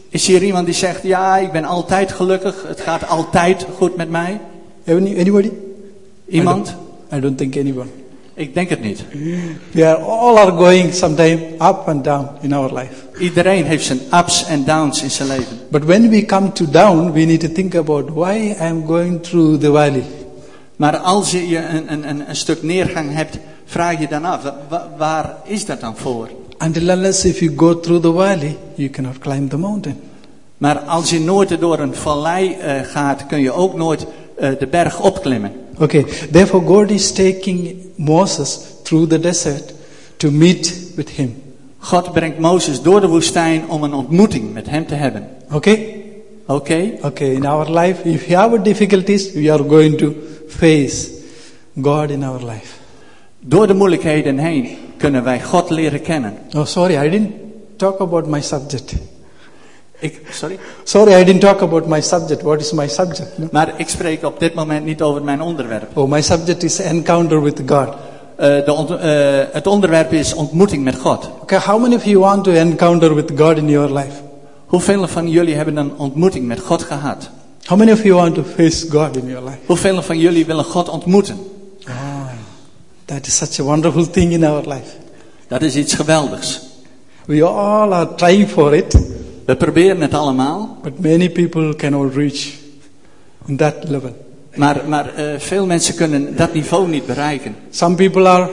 Is 0.10 0.28
hier 0.28 0.44
iemand 0.44 0.66
die 0.66 0.76
zegt, 0.76 1.04
ja, 1.04 1.38
ik 1.38 1.52
ben 1.52 1.64
altijd 1.64 2.12
gelukkig, 2.12 2.64
het 2.68 2.82
gaat 2.82 3.08
altijd 3.08 3.66
goed 3.78 3.96
met 3.96 4.10
mij? 4.10 4.42
Any, 4.88 5.20
anybody? 5.20 5.52
Iemand? 6.28 6.76
I 7.16 7.20
don't 7.20 7.38
think 7.38 7.58
anyone. 7.58 7.90
Ik 8.36 8.54
denk 8.54 8.70
het 8.70 8.82
niet. 8.82 9.04
We 9.72 9.86
are 9.86 9.98
all 9.98 10.38
are 10.38 10.52
going 10.52 10.94
sometime 10.94 11.40
up 11.54 11.82
and 11.86 12.04
down 12.04 12.28
in 12.42 12.54
our 12.54 12.74
life. 12.74 12.94
Iedereen 13.20 13.66
heeft 13.66 13.86
zijn 13.86 14.00
ups 14.14 14.46
en 14.46 14.64
downs 14.66 15.04
in 15.04 15.12
zijn 15.12 15.28
leven. 15.28 15.58
But 15.70 15.84
when 15.84 16.10
we 16.10 16.26
come 16.26 16.52
to 16.52 16.66
down, 16.70 17.12
we 17.12 17.20
need 17.26 17.40
to 17.40 17.48
think 17.52 17.76
about 17.76 18.10
why 18.10 18.56
I 18.60 18.64
am 18.64 18.86
going 18.86 19.24
through 19.24 19.60
the 19.60 19.72
valley. 19.72 20.04
Maar 20.76 20.98
als 20.98 21.32
je 21.32 21.58
een, 21.58 21.92
een, 21.94 22.10
een, 22.10 22.30
een 22.30 22.36
stuk 22.36 22.64
neergang 22.64 23.14
hebt, 23.14 23.38
vraag 23.66 24.00
je 24.00 24.08
dan 24.08 24.26
af, 24.26 24.42
wa- 24.44 24.58
wa- 24.70 24.90
waar 24.98 25.36
is 25.46 25.66
dat 25.66 25.80
dan 25.82 25.96
voor? 25.98 26.30
Until 26.66 26.90
unless 26.90 27.26
if 27.26 27.40
you 27.40 27.54
go 27.56 27.80
through 27.80 28.02
the 28.04 28.12
valley, 28.14 28.58
you 28.76 28.90
cannot 28.90 29.18
climb 29.18 29.50
the 29.50 29.58
mountain. 29.58 29.96
Maar 30.58 30.78
als 30.80 31.10
je 31.10 31.20
nooit 31.20 31.60
door 31.60 31.80
een 31.80 31.96
vallei 31.96 32.54
eh, 32.54 32.82
gaat, 32.84 33.26
kun 33.26 33.42
je 33.42 33.52
ook 33.52 33.76
nooit 33.76 34.06
eh, 34.38 34.50
de 34.60 34.68
berg 34.68 35.02
opklimmen. 35.02 35.52
Okay, 35.80 36.04
therefore 36.32 36.64
God 36.64 36.92
is 36.92 37.12
taking 37.12 37.94
Moses 37.96 38.80
through 38.84 39.08
the 39.08 39.20
desert 39.20 39.74
to 40.18 40.32
meet 40.32 40.94
with 40.96 41.10
him. 41.10 41.42
God 41.80 42.14
brengt 42.14 42.40
Mozes 42.40 42.82
door 42.82 43.02
de 43.02 43.08
woestijn 43.08 43.70
om 43.70 43.84
een 43.84 43.94
ontmoeting 43.94 44.54
met 44.54 44.70
hem 44.70 44.86
te 44.86 44.96
hebben. 44.96 45.28
Okay? 45.52 46.04
Oké? 46.46 46.92
Okay, 47.02 47.34
in 47.34 47.46
our 47.46 47.80
life, 47.80 48.10
if 48.10 48.28
we 48.28 48.36
have 48.36 48.62
difficulties, 48.62 49.32
we 49.32 49.52
are 49.52 49.64
going 49.64 49.98
to 49.98 50.14
face 50.48 51.12
God 51.82 52.10
in 52.10 52.24
our 52.24 52.46
life. 52.46 52.76
Door 53.40 53.68
de 53.68 53.74
moeilijkheden 53.74 54.38
heen 54.38 54.68
kunnen 54.98 55.24
wij 55.24 55.42
God 55.42 55.70
leren 55.70 56.02
kennen. 56.02 56.34
Oh, 56.56 56.66
sorry, 56.66 57.06
I 57.06 57.10
didn't 57.10 57.32
talk 57.76 58.00
about 58.00 58.28
my 58.28 58.42
subject. 58.42 58.94
Ik, 60.04 60.22
sorry? 60.32 60.60
Sorry, 60.84 61.14
I 61.22 61.24
didn't 61.24 61.42
talk 61.42 61.62
about 61.62 61.88
my 61.88 62.02
subject. 62.02 62.42
What 62.42 62.60
is 62.62 62.72
my 62.72 62.88
subject? 62.88 63.38
No? 63.38 63.48
Maar 63.52 63.74
ik 63.78 63.90
spreek 63.90 64.24
op 64.24 64.40
dit 64.40 64.54
moment 64.54 64.86
niet 64.86 65.02
over 65.02 65.24
mijn 65.24 65.42
onderwerp. 65.42 65.98
Oh, 65.98 66.10
my 66.10 66.22
subject 66.22 66.64
is 66.64 66.80
encounter 66.80 67.42
with 67.42 67.62
God. 67.66 67.88
Eh, 68.36 68.66
de 68.66 68.74
ont- 68.74 68.90
eh, 68.90 69.40
het 69.52 69.68
onderwerp 69.68 70.12
is 70.14 70.34
ontmoeting 70.34 70.84
met 70.84 70.96
God. 70.96 71.30
Okay, 71.42 71.60
how 71.60 71.82
many 71.82 71.96
of 71.96 72.04
you 72.06 72.20
want 72.20 72.44
to 72.44 72.52
encounter 72.52 73.16
with 73.16 73.32
God 73.36 73.58
in 73.58 73.70
your 73.70 73.94
life? 73.94 74.22
Hoeveel 74.66 75.08
van 75.08 75.30
jullie 75.30 75.56
hebben 75.56 75.78
een 75.78 75.92
ontmoeting 75.98 76.48
met 76.48 76.60
God 76.60 76.84
gehad? 76.84 77.30
How 77.66 77.78
many 77.78 77.92
of 77.92 78.04
you 78.04 78.14
want 78.16 78.36
to 78.36 78.44
face 78.56 78.86
God 78.90 79.18
in 79.18 79.28
your 79.28 79.44
life? 79.46 79.58
Hoeveel 79.66 80.02
van 80.02 80.20
jullie 80.20 80.46
willen 80.46 80.64
God 80.66 80.90
ontmoeten? 80.90 81.38
Ah, 81.88 81.94
that 83.06 83.28
is 83.28 83.38
such 83.38 83.60
a 83.60 83.64
wonderful 83.64 84.10
thing 84.10 84.32
in 84.32 84.46
our 84.46 84.68
life. 84.68 84.92
Dat 85.48 85.62
is 85.62 85.76
iets 85.76 85.94
geweldigs. 85.94 86.62
We 87.26 87.44
all 87.44 87.92
are 87.94 88.16
trying 88.16 88.50
for 88.50 88.76
it, 88.76 88.98
We 89.46 89.56
proberen 89.56 90.02
het 90.02 90.14
allemaal, 90.14 90.78
but 90.84 91.00
many 91.00 91.30
people 91.30 91.76
cannot 91.76 92.16
reach 92.16 92.54
in 93.46 93.58
that 93.58 93.76
level. 93.88 94.16
maar, 94.56 94.82
maar 94.88 95.16
eh, 95.16 95.40
veel 95.40 95.66
mensen 95.66 95.96
kunnen 95.96 96.36
dat 96.36 96.54
niveau 96.54 96.88
niet 96.88 97.06
bereiken. 97.06 97.56
Some 97.70 97.96
people 97.96 98.28
are 98.28 98.50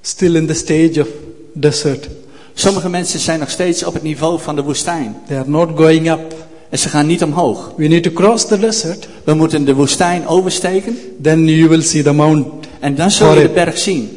still 0.00 0.34
in 0.36 0.46
the 0.46 0.54
stage 0.54 1.00
of 1.00 1.08
desert. 1.52 2.08
Sommige 2.54 2.88
mensen 2.88 3.20
zijn 3.20 3.38
nog 3.38 3.50
steeds 3.50 3.84
op 3.84 3.94
het 3.94 4.02
niveau 4.02 4.40
van 4.40 4.56
de 4.56 4.62
woestijn. 4.62 5.16
They 5.26 5.38
are 5.38 5.48
not 5.48 5.68
going 5.74 6.10
up. 6.10 6.34
En 6.68 6.78
ze 6.78 6.88
gaan 6.88 7.06
niet 7.06 7.22
omhoog. 7.22 7.72
We 7.76 7.86
need 7.86 8.02
to 8.02 8.10
cross 8.10 8.46
the 8.46 8.58
desert, 8.58 9.08
We 9.24 9.34
moeten 9.34 9.64
de 9.64 9.74
woestijn 9.74 10.26
oversteken 10.26 10.98
then 11.22 11.46
you 11.46 11.68
will 11.68 11.82
see 11.82 12.02
the 12.02 12.12
mount. 12.12 12.46
en 12.80 12.94
dan 12.94 13.10
zul 13.10 13.34
je 13.34 13.40
de 13.40 13.48
berg 13.48 13.78
zien. 13.78 14.10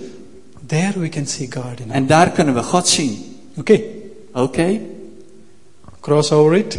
There 0.65 0.99
we 0.99 1.09
can 1.09 1.27
see 1.27 1.47
God 1.51 1.63
En 1.87 2.07
daar 2.07 2.29
kunnen 2.29 2.53
we 2.53 2.63
God 2.63 2.87
zien. 2.87 3.17
Okay, 3.57 3.83
Oké? 4.33 4.79
Cross 6.03 6.31
over 6.31 6.55
it. 6.55 6.77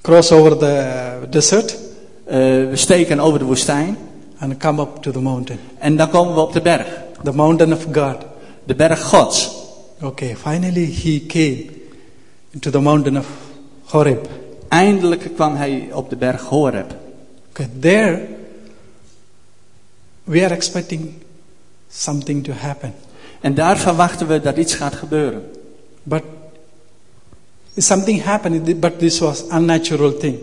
Cross 0.00 0.32
over 0.32 0.56
the 0.58 1.26
desert 1.30 1.76
Eh, 2.26 2.68
we 2.68 2.76
steken 2.76 3.20
over 3.20 3.38
de 3.38 3.44
woestijn 3.44 3.96
and 4.38 4.56
come 4.56 4.82
up 4.82 5.02
to 5.02 5.10
the 5.10 5.20
mountain. 5.20 5.58
en 5.78 5.96
dan 5.96 6.10
komen 6.10 6.34
we 6.34 6.40
op 6.40 6.52
de 6.52 6.60
berg. 6.60 6.86
The 7.22 7.32
mountain 7.32 7.72
of 7.72 7.86
God. 7.92 8.16
De 8.64 8.74
berg 8.74 9.02
Gods. 9.02 9.50
Okay, 10.02 10.36
finally 10.36 10.94
he 11.02 11.24
came 11.26 11.66
into 12.50 12.70
the 12.70 12.80
mountain 12.80 13.18
of 13.18 13.26
Horeb. 13.84 14.28
Eindelijk 14.68 15.28
kwam 15.34 15.54
hij 15.56 15.88
op 15.92 16.10
de 16.10 16.16
berg 16.16 16.42
Horeb. 16.42 16.94
Okay, 17.48 17.68
there 17.80 18.28
we 20.24 20.44
are 20.44 20.54
expecting 20.54 21.12
something 21.90 22.44
to 22.44 22.52
happen. 22.52 22.94
En 23.40 23.54
daar 23.54 23.78
verwachten 23.78 24.26
we 24.26 24.40
dat 24.40 24.56
iets 24.56 24.74
gaat 24.74 24.94
gebeuren. 24.94 25.50
But 26.02 26.22
something 27.78 28.22
happened, 28.22 28.80
but 28.80 28.98
this 28.98 29.20
was 29.20 29.44
unnatural 29.50 30.12
thing. 30.12 30.38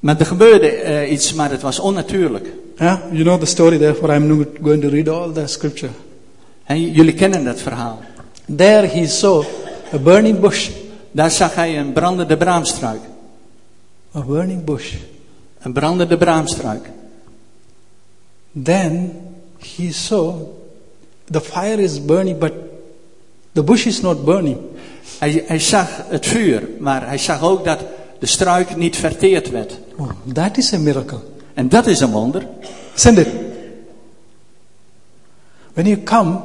Maar 0.00 0.20
er 0.20 0.26
gebeurde 0.26 0.70
eh, 0.70 1.12
iets, 1.12 1.32
maar 1.32 1.50
het 1.50 1.62
was 1.62 1.78
onnatuurlijk. 1.78 2.46
Yeah, 2.78 2.98
you 3.10 3.22
know 3.24 3.40
the 3.40 3.46
story, 3.46 3.78
therefore 3.78 4.14
I'm 4.14 4.26
not 4.26 4.46
going 4.62 4.82
to 4.82 4.88
read 4.88 5.08
all 5.08 5.32
the 5.32 5.46
scripture. 5.46 5.92
En 6.64 6.90
jullie 6.92 7.14
kennen 7.14 7.44
dat 7.44 7.60
verhaal. 7.60 7.98
There 8.56 8.86
he 8.86 9.06
saw 9.06 9.44
a 9.92 9.98
burning 9.98 10.40
bush. 10.40 10.70
Daar 11.10 11.30
zag 11.30 11.54
hij 11.54 11.78
een 11.78 11.92
brandende 11.92 12.36
braamstruik. 12.36 13.00
A 14.14 14.22
burning 14.22 14.64
bush. 14.64 14.94
Een 15.58 15.72
brandende 15.72 16.16
braamstruik. 16.16 16.90
Then 18.62 19.12
he 19.58 19.92
saw 19.92 20.34
the 21.30 21.40
fire 21.40 21.82
is 21.82 22.04
burning, 22.04 22.38
but 22.38 22.52
the 23.52 23.62
bush 23.62 23.86
is 23.86 24.00
not 24.00 24.24
burning. 24.24 24.56
Hij, 25.18 25.44
hij 25.46 25.58
zag 25.58 25.88
het 26.08 26.26
vuur, 26.26 26.68
maar 26.78 27.06
hij 27.06 27.18
zag 27.18 27.42
ook 27.42 27.64
dat 27.64 27.78
de 28.18 28.26
struik 28.26 28.76
niet 28.76 28.96
verteerd 28.96 29.50
werd. 29.50 29.78
Oh, 29.96 30.10
that 30.32 30.56
is 30.56 30.72
a 30.72 30.78
miracle. 30.78 31.18
En 31.54 31.68
dat 31.68 31.86
is 31.86 32.00
een 32.00 32.10
wonder. 32.10 32.46
Isn't 32.94 33.18
it? 33.18 33.28
When 35.72 35.86
you 35.86 36.02
come 36.02 36.40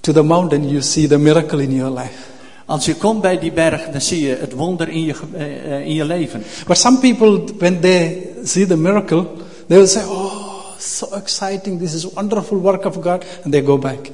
to 0.00 0.12
the 0.12 0.22
mountain, 0.22 0.68
you 0.68 0.82
see 0.82 1.06
the 1.06 1.18
miracle 1.18 1.62
in 1.62 1.74
your 1.74 1.98
life. 1.98 2.26
Als 2.66 2.84
je 2.84 2.94
komt 2.94 3.20
bij 3.20 3.38
die 3.38 3.52
berg, 3.52 3.88
dan 3.90 4.00
zie 4.00 4.26
je 4.26 4.36
het 4.40 4.52
wonder 4.52 4.88
in 4.88 5.04
je, 5.04 5.14
eh, 5.36 5.80
in 5.80 5.94
je 5.94 6.04
leven. 6.04 6.42
But 6.66 6.78
some 6.78 6.98
people, 6.98 7.54
when 7.58 7.80
they 7.80 8.28
see 8.44 8.66
the 8.66 8.76
miracle, 8.76 9.26
they 9.66 9.76
will 9.76 9.86
say, 9.86 10.02
Oh, 10.02 10.32
so 10.78 11.06
exciting, 11.14 11.80
this 11.80 11.94
is 11.94 12.04
wonderful 12.12 12.60
work 12.60 12.84
of 12.84 12.94
God, 12.94 13.24
and 13.44 13.52
they 13.52 13.62
go 13.62 13.78
back. 13.78 14.10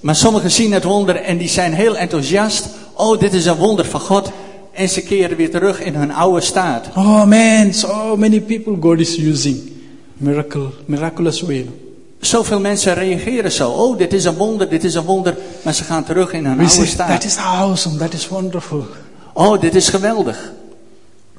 Maar 0.00 0.16
sommigen 0.16 0.50
zien 0.50 0.72
het 0.72 0.84
wonder 0.84 1.16
en 1.16 1.38
die 1.38 1.48
zijn 1.48 1.72
heel 1.72 1.96
enthousiast. 1.96 2.68
Oh, 2.94 3.18
dit 3.20 3.32
is 3.32 3.46
een 3.46 3.56
wonder 3.56 3.84
van 3.84 4.00
God. 4.00 4.30
En 4.72 4.88
ze 4.88 5.02
keren 5.02 5.36
weer 5.36 5.50
terug 5.50 5.80
in 5.80 5.94
hun 5.94 6.12
oude 6.12 6.40
staat. 6.40 6.86
Oh 6.96 7.24
man, 7.24 7.74
so 7.74 8.16
many 8.16 8.40
people 8.40 8.76
God 8.80 8.98
is 8.98 9.18
using. 9.18 9.70
Miracle, 10.16 10.68
miraculous 10.84 11.40
way. 11.40 11.68
Zoveel 12.20 12.60
mensen 12.60 12.94
reageren 12.94 13.52
zo. 13.52 13.70
Oh, 13.70 13.98
dit 13.98 14.12
is 14.12 14.24
een 14.24 14.34
wonder, 14.34 14.68
dit 14.68 14.84
is 14.84 14.94
een 14.94 15.04
wonder. 15.04 15.36
Maar 15.62 15.74
ze 15.74 15.84
gaan 15.84 16.04
terug 16.04 16.32
in 16.32 16.44
hun 16.44 16.56
We 16.56 16.62
oude 16.62 16.74
say, 16.74 16.86
staat. 16.86 17.08
that 17.08 17.24
is 17.24 17.36
awesome, 17.36 17.96
that 17.96 18.12
is 18.12 18.28
wonderful. 18.28 18.86
Oh, 19.32 19.60
dit 19.60 19.74
is 19.74 19.88
geweldig. 19.88 20.52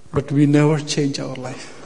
But 0.09 0.29
we 0.29 0.45
never 0.45 0.81
change 0.85 1.21
our 1.21 1.37
life. 1.37 1.80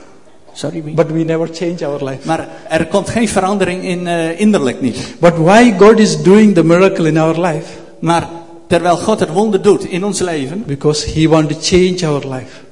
Sorry, 0.56 0.82
wie? 0.84 0.94
But 0.94 1.12
we 1.12 1.24
never 1.24 1.48
change 1.52 1.86
our 1.86 2.04
life. 2.04 2.28
Maar 2.28 2.48
er 2.70 2.88
komt 2.88 3.10
geen 3.10 3.28
verandering 3.28 3.84
in 3.84 4.08
eh, 4.08 4.40
innerlijk 4.40 4.82
niet. 4.82 5.16
But 5.20 5.38
why 5.38 5.74
God 5.78 6.00
is 6.00 6.22
doing 6.24 6.54
the 6.54 6.64
miracle 6.64 7.08
in 7.08 7.18
our 7.18 7.40
life? 7.40 7.72
Maar 8.00 8.30
terwijl 8.68 8.98
God 8.98 9.20
het 9.20 9.30
wonder 9.30 9.62
doet 9.62 9.86
in 9.86 10.04
ons 10.04 10.20
leven, 10.20 10.64
Because 10.66 11.20
He 11.20 11.28
wants 11.28 11.54
to 11.54 11.60
change 11.62 12.14
our 12.14 12.34
life. 12.34 12.64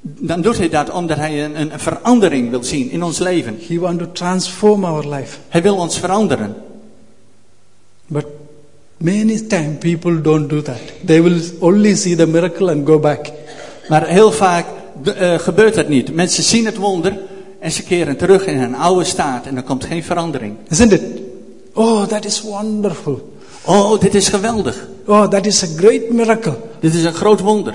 dan 0.00 0.40
doet 0.40 0.58
hij 0.58 0.68
dat 0.68 0.90
omdat 0.90 1.16
hij 1.16 1.44
een, 1.44 1.60
een 1.60 1.80
verandering 1.80 2.50
wil 2.50 2.62
zien 2.62 2.90
in 2.90 3.02
ons 3.02 3.18
leven. 3.18 3.58
He 3.68 3.78
wants 3.78 4.04
to 4.04 4.12
transform 4.12 4.84
our 4.84 5.08
life. 5.08 5.38
Hij 5.48 5.62
wil 5.62 5.76
ons 5.76 5.98
veranderen. 5.98 6.54
But 8.06 8.24
many 8.96 9.40
times 9.40 9.78
people 9.78 10.20
don't 10.20 10.48
do 10.48 10.62
that. 10.62 10.80
They 11.04 11.22
will 11.22 11.40
only 11.60 11.94
see 11.94 12.16
the 12.16 12.26
miracle 12.26 12.70
and 12.70 12.86
go 12.86 12.98
back. 12.98 13.30
Maar 13.88 14.06
heel 14.06 14.32
vaak 14.32 14.66
eh, 15.04 15.38
gebeurt 15.38 15.74
dat 15.74 15.88
niet. 15.88 16.14
Mensen 16.14 16.42
zien 16.42 16.64
het 16.64 16.76
wonder 16.76 17.18
en 17.60 17.72
ze 17.72 17.82
keren 17.82 18.16
terug 18.16 18.46
in 18.46 18.58
hun 18.58 18.74
oude 18.74 19.04
staat 19.04 19.46
en 19.46 19.56
er 19.56 19.62
komt 19.62 19.84
geen 19.84 20.04
verandering. 20.04 20.56
Isn't 20.68 20.92
it? 20.92 21.02
Oh, 21.74 22.02
that 22.02 22.24
is 22.24 22.42
wonderful. 22.42 23.32
Oh, 23.64 24.00
dit 24.00 24.14
is 24.14 24.28
geweldig. 24.28 24.88
Oh, 25.06 25.28
that 25.28 25.46
is 25.46 25.62
a 25.62 25.66
great 25.76 26.10
miracle. 26.10 26.56
Dit 26.80 26.94
is 26.94 27.04
een 27.04 27.14
groot 27.14 27.40
wonder. 27.40 27.74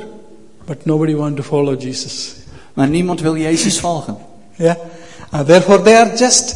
But 0.65 0.85
nobody 0.85 1.15
wants 1.15 1.35
to 1.35 1.43
follow 1.43 1.81
Jesus. 1.81 2.35
Maar 2.73 2.87
niemand 2.87 3.21
wil 3.21 3.37
Jezus 3.37 3.79
volgen. 3.79 4.17
Yeah. 4.55 4.75
Uh, 5.33 5.39
therefore, 5.39 5.81
they 5.81 5.95
are 5.95 6.17
just 6.17 6.55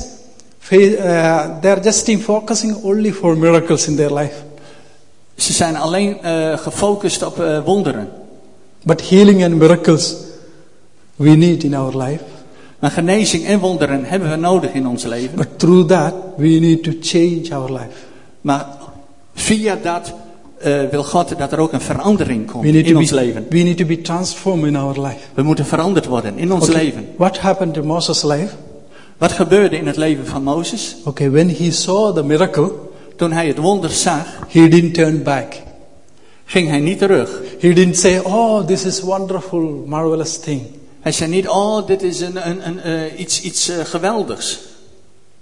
uh, 0.72 1.60
they 1.60 1.72
are 1.72 1.82
just 1.84 2.08
in 2.08 2.20
focusing 2.20 2.84
only 2.84 3.12
for 3.12 3.36
miracles 3.36 3.88
in 3.88 3.96
their 3.96 4.14
life. 4.14 4.36
Ze 5.36 5.54
zijn 5.54 5.76
alleen 5.76 6.22
eh, 6.22 6.58
gefocust 6.58 7.24
op 7.24 7.40
eh, 7.40 7.64
wonderen. 7.64 8.10
But 8.84 9.10
healing 9.10 9.44
and 9.44 9.54
miracles 9.54 10.16
we 11.18 11.30
need 11.30 11.64
in 11.64 11.74
our 11.76 11.98
life. 11.98 12.24
Maar 12.80 12.92
genezing 12.92 13.46
en 13.46 13.60
wonderen 13.60 14.06
hebben 14.06 14.30
we 14.30 14.36
nodig 14.36 14.74
in 14.74 14.88
ons 14.88 15.04
leven. 15.04 15.36
But 15.36 15.48
through 15.60 15.88
that, 15.88 16.14
we 16.38 16.48
need 16.48 16.84
to 16.84 16.92
change 17.02 17.48
our 17.52 17.72
life. 17.72 17.96
Maar 18.42 18.68
via 19.34 19.78
dat 19.82 20.14
eh, 20.58 20.80
wil 20.92 21.04
God 21.04 21.38
dat 21.38 21.52
er 21.52 21.60
ook 21.60 21.72
een 21.74 21.82
verandering 21.82 22.52
komt 22.52 22.66
in 22.66 22.98
ons 22.98 23.10
be, 23.10 23.16
leven. 23.16 23.46
we 23.50 23.58
need 23.58 23.78
to 23.78 23.86
be 23.86 24.02
transformed 24.02 24.66
in 24.68 24.76
our 24.76 25.02
life. 25.02 25.20
We 25.34 25.42
moeten 25.42 25.66
veranderd 25.66 26.06
worden 26.06 26.38
in 26.38 26.54
ons 26.54 26.70
Okay, 26.70 26.84
leven. 26.84 27.08
What 27.16 27.38
happened 27.40 27.74
to 27.74 27.84
Moses' 27.84 28.24
life? 28.24 28.54
Wat 29.18 29.32
gebeurde 29.32 29.78
in 29.78 29.88
het 29.88 29.98
leven 29.98 30.26
van 30.26 30.44
Mozes? 30.44 30.96
Okay, 31.04 31.32
when 31.32 31.50
he 31.50 31.72
saw 31.72 32.16
the 32.16 32.24
miracle, 32.24 32.72
Toen 33.16 33.32
hij 33.32 33.48
het 33.48 33.58
wonder 33.58 33.90
zag, 33.90 34.26
he 34.48 34.68
didn't 34.68 34.94
turn 34.94 35.24
back. 35.24 35.54
ging 36.46 36.70
hij 36.70 36.80
niet 36.80 36.98
terug. 36.98 37.42
He 37.60 37.74
didn't 37.74 37.98
say, 37.98 38.20
"Oh, 38.24 38.66
this 38.66 38.86
is 38.86 39.02
wonderful, 39.02 39.84
marvelous 39.86 40.38
thing," 40.38 40.62
Hij 41.08 41.16
zei 41.16 41.30
niet, 41.30 41.48
oh, 41.48 41.88
dit 41.88 42.04
is 42.04 42.20
een, 42.20 42.50
een, 42.50 42.68
een, 42.68 42.80
eh, 42.80 43.20
iets, 43.20 43.42
iets 43.42 43.70
eh, 43.70 43.86
geweldigs. 43.86 44.60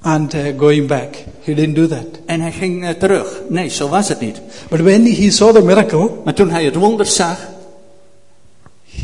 and 0.02 0.34
uh, 0.34 0.42
going 0.58 0.88
back. 0.88 1.16
He 1.44 1.54
didn't 1.54 1.76
do 1.76 1.88
that. 1.88 2.06
En 2.26 2.42
hij 2.42 2.52
ging 2.52 2.86
eh, 2.86 2.90
terug. 2.90 3.42
Nee, 3.50 3.70
zo 3.70 3.90
was 3.90 4.08
het 4.08 4.20
niet. 4.20 4.42
But 4.70 4.80
when 4.82 5.06
he 5.06 5.32
saw 5.32 5.56
the 5.56 5.62
miracle, 5.62 6.10
Maar 6.24 6.34
toen 6.34 6.50
hij 6.50 6.66
het 6.66 6.76
wonder 6.76 7.06
zag, 7.06 7.48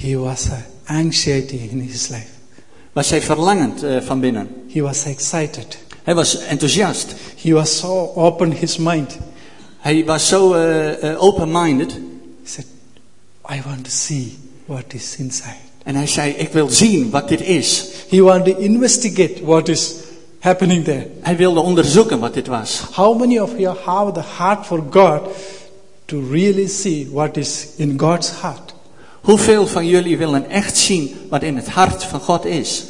he 0.02 0.17
was 0.17 0.45
uh, 0.45 0.54
anxiety 0.86 1.60
in 1.71 1.80
his 1.80 2.08
life. 2.08 2.28
was 2.93 3.10
hij 3.10 3.21
verlangend 3.21 3.84
van 4.00 4.19
binnen. 4.19 4.47
He 4.74 4.82
was 4.82 5.06
excited. 5.06 5.78
Hij 6.04 6.15
was 6.15 6.38
enthousiast. 6.38 7.13
He 7.43 7.52
was 7.54 7.78
so 7.78 8.12
open 8.15 8.52
his 8.52 8.78
mind. 8.78 9.17
Hij 9.78 10.06
was 10.06 10.28
zo 10.28 10.54
open-minded. 11.17 11.91
He 11.91 12.50
said, 12.50 12.65
"I 13.50 13.62
want 13.65 13.84
to 13.84 13.91
see 13.91 14.38
what 14.65 14.93
is 14.93 15.15
inside." 15.17 15.70
En 15.83 15.95
hij 15.95 16.07
zei, 16.07 16.31
ik 16.31 16.49
wil 16.49 16.69
zien 16.69 17.09
wat 17.09 17.27
dit 17.27 17.41
is. 17.41 17.85
He 18.09 18.21
wanted 18.21 18.55
to 18.55 18.61
investigate 18.61 19.45
what 19.45 19.67
is 19.67 19.93
happening 20.39 20.83
there. 20.83 21.07
Hij 21.21 21.35
wilde 21.35 21.59
onderzoeken 21.59 22.19
wat 22.19 22.33
dit 22.33 22.47
was. 22.47 22.81
How 22.91 23.19
many 23.19 23.39
of 23.39 23.57
you 23.57 23.75
have 23.85 24.11
the 24.11 24.23
heart 24.37 24.65
for 24.65 24.83
God 24.89 25.21
to 26.05 26.23
really 26.31 26.67
see 26.67 27.09
what 27.11 27.37
is 27.37 27.67
in 27.75 27.99
God's 27.99 28.31
heart? 28.41 28.73
Hoeveel 29.21 29.67
van 29.67 29.87
jullie 29.87 30.17
willen 30.17 30.49
echt 30.49 30.77
zien 30.77 31.15
wat 31.29 31.43
in 31.43 31.55
het 31.55 31.67
hart 31.67 32.03
van 32.03 32.19
God 32.19 32.45
is? 32.45 32.83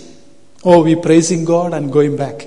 Or 0.62 0.84
we 0.84 0.98
praising 0.98 1.48
God 1.48 1.74
and 1.74 1.92
going 1.92 2.16
back? 2.16 2.46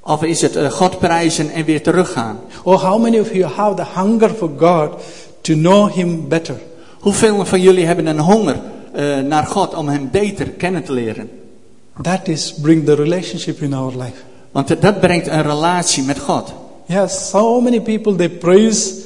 Of 0.00 0.22
is 0.22 0.40
het 0.40 0.56
eh, 0.56 0.70
God 0.70 0.98
prijzen 0.98 1.50
en 1.50 1.64
weer 1.64 1.82
teruggaan? 1.82 2.40
Or 2.62 2.78
how 2.78 3.02
many 3.02 3.18
of 3.18 3.32
you 3.32 3.44
have 3.44 3.74
the 3.74 4.00
hunger 4.00 4.30
for 4.30 4.50
God 4.58 5.02
to 5.40 5.54
know 5.54 5.92
Him 5.92 6.28
better? 6.28 6.56
Hoeveel 6.98 7.46
van 7.46 7.60
jullie 7.60 7.86
hebben 7.86 8.06
een 8.06 8.18
honger 8.18 8.60
eh, 8.92 9.18
naar 9.18 9.46
God 9.46 9.74
om 9.74 9.88
Hem 9.88 10.08
beter 10.10 10.48
kennen 10.48 10.84
te 10.84 10.92
leren? 10.92 11.30
That 12.00 12.28
is 12.28 12.54
bring 12.60 12.84
the 12.84 12.94
relationship 12.94 13.60
in 13.60 13.74
our 13.74 13.96
life. 13.96 14.22
Want 14.52 14.80
dat 14.82 15.00
brengt 15.00 15.26
een 15.26 15.42
relatie 15.42 16.02
met 16.02 16.18
God. 16.18 16.52
Yes, 16.86 17.28
so 17.28 17.60
many 17.60 17.80
people 17.80 18.16
they 18.16 18.28
praise 18.28 19.02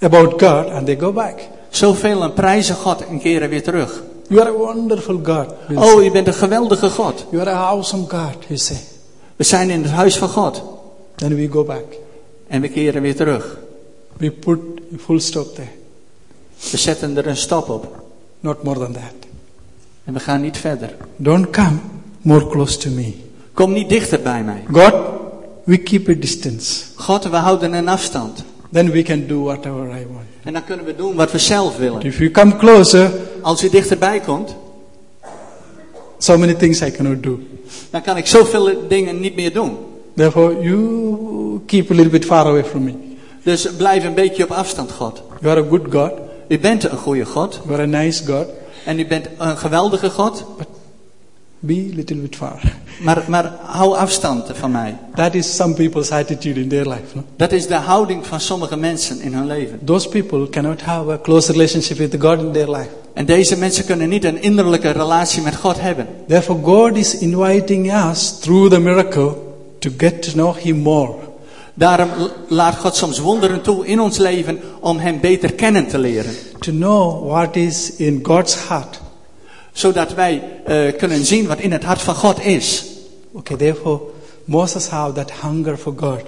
about 0.00 0.42
God 0.42 0.70
and 0.70 0.86
they 0.86 0.96
go 0.96 1.12
back. 1.12 1.40
Zoveel 1.70 2.30
prijzen 2.30 2.74
God 2.74 3.06
en 3.06 3.18
keren 3.18 3.48
weer 3.48 3.62
terug. 3.62 4.02
You 4.28 4.40
are 4.40 4.50
a 4.50 4.52
wonderful 4.52 5.20
God. 5.22 5.46
Oh, 5.74 6.02
je 6.02 6.10
bent 6.10 6.26
een 6.26 6.34
geweldige 6.34 6.90
God. 6.90 7.24
You 7.30 7.42
are 7.42 7.50
an 7.50 7.76
awesome 7.76 8.04
God, 8.08 8.44
you 8.46 8.58
say. 8.58 8.80
We 9.36 9.44
zijn 9.44 9.70
in 9.70 9.82
het 9.82 9.90
huis 9.90 10.18
van 10.18 10.28
God. 10.28 10.62
Then 11.14 11.34
we 11.34 11.48
go 11.50 11.64
back. 11.64 11.84
En 12.46 12.60
we 12.60 12.68
keren 12.68 13.02
weer 13.02 13.16
terug. 13.16 13.58
We 14.16 14.30
put 14.30 14.58
a 14.94 14.98
full 14.98 15.20
stop 15.20 15.54
there. 15.54 15.68
We 16.70 16.76
zetten 16.76 17.16
er 17.16 17.26
een 17.26 17.36
stop 17.36 17.68
op. 17.68 18.05
Not 18.46 18.62
more 18.62 18.78
than 18.78 18.92
that. 18.92 19.14
En 20.04 20.12
we 20.12 20.20
gaan 20.20 20.40
niet 20.40 20.56
verder. 20.56 20.94
Don't 21.16 21.50
come 21.50 21.78
more 22.22 22.46
close 22.46 22.78
to 22.78 22.90
me. 22.90 23.12
Kom 23.52 23.72
niet 23.72 23.88
dichter 23.88 24.20
bij 24.20 24.42
mij. 24.42 24.64
God, 24.72 24.94
we 25.64 25.76
keep 25.76 26.08
a 26.08 26.14
distance. 26.14 26.84
God, 26.94 27.24
we 27.24 27.36
houden 27.36 27.72
een 27.72 27.88
afstand. 27.88 28.44
Then 28.72 28.90
we 28.90 29.02
can 29.02 29.26
do 29.26 29.42
whatever 29.42 29.84
I 29.84 30.06
want. 30.12 30.26
En 30.42 30.52
dan 30.52 30.64
kunnen 30.64 30.84
we 30.86 30.96
doen 30.96 31.14
wat 31.14 31.32
we 31.32 31.38
zelf 31.38 31.76
willen. 31.76 32.02
If 32.02 32.18
you 32.18 32.30
come 32.30 32.56
closer, 32.56 33.10
Als 33.42 33.64
u 33.64 33.68
dichterbij 33.70 34.20
komt, 34.20 34.56
so 36.18 36.38
many 36.38 36.54
things 36.54 36.80
I 36.80 36.90
cannot 36.90 37.22
do. 37.22 37.38
dan 37.90 38.02
kan 38.02 38.16
ik 38.16 38.26
zoveel 38.26 38.88
dingen 38.88 39.20
niet 39.20 39.36
meer 39.36 39.52
doen. 39.52 39.76
Therefore, 40.14 40.62
you 40.62 41.60
keep 41.66 41.90
a 41.90 41.94
little 41.94 42.10
bit 42.10 42.24
far 42.24 42.46
away 42.46 42.64
from 42.64 42.84
me. 42.84 42.92
Dus 43.42 43.68
blijf 43.76 44.04
een 44.04 44.14
beetje 44.14 44.44
op 44.44 44.50
afstand, 44.50 44.92
God. 44.92 45.22
You 45.40 45.52
are 45.56 45.66
a 45.66 45.68
good 45.68 45.86
God. 45.90 46.12
U 46.48 46.58
bent 46.58 46.84
een 46.84 46.98
goede 46.98 47.24
God. 47.24 47.60
You 47.64 47.74
are 47.74 47.82
a 47.82 48.02
nice 48.02 48.26
God. 48.26 48.46
En 48.84 48.98
u 48.98 49.06
bent 49.06 49.28
een 49.38 49.56
geweldige 49.56 50.10
God. 50.10 50.44
Be 51.58 51.88
a 51.92 51.94
little 51.94 52.16
bit 52.16 52.36
far. 52.36 52.60
Maar, 53.02 53.24
maar 53.28 53.52
hou 53.62 53.96
afstand 53.96 54.50
van 54.52 54.70
mij. 54.70 54.96
That 55.14 55.34
is 55.34 55.56
some 55.56 55.74
people's 55.74 56.10
attitude 56.10 56.60
in 56.60 56.68
their 56.68 56.88
life. 56.88 57.02
No? 57.12 57.22
Dat 57.36 57.52
is 57.52 57.66
de 57.66 57.74
houding 57.74 58.26
van 58.26 58.40
sommige 58.40 58.76
mensen 58.76 59.20
in 59.20 59.34
hun 59.34 59.46
leven. 59.46 59.78
Those 59.84 60.08
people 60.08 60.48
cannot 60.48 60.82
have 60.82 61.10
a 61.10 61.18
close 61.22 61.52
relationship 61.52 61.96
with 61.96 62.16
God 62.18 62.38
in 62.38 62.52
their 62.52 62.70
life. 62.70 62.88
En 63.14 63.26
deze 63.26 63.58
mensen 63.58 63.84
kunnen 63.84 64.08
niet 64.08 64.24
een 64.24 64.42
innerlijke 64.42 64.90
relatie 64.90 65.42
met 65.42 65.56
God 65.56 65.80
hebben. 65.80 66.06
Therefore, 66.26 66.62
God 66.62 66.96
is 66.96 67.18
inviting 67.18 67.92
us 68.10 68.38
through 68.38 68.70
the 68.70 68.80
miracle 68.80 69.34
to 69.78 69.90
get 69.96 70.22
to 70.22 70.32
know 70.32 70.56
Him 70.56 70.76
more. 70.76 71.14
Daarom 71.78 72.08
laat 72.48 72.76
God 72.76 72.96
soms 72.96 73.18
wonderen 73.18 73.62
toe 73.62 73.86
in 73.86 74.00
ons 74.00 74.18
leven 74.18 74.60
om 74.80 74.98
Hem 74.98 75.20
beter 75.20 75.52
kennen 75.52 75.86
te 75.86 75.98
leren. 75.98 76.34
To 76.58 76.72
know 76.72 77.28
what 77.28 77.56
is 77.56 77.96
in 77.96 78.20
God's 78.22 78.56
heart. 78.68 79.00
Zodat 79.72 80.14
wij 80.14 80.42
eh, 80.64 80.96
kunnen 80.96 81.24
zien 81.24 81.46
wat 81.46 81.58
in 81.58 81.72
het 81.72 81.84
hart 81.84 82.00
van 82.00 82.14
God 82.14 82.44
is. 82.44 82.84
Okay, 83.32 83.56
therefore, 83.56 84.00
Moses 84.44 84.86
had 84.86 85.14
that 85.14 85.32
hunger 85.42 85.76
for 85.76 85.92
God. 85.96 86.20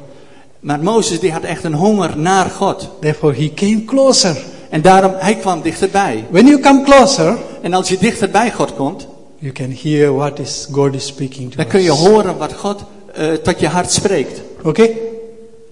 Maar 0.61 0.81
Mozes 0.81 1.21
die 1.21 1.33
had 1.33 1.43
echt 1.43 1.65
een 1.65 1.75
honger 1.75 2.19
naar 2.19 2.51
God. 2.51 2.89
Therefore, 3.01 3.35
he 3.35 3.53
came 3.55 3.85
closer. 3.85 4.37
En 4.71 4.83
daarom, 4.83 5.13
hij 5.17 5.35
kwam 5.35 5.63
dichterbij. 5.63 6.25
When 6.31 6.47
you 6.47 6.61
come 6.61 6.83
closer, 6.83 7.39
En 7.63 7.75
als 7.75 7.89
je 7.89 7.99
dichter 7.99 8.31
bij 8.31 8.53
God 8.53 8.75
komt, 8.75 9.07
you 9.39 9.53
can 9.53 9.71
hear 9.83 10.15
what 10.15 10.39
is 10.39 10.67
God 10.73 10.95
is 10.95 11.07
speaking 11.07 11.51
to 11.51 11.57
dan 11.57 11.67
kun 11.67 11.83
je 11.83 11.91
horen 11.91 12.37
wat 12.37 12.53
God 12.53 12.81
eh, 13.15 13.33
tot 13.33 13.61
je 13.61 13.67
hart 13.67 13.91
spreekt. 13.91 14.41
Okay? 14.63 14.99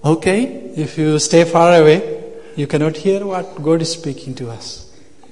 Oké? 0.01 0.47
If 0.73 0.95
you 0.95 1.19
stay 1.19 1.45
far 1.45 1.79
away, 1.79 2.01
you 2.53 2.67
cannot 2.67 2.97
hear 2.97 3.25
what 3.25 3.45
God 3.61 3.81
is 3.81 3.91
speaking 3.91 4.35
to 4.35 4.45
us. 4.59 4.85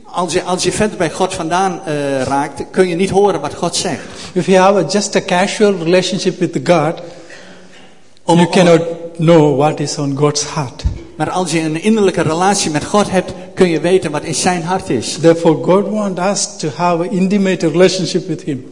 Als 0.03 0.33
je, 0.33 0.43
als 0.43 0.63
je 0.63 0.71
verder 0.71 0.97
bij 0.97 1.11
God 1.11 1.33
vandaan 1.33 1.81
eh, 1.85 2.21
raakt, 2.21 2.63
kun 2.71 2.87
je 2.87 2.95
niet 2.95 3.09
horen 3.09 3.41
wat 3.41 3.53
God 3.55 3.75
zegt. 3.75 4.01
If 4.33 4.45
you 4.45 4.57
have 4.57 4.77
a, 4.79 4.85
just 4.89 5.15
a 5.15 5.21
casual 5.21 5.73
relationship 5.83 6.39
with 6.39 6.59
God, 6.69 6.93
Om- 8.23 8.37
you 8.37 8.49
cannot 8.49 8.81
know 9.17 9.57
what 9.57 9.79
is 9.79 9.97
on 9.97 10.17
God's 10.17 10.53
heart. 10.53 10.83
Maar 11.17 11.29
als 11.29 11.51
je 11.51 11.59
een 11.59 11.81
innerlijke 11.81 12.21
relatie 12.21 12.71
met 12.71 12.85
God 12.85 13.11
hebt, 13.11 13.33
kun 13.53 13.69
je 13.69 13.79
weten 13.79 14.11
wat 14.11 14.23
in 14.23 14.35
zijn 14.35 14.63
hart 14.63 14.89
is. 14.89 15.17
Therefore, 15.21 15.63
God 15.63 15.87
wants 15.89 16.21
us 16.21 16.57
to 16.57 16.69
have 16.75 17.03
an 17.03 17.11
intimate 17.11 17.67
relationship 17.67 18.27
with 18.27 18.41
Him. 18.41 18.65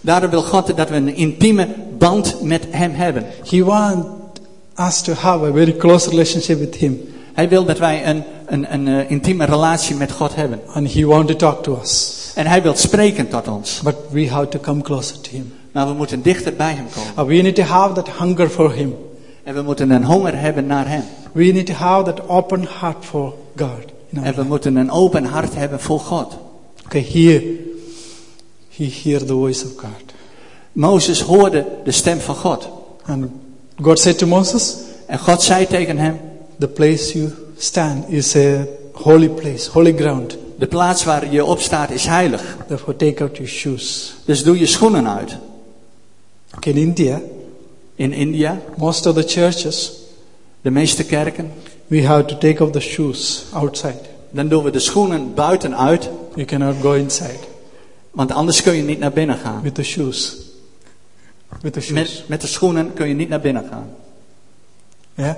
Daarom 0.00 0.30
wil 0.30 0.42
God 0.42 0.76
dat 0.76 0.88
we 0.88 0.94
een 0.94 1.14
intieme 1.14 1.68
band 1.98 2.42
met 2.42 2.62
hem 2.70 2.92
hebben. 2.94 3.26
He 3.50 3.64
wants 3.64 4.06
us 4.80 5.02
to 5.02 5.12
have 5.12 5.46
a 5.46 5.52
very 5.52 5.72
close 5.72 6.08
relationship 6.08 6.58
with 6.58 6.74
Him. 6.74 7.00
Hij 7.32 7.48
wil 7.48 7.64
dat 7.64 7.78
wij 7.78 8.06
een, 8.06 8.24
een, 8.46 8.72
een 8.72 8.88
eh, 8.88 9.10
intieme 9.10 9.44
relatie 9.44 9.96
met 9.96 10.12
God 10.12 10.34
hebben. 10.34 10.60
And 10.66 10.92
He 10.92 11.04
wants 11.04 11.32
to 11.32 11.36
talk 11.36 11.62
to 11.62 11.78
us. 11.82 12.32
En 12.34 12.46
hij 12.46 12.62
wil 12.62 12.76
spreken 12.76 13.28
tot 13.28 13.48
ons. 13.48 13.80
But 13.80 13.94
we 14.10 14.28
have 14.28 14.48
to 14.48 14.58
come 14.58 14.82
closer 14.82 15.20
to 15.20 15.30
Him. 15.30 15.52
Maar 15.72 15.86
we 15.86 15.92
moeten 15.92 16.22
dichter 16.22 16.54
bij 16.54 16.74
hem 16.74 16.86
komen. 16.94 17.26
We 17.26 17.42
need 17.42 17.54
to 17.54 17.62
have 17.62 17.94
that 17.94 18.08
hunger 18.18 18.48
for 18.48 18.72
Him. 18.72 18.94
En 19.42 19.54
we 19.54 19.62
moeten 19.62 19.90
een 19.90 20.04
honger 20.04 20.40
hebben 20.40 20.66
naar 20.66 20.88
hem. 20.88 21.02
We 21.32 21.44
need 21.44 21.66
to 21.66 21.72
have 21.72 22.12
that 22.12 22.28
open 22.28 22.68
heart 22.80 23.04
for 23.04 23.34
God. 23.56 23.92
En 24.12 24.34
we 24.34 24.42
moeten 24.42 24.76
een 24.76 24.90
open 24.90 25.24
hart 25.24 25.54
hebben 25.54 25.80
voor 25.80 26.00
God. 26.00 26.36
Okay, 26.84 27.06
here, 27.12 27.56
he 28.76 28.92
heard 29.02 29.26
the 29.26 29.32
voice 29.32 29.64
of 29.64 29.70
God. 29.76 30.14
Mozes 30.72 31.20
hoorde 31.20 31.66
de 31.84 31.90
stem 31.90 32.18
van 32.18 32.34
God. 32.34 32.68
And 33.06 33.30
God 33.82 33.98
said 33.98 34.18
to 34.18 34.26
Moses, 34.26 34.76
En 35.06 35.18
God 35.18 35.42
zei 35.42 35.66
tegen 35.66 35.98
hem, 35.98 36.20
The 36.58 36.68
place 36.68 37.18
you 37.18 37.30
stand 37.58 38.08
is 38.08 38.36
a 38.36 38.66
holy 38.92 39.28
place, 39.28 39.70
holy 39.70 39.94
ground. 39.96 40.36
de 40.58 40.66
plaats 40.66 41.04
waar 41.04 41.32
je 41.32 41.44
op 41.44 41.60
staat 41.60 41.90
is 41.90 42.06
heilig. 42.06 42.56
Therefore, 42.68 42.96
take 42.96 43.22
out 43.22 43.36
your 43.36 43.50
shoes. 43.50 44.14
Dus 44.24 44.42
doe 44.42 44.58
je 44.58 44.66
schoenen 44.66 45.08
uit. 45.08 45.36
Okay, 46.56 46.72
in 46.72 46.78
India, 46.78 47.20
In 47.94 48.12
India, 48.12 48.60
most 48.76 49.06
of 49.06 49.14
the 49.14 49.22
churches, 49.26 49.92
de 50.62 50.70
meeste 50.70 51.04
kerken, 51.04 51.50
we 51.86 52.02
have 52.06 52.24
to 52.24 52.38
take 52.38 52.62
off 52.64 52.72
the 52.72 52.80
shoes 52.80 53.44
outside. 53.52 54.00
dan 54.30 54.48
doen 54.48 54.64
we 54.64 54.70
de 54.70 54.78
schoenen 54.78 55.34
buiten 55.34 55.76
uit. 55.78 56.08
You 56.34 56.46
cannot 56.46 56.74
go 56.82 56.92
inside 56.92 57.38
Want 58.10 58.32
anders 58.32 58.62
kun 58.62 58.74
je 58.74 58.82
niet 58.82 58.98
naar 58.98 59.12
binnen 59.12 59.36
gaan. 59.38 59.62
with 59.62 59.74
the 59.74 59.82
shoes. 59.82 60.36
With 61.62 61.72
the 61.72 61.80
shoes. 61.80 61.94
Met, 61.94 62.24
met 62.26 62.40
de 62.40 62.46
schoenen 62.46 62.92
kun 62.92 63.08
je 63.08 63.14
niet 63.14 63.28
naar 63.28 63.40
binnen 63.40 63.64
gaan. 63.70 63.88
Yeah? 65.14 65.34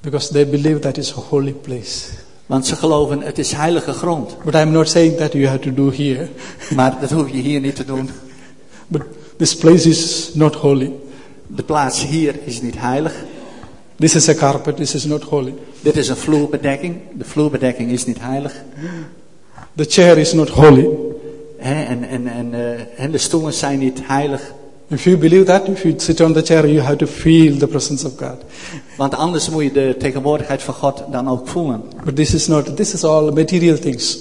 Because 0.00 0.32
they 0.32 0.48
believe 0.48 0.78
that 0.78 0.96
is 0.96 1.12
a 1.16 1.20
holy 1.20 1.52
place. 1.52 2.08
Want 2.46 2.66
ze 2.66 2.76
geloven 2.76 3.20
het 3.20 3.38
is 3.38 3.52
heilige 3.52 3.92
grond. 3.92 4.36
But 4.44 4.54
I'm 4.54 4.70
not 4.70 4.88
saying 4.88 5.16
that 5.16 5.32
you 5.32 5.46
have 5.46 5.58
to 5.58 5.74
do 5.74 5.90
here. 5.90 6.28
Maar 6.74 7.00
dat 7.00 7.10
hoef 7.10 7.30
je 7.30 7.36
hier 7.36 7.60
niet 7.60 7.76
te 7.76 7.84
doen. 7.84 8.10
But 8.88 9.02
this 9.36 9.56
place 9.56 9.88
is 9.88 10.30
not 10.34 10.54
holy. 10.54 10.92
De 11.46 11.62
plaats 11.62 12.06
hier 12.06 12.34
is 12.44 12.62
niet 12.62 12.74
heilig. 12.78 13.14
This 13.96 14.14
is 14.14 14.28
a 14.28 14.34
carpet, 14.34 14.76
this 14.76 14.94
is 14.94 15.04
not 15.04 15.22
holy. 15.22 15.54
Dit 15.80 15.96
is 15.96 16.08
een 16.08 16.16
vloerbedekking. 16.16 17.00
De 17.12 17.24
vloerbedekking 17.24 17.90
is 17.90 18.06
niet 18.06 18.20
heilig. 18.20 18.54
The 19.74 19.84
chair 19.84 20.18
is 20.18 20.32
not 20.32 20.48
holy. 20.48 20.88
En, 21.58 22.08
en, 22.08 22.26
en, 22.26 22.54
eh, 22.54 23.00
en 23.04 23.10
de 23.10 23.18
stoelen 23.18 23.52
zijn 23.52 23.78
niet 23.78 24.00
heilig. 24.02 24.52
If 24.92 25.04
you 25.04 25.16
believe 25.16 25.46
that, 25.46 25.68
if 25.68 25.84
you 25.84 25.94
sit 25.98 26.20
on 26.20 26.32
the 26.32 26.42
chair, 26.42 26.66
you 26.66 26.80
have 26.80 26.96
to 26.98 27.06
feel 27.06 27.58
the 27.58 27.66
presence 27.66 28.06
of 28.06 28.16
God. 28.16 28.36
Want 28.96 29.14
anders 29.14 29.48
moet 29.50 29.62
je 29.62 29.72
de 29.72 29.94
tegenwoordigheid 29.98 30.62
van 30.62 30.74
God 30.74 31.02
dan 31.10 31.28
ook 31.28 31.48
voelen. 31.48 31.82
But 32.04 32.16
this 32.16 32.34
is 32.34 32.46
not, 32.46 32.76
this 32.76 32.94
is 32.94 33.04
all 33.04 33.30
material 33.30 33.78
things. 33.78 34.18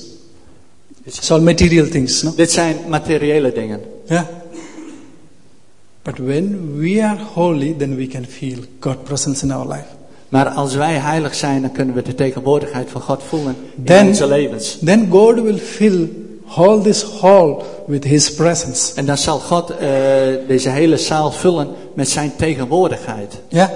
It's 1.03 1.31
all 1.31 1.41
material 1.41 1.87
things, 1.87 2.21
no? 2.21 2.33
Dit 2.35 2.51
zijn 2.51 2.75
materiële 2.87 3.51
dingen. 3.53 3.79
Yeah. 4.07 4.23
But 6.03 6.17
when 6.17 6.77
we 6.77 7.03
are 7.03 7.19
holy, 7.33 7.73
then 7.77 7.95
we 7.95 8.07
can 8.07 8.25
feel 8.25 8.57
God's 8.79 9.03
presence 9.03 9.43
in 9.43 9.51
our 9.51 9.67
life. 9.67 9.85
Maar 10.29 10.47
als 10.49 10.75
wij 10.75 10.93
heilig 10.97 11.35
zijn, 11.35 11.61
dan 11.61 11.71
kunnen 11.71 11.95
we 11.95 12.01
de 12.01 12.15
tegenwoordigheid 12.15 12.89
van 12.89 13.01
God 13.01 13.23
voelen 13.23 13.55
in 13.77 13.83
Then- 13.83 14.07
onze 14.07 14.27
levens. 14.27 14.77
Then 14.83 15.07
God 15.09 15.41
will 15.41 15.57
fill 15.57 16.09
all 16.55 16.81
this 16.81 17.03
hall 17.03 17.63
with 17.87 18.03
His 18.03 18.33
presence. 18.33 18.93
En 18.95 19.05
dan 19.05 19.17
zal 19.17 19.39
God 19.39 19.69
eh, 19.69 19.77
deze 20.47 20.69
hele 20.69 20.97
zaal 20.97 21.31
vullen 21.31 21.67
met 21.93 22.09
zijn 22.09 22.31
tegenwoordigheid. 22.37 23.39
Yeah. 23.47 23.69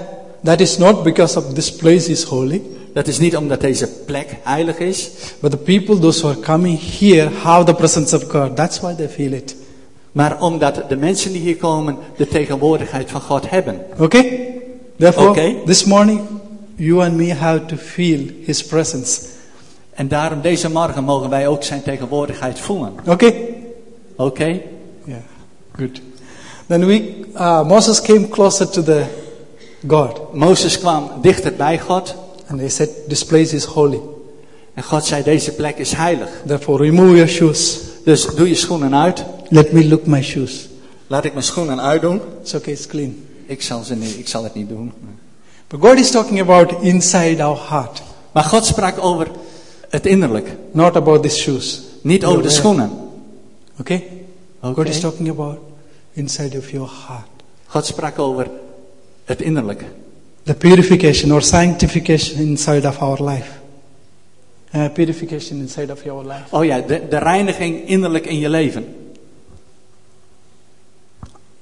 That 0.44 0.60
is 0.60 0.78
not 0.78 1.02
because 1.02 1.38
of 1.38 1.52
this 1.54 1.72
place 1.72 2.10
is 2.10 2.22
holy, 2.22 2.62
Dat 2.92 3.06
is 3.06 3.18
niet 3.18 3.36
omdat 3.36 3.60
deze 3.60 3.88
plek 3.88 4.36
heilig 4.42 4.78
is, 4.78 5.10
but 5.40 5.50
the 5.50 5.56
people, 5.56 5.98
those 5.98 6.20
who 6.20 6.28
are 6.28 6.40
coming 6.40 6.78
here, 6.98 7.28
have 7.42 7.64
the 7.64 7.74
presence 7.74 8.16
of 8.16 8.22
God. 8.28 8.56
That's 8.56 8.80
why 8.80 8.94
they 8.94 9.08
feel 9.08 9.32
it. 9.32 9.54
maar 10.12 10.42
omdat 10.42 10.82
de 10.88 10.96
mensen 10.96 11.32
die 11.32 11.40
hier 11.40 11.56
komen 11.56 11.96
de 12.16 12.28
tegenwoordigheid 12.28 13.10
van 13.10 13.20
God 13.20 13.50
hebben. 13.50 13.80
Okay? 13.98 14.54
Therefore, 14.98 15.28
Okay. 15.28 15.56
this 15.66 15.84
morning, 15.84 16.20
you 16.76 17.02
and 17.04 17.16
me 17.16 17.34
have 17.34 17.66
to 17.66 17.76
feel 17.76 18.20
His 18.44 18.64
presence. 18.64 19.20
En 19.96 20.08
daarom 20.08 20.40
deze 20.40 20.70
morgen 20.70 21.04
mogen 21.04 21.30
wij 21.30 21.48
ook 21.48 21.62
zijn 21.62 21.82
tegenwoordigheid 21.82 22.60
voelen. 22.60 22.92
Okay? 23.06 23.54
Oké? 24.16 24.60
Yeah. 25.04 25.18
Good. 25.72 26.00
Then 26.66 26.86
we, 26.86 27.24
uh, 27.34 27.68
Moses 27.68 28.00
came 28.00 28.28
closer 28.28 28.68
to 28.68 28.82
the 28.82 29.04
God, 29.86 30.32
Mozes 30.32 30.78
kwam 30.78 31.10
dichter 31.20 31.52
bij 31.54 31.78
God 31.78 32.14
and 32.46 32.60
he 32.60 32.68
said, 32.68 32.90
"This 33.08 33.24
place 33.24 33.54
is 33.54 33.64
holy. 33.64 34.00
en 34.74 34.82
God 34.82 35.04
zei 35.04 35.22
deze 35.22 35.52
plek 35.52 35.78
is 35.78 35.92
heilig. 35.92 36.28
Therefore, 36.46 36.84
remove 36.84 37.14
your 37.14 37.28
shoes. 37.28 37.80
Dus 38.04 38.26
doe 38.34 38.48
je 38.48 38.54
schoenen 38.54 38.94
uit. 38.94 39.24
Let 39.48 39.72
me 39.72 39.88
look 39.88 40.06
my 40.06 40.22
shoes. 40.22 40.68
Laat 41.06 41.24
ik 41.24 41.32
mijn 41.32 41.44
schoenen 41.44 41.80
uitdoen. 41.80 42.20
It's 42.42 42.54
okay. 42.54 42.72
It's 42.72 42.86
clean." 42.86 43.14
Ik 43.46 43.62
zal, 43.62 43.82
ze 43.82 43.94
niet, 43.94 44.18
ik 44.18 44.28
zal 44.28 44.44
het 44.44 44.54
niet 44.54 44.68
doen. 44.68 44.92
But 45.68 45.80
God 45.80 45.98
is 45.98 46.10
talking 46.10 46.40
about 46.40 46.74
inside 46.80 47.42
our 47.42 47.58
heart, 47.68 48.02
Maar 48.32 48.44
God 48.44 48.66
sprak 48.66 49.04
over 49.04 49.26
het 49.96 50.06
innerlijk. 50.06 50.56
not 50.72 50.96
about 50.96 51.22
these 51.22 51.38
shoes. 51.38 51.82
Niet 52.02 52.24
over 52.24 52.42
de 52.42 52.50
schoenen. 52.50 52.90
Okay? 53.80 54.04
Oké. 54.60 54.74
God 54.74 54.88
is 54.88 55.00
talking 55.00 55.28
about 55.28 55.58
inside 56.12 56.58
of 56.58 56.70
your 56.70 56.90
heart. 57.06 57.28
God 57.66 57.86
sprak 57.86 58.18
over 58.18 58.50
het 59.24 59.40
innerlijk. 59.40 59.84
The 60.42 60.54
purification 60.54 61.32
or 61.32 61.42
sanctification 61.42 62.38
inside 62.38 62.88
of 62.88 62.98
our 62.98 63.30
life. 63.30 63.50
Uh, 64.74 64.88
purification 64.92 65.58
inside 65.58 65.92
of 65.92 66.04
your 66.04 66.26
life. 66.26 66.44
Oh 66.50 66.64
ja, 66.64 66.80
de, 66.80 67.08
de 67.08 67.18
reiniging 67.18 67.88
innerlijk 67.88 68.26
in 68.26 68.38
je 68.38 68.48
leven. 68.48 68.84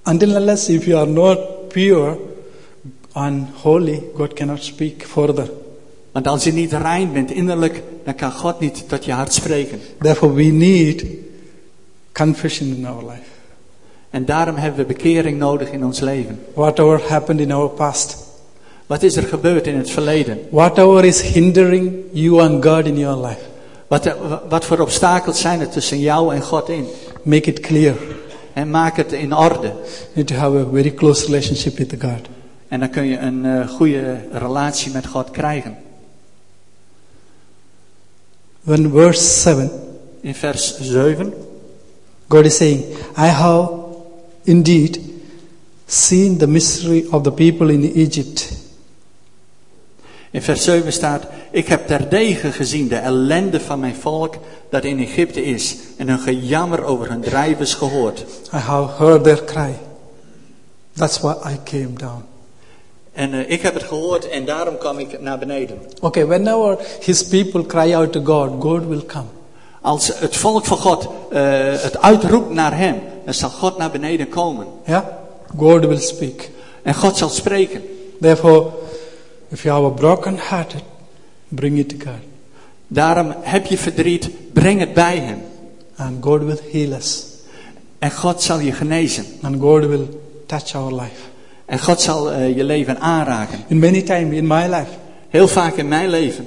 Until 0.04 0.36
unless 0.36 0.68
if 0.68 0.84
you 0.84 0.98
are 0.98 1.10
not 1.10 1.38
pure 1.68 2.18
and 3.12 3.48
holy, 3.62 4.02
God 4.14 4.32
cannot 4.32 4.62
speak 4.62 5.04
further. 5.06 5.50
Want 6.14 6.26
als 6.26 6.44
je 6.44 6.52
niet 6.52 6.72
rein 6.72 7.12
bent 7.12 7.30
innerlijk, 7.30 7.82
dan 8.04 8.14
kan 8.14 8.32
God 8.32 8.60
niet 8.60 8.88
tot 8.88 9.04
je 9.04 9.12
hart 9.12 9.32
spreken. 9.32 9.80
Therefore, 10.00 10.32
we 10.32 10.42
need 10.42 11.04
confession 12.12 12.74
in 12.76 12.86
our 12.86 13.02
life. 13.04 13.28
En 14.10 14.24
daarom 14.24 14.56
hebben 14.56 14.86
we 14.86 14.92
bekering 14.94 15.38
nodig 15.38 15.70
in 15.70 15.84
ons 15.84 16.00
leven. 16.00 16.40
Whatever 16.54 17.00
happened 17.08 17.40
in 17.40 17.52
our 17.52 17.68
past, 17.68 18.16
Wat 18.86 19.02
is 19.02 19.16
er 19.16 19.22
gebeurd 19.22 19.66
in 19.66 19.76
het 19.76 19.90
verleden? 19.90 20.38
whatever 20.50 21.04
is 21.04 21.20
hindering 21.20 21.92
you 22.12 22.40
and 22.42 22.64
God 22.64 22.86
in 22.86 22.98
your 22.98 23.26
life, 23.26 23.40
Wat, 23.86 24.16
wat 24.48 24.64
voor 24.64 24.78
obstakels 24.78 25.40
zijn 25.40 25.60
er 25.60 25.68
tussen 25.68 25.98
jou 26.00 26.34
en 26.34 26.42
God 26.42 26.68
in? 26.68 26.86
make 27.22 27.50
it 27.50 27.60
clear. 27.60 27.94
En 28.52 28.70
maak 28.70 28.96
het 28.96 29.12
in 29.12 29.36
orde. 29.36 29.66
You 29.66 29.74
need 30.12 30.26
to 30.26 30.34
have 30.34 30.56
a 30.58 30.64
very 30.72 30.94
close 30.94 31.24
relationship 31.26 31.76
with 31.78 31.94
God. 31.98 32.28
En 32.68 32.80
dan 32.80 32.90
kun 32.90 33.04
je 33.06 33.18
een 33.18 33.44
eh, 33.44 33.68
goede 33.68 34.16
relatie 34.32 34.92
met 34.92 35.06
God 35.06 35.30
krijgen. 35.30 35.76
When 38.64 38.90
verse 38.90 39.20
7, 39.20 39.70
In 40.22 40.34
vers 40.34 40.76
7. 40.78 41.32
God 42.28 42.46
is 42.46 42.56
saying, 42.56 42.96
I 43.16 43.26
have 43.26 43.68
indeed 44.46 44.98
seen 45.86 46.38
the 46.38 46.46
misery 46.46 47.06
of 47.12 47.24
the 47.24 47.32
people 47.32 47.70
in 47.70 47.84
Egypt. 47.84 48.56
In 50.30 50.42
vers 50.42 50.64
7 50.64 50.92
staat: 50.92 51.26
Ik 51.50 51.68
heb 51.68 51.86
terdege 51.86 52.52
gezien 52.52 52.88
de 52.88 52.96
ellende 52.96 53.60
van 53.60 53.80
mijn 53.80 53.94
volk 53.94 54.34
dat 54.70 54.84
in 54.84 54.98
Egypte 54.98 55.44
is, 55.44 55.76
en 55.96 56.08
hun 56.08 56.18
gejammer 56.18 56.84
over 56.84 57.08
hun 57.08 57.20
drijvers 57.20 57.74
gehoord. 57.74 58.24
I 58.52 58.56
have 58.56 59.04
heard 59.04 59.24
their 59.24 59.44
cry. 59.44 59.74
That's 60.92 61.20
why 61.20 61.34
I 61.44 61.58
came 61.64 61.92
down. 61.96 62.33
En 63.14 63.32
eh, 63.32 63.50
ik 63.50 63.62
heb 63.62 63.74
het 63.74 63.82
gehoord 63.82 64.28
en 64.28 64.44
daarom 64.44 64.78
kwam 64.78 64.98
ik 64.98 65.20
naar 65.20 65.38
beneden. 65.38 65.78
Okay, 66.00 66.26
whenever 66.26 66.78
his 67.00 67.24
people 67.24 67.66
cry 67.66 67.94
out 67.94 68.12
to 68.12 68.20
God, 68.24 68.50
God 68.62 68.86
will 68.86 69.04
come. 69.06 69.24
Als 69.80 70.18
het 70.18 70.36
volk 70.36 70.64
van 70.64 70.76
God 70.76 71.08
eh, 71.30 71.42
het 71.72 72.00
uitroept 72.00 72.50
naar 72.50 72.76
hem, 72.76 73.00
dan 73.24 73.34
zal 73.34 73.50
God 73.50 73.78
naar 73.78 73.90
beneden 73.90 74.28
komen. 74.28 74.66
Yeah? 74.86 75.04
God 75.56 75.84
will 75.84 76.00
speak. 76.00 76.50
En 76.82 76.94
God 76.94 77.16
zal 77.16 77.28
spreken. 77.28 77.82
Therefore, 78.20 78.70
if 79.48 79.62
you 79.62 79.74
have 79.74 79.86
a 79.86 79.96
broken 79.96 80.38
heart, 80.38 80.74
bring 81.48 81.78
it 81.78 81.88
to 81.88 81.96
God. 81.98 82.20
Daarom 82.86 83.34
heb 83.40 83.66
je 83.66 83.78
verdriet, 83.78 84.30
breng 84.52 84.80
het 84.80 84.94
bij 84.94 85.18
hem. 85.18 85.42
And 85.96 86.24
God 86.24 86.42
will 86.42 86.60
heal 86.70 86.92
us. 86.92 87.26
En 87.98 88.10
God 88.10 88.42
zal 88.42 88.58
je 88.58 88.72
genezen. 88.72 89.24
And 89.42 89.60
God 89.60 89.84
will 89.86 90.08
touch 90.46 90.74
our 90.74 90.92
life. 90.92 91.33
En 91.66 91.78
God 91.78 92.00
zal 92.00 92.32
eh, 92.32 92.56
je 92.56 92.64
leven 92.64 93.00
aanraken. 93.00 93.58
In 93.66 93.78
many 93.78 94.02
times 94.02 94.36
in 94.36 94.46
my 94.46 94.66
life, 94.66 94.90
Heel 95.34 95.48
vaak 95.48 95.76
in 95.76 95.88
mijn 95.88 96.08
leven 96.08 96.46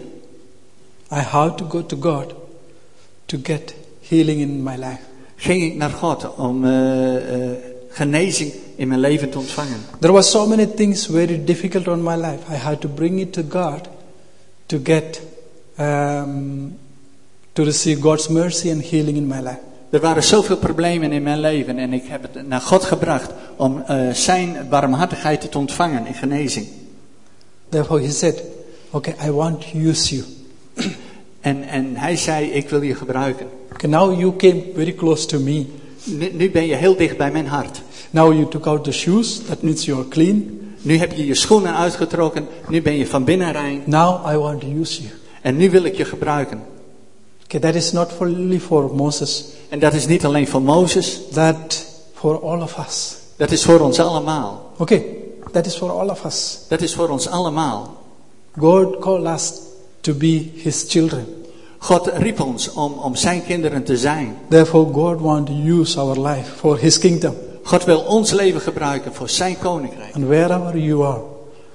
I 1.11 1.19
have 1.19 1.55
to 1.55 1.65
go 1.69 1.85
to 1.85 1.97
God 1.99 2.33
to 3.25 3.37
get 3.43 3.73
healing 4.09 4.39
in 4.39 4.63
my 4.63 4.75
life. 4.75 4.99
ging 5.35 5.63
ik 5.63 5.75
naar 5.75 5.89
God 5.89 6.35
om 6.35 6.65
eh, 6.65 7.15
eh, 7.15 7.57
genezing 7.89 8.53
in 8.75 8.87
mijn 8.87 8.99
leven 8.99 9.29
te 9.29 9.37
ontvangen. 9.37 9.77
There 9.99 10.13
were 10.13 10.25
so 10.25 10.47
many 10.47 10.65
things 10.65 11.05
very 11.05 11.43
difficult 11.45 11.87
on 11.87 12.03
my 12.03 12.15
life. 12.15 12.39
I 12.51 12.55
had 12.55 12.81
to 12.81 12.87
bring 12.87 13.19
it 13.19 13.33
to 13.33 13.41
God 13.49 13.87
to 14.65 14.79
get 14.83 15.21
um, 15.79 16.77
to 17.53 17.63
receive 17.63 17.99
God's 17.99 18.27
mercy 18.27 18.71
and 18.71 18.81
healing 18.81 19.17
in 19.17 19.27
my 19.27 19.41
life. 19.41 19.66
Er 19.89 19.99
waren 19.99 20.23
zoveel 20.23 20.57
problemen 20.57 21.11
in 21.11 21.23
mijn 21.23 21.39
leven 21.39 21.77
en 21.77 21.93
ik 21.93 22.03
heb 22.05 22.21
het 22.21 22.47
naar 22.47 22.61
God 22.61 22.83
gebracht 22.83 23.31
om 23.55 23.83
eh, 23.87 24.09
zijn 24.09 24.67
barmhartigheid 24.69 25.51
te 25.51 25.57
ontvangen 25.57 26.05
in 26.05 26.13
genezing. 26.13 26.67
Therefore, 27.69 28.01
He 28.01 28.11
said, 28.11 28.43
"Okay, 28.89 29.15
I 29.25 29.31
want 29.31 29.61
to 29.61 29.77
use 29.77 30.15
you." 30.15 30.25
En, 31.47 31.63
en 31.63 31.95
hij 31.95 32.17
zei, 32.17 32.51
ik 32.51 32.69
wil 32.69 32.81
je 32.81 32.95
gebruiken. 32.95 33.47
Okay, 33.73 33.89
now 33.89 34.19
you 34.19 34.35
came 34.35 34.63
very 34.75 34.93
close 34.93 35.25
to 35.25 35.39
me. 35.39 35.65
Nu, 36.03 36.31
nu 36.33 36.51
ben 36.51 36.67
je 36.67 36.75
heel 36.75 36.95
dicht 36.95 37.17
bij 37.17 37.31
mijn 37.31 37.47
hart. 37.47 37.81
Now 38.09 38.33
you 38.33 38.47
took 38.47 38.65
out 38.65 38.83
the 38.83 38.91
shoes. 38.91 39.41
That 39.47 39.61
means 39.61 39.85
you 39.85 39.99
are 39.99 40.07
clean. 40.07 40.59
Nu 40.81 40.97
heb 40.97 41.13
je 41.13 41.25
je 41.25 41.35
schoenen 41.35 41.75
uitgetrokken. 41.75 42.47
Nu 42.69 42.81
ben 42.81 42.93
je 42.97 43.07
van 43.07 43.23
binnen 43.23 43.51
rein. 43.51 43.81
Now 43.85 44.31
I 44.31 44.37
want 44.37 44.61
to 44.61 44.67
use 44.67 45.01
you. 45.01 45.13
En 45.41 45.57
nu 45.57 45.69
wil 45.69 45.83
ik 45.83 45.95
je 45.95 46.05
gebruiken. 46.05 46.61
Okay, 47.47 47.59
that 47.59 47.75
is 47.75 47.91
not 47.91 48.11
only 48.19 48.59
for 48.59 48.95
Moses. 48.95 49.45
En 49.69 49.79
dat 49.79 49.93
is 49.93 50.07
niet 50.07 50.25
alleen 50.25 50.47
voor 50.47 50.61
Mozes. 50.61 51.19
That 51.33 51.85
for 52.13 52.41
all 52.41 52.61
of 52.61 52.77
us. 52.87 53.15
Dat 53.35 53.51
is 53.51 53.63
voor 53.63 53.79
ons 53.79 53.99
allemaal. 53.99 54.71
Okay, 54.77 55.05
that 55.51 55.65
is 55.65 55.75
for 55.75 55.91
all 55.91 56.09
of 56.09 56.25
us. 56.25 56.59
Dat 56.67 56.81
is 56.81 56.93
voor 56.93 57.09
ons 57.09 57.27
allemaal. 57.27 57.95
God 58.59 58.99
called 58.99 59.27
us 59.27 59.51
to 60.01 60.13
be 60.13 60.49
His 60.55 60.85
children. 60.87 61.25
God 61.77 62.07
riep 62.13 62.39
ons 62.41 62.73
om, 62.73 62.93
om 62.93 63.15
zijn 63.15 63.43
kinderen 63.45 63.83
te 63.83 63.97
zijn. 63.97 64.37
Therefore, 64.49 64.93
God 64.93 65.19
wants 65.21 65.51
to 65.51 65.57
use 65.57 65.99
our 65.99 66.19
life 66.27 66.51
for 66.55 66.77
His 66.77 66.97
kingdom. 66.97 67.35
God 67.63 67.83
wil 67.83 67.99
ons 67.99 68.31
leven 68.31 68.61
gebruiken 68.61 69.13
voor 69.13 69.29
zijn 69.29 69.57
koninkrijk. 69.59 70.15
And 70.15 70.25
wherever 70.25 70.77
you 70.77 71.05
are, 71.05 71.21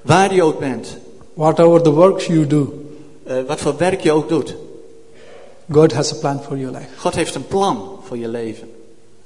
Waar 0.01 0.33
je 0.33 0.43
ook 0.43 0.59
bent. 0.59 0.97
whatever 1.33 1.81
the 1.81 1.91
works 1.91 2.25
you 2.25 2.47
do, 2.47 2.73
eh, 3.23 3.35
wat 3.47 3.59
voor 3.59 3.77
werk 3.77 4.01
je 4.01 4.11
ook 4.11 4.29
doet. 4.29 4.55
God 5.71 5.91
has 5.93 6.11
a 6.11 6.15
plan 6.15 6.39
for 6.47 6.57
your 6.57 6.71
life. 6.77 6.87
God 6.97 7.15
heeft 7.15 7.35
een 7.35 7.47
plan 7.47 7.89
voor 8.03 8.17
je 8.17 8.27
leven. 8.27 8.67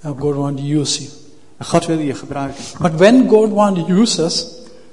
And 0.02 0.20
God 0.20 0.36
wants 0.36 0.62
to 0.62 0.68
use 0.68 1.02
you. 1.02 1.10
En 1.58 1.66
God 1.66 1.86
wil 1.86 2.00
je 2.00 2.14
gebruiken. 2.14 2.64
But 2.82 2.92
when 2.96 3.30
God 3.30 3.50
wants 3.52 3.80
to 3.80 3.88
use 3.94 4.24
us, 4.24 4.46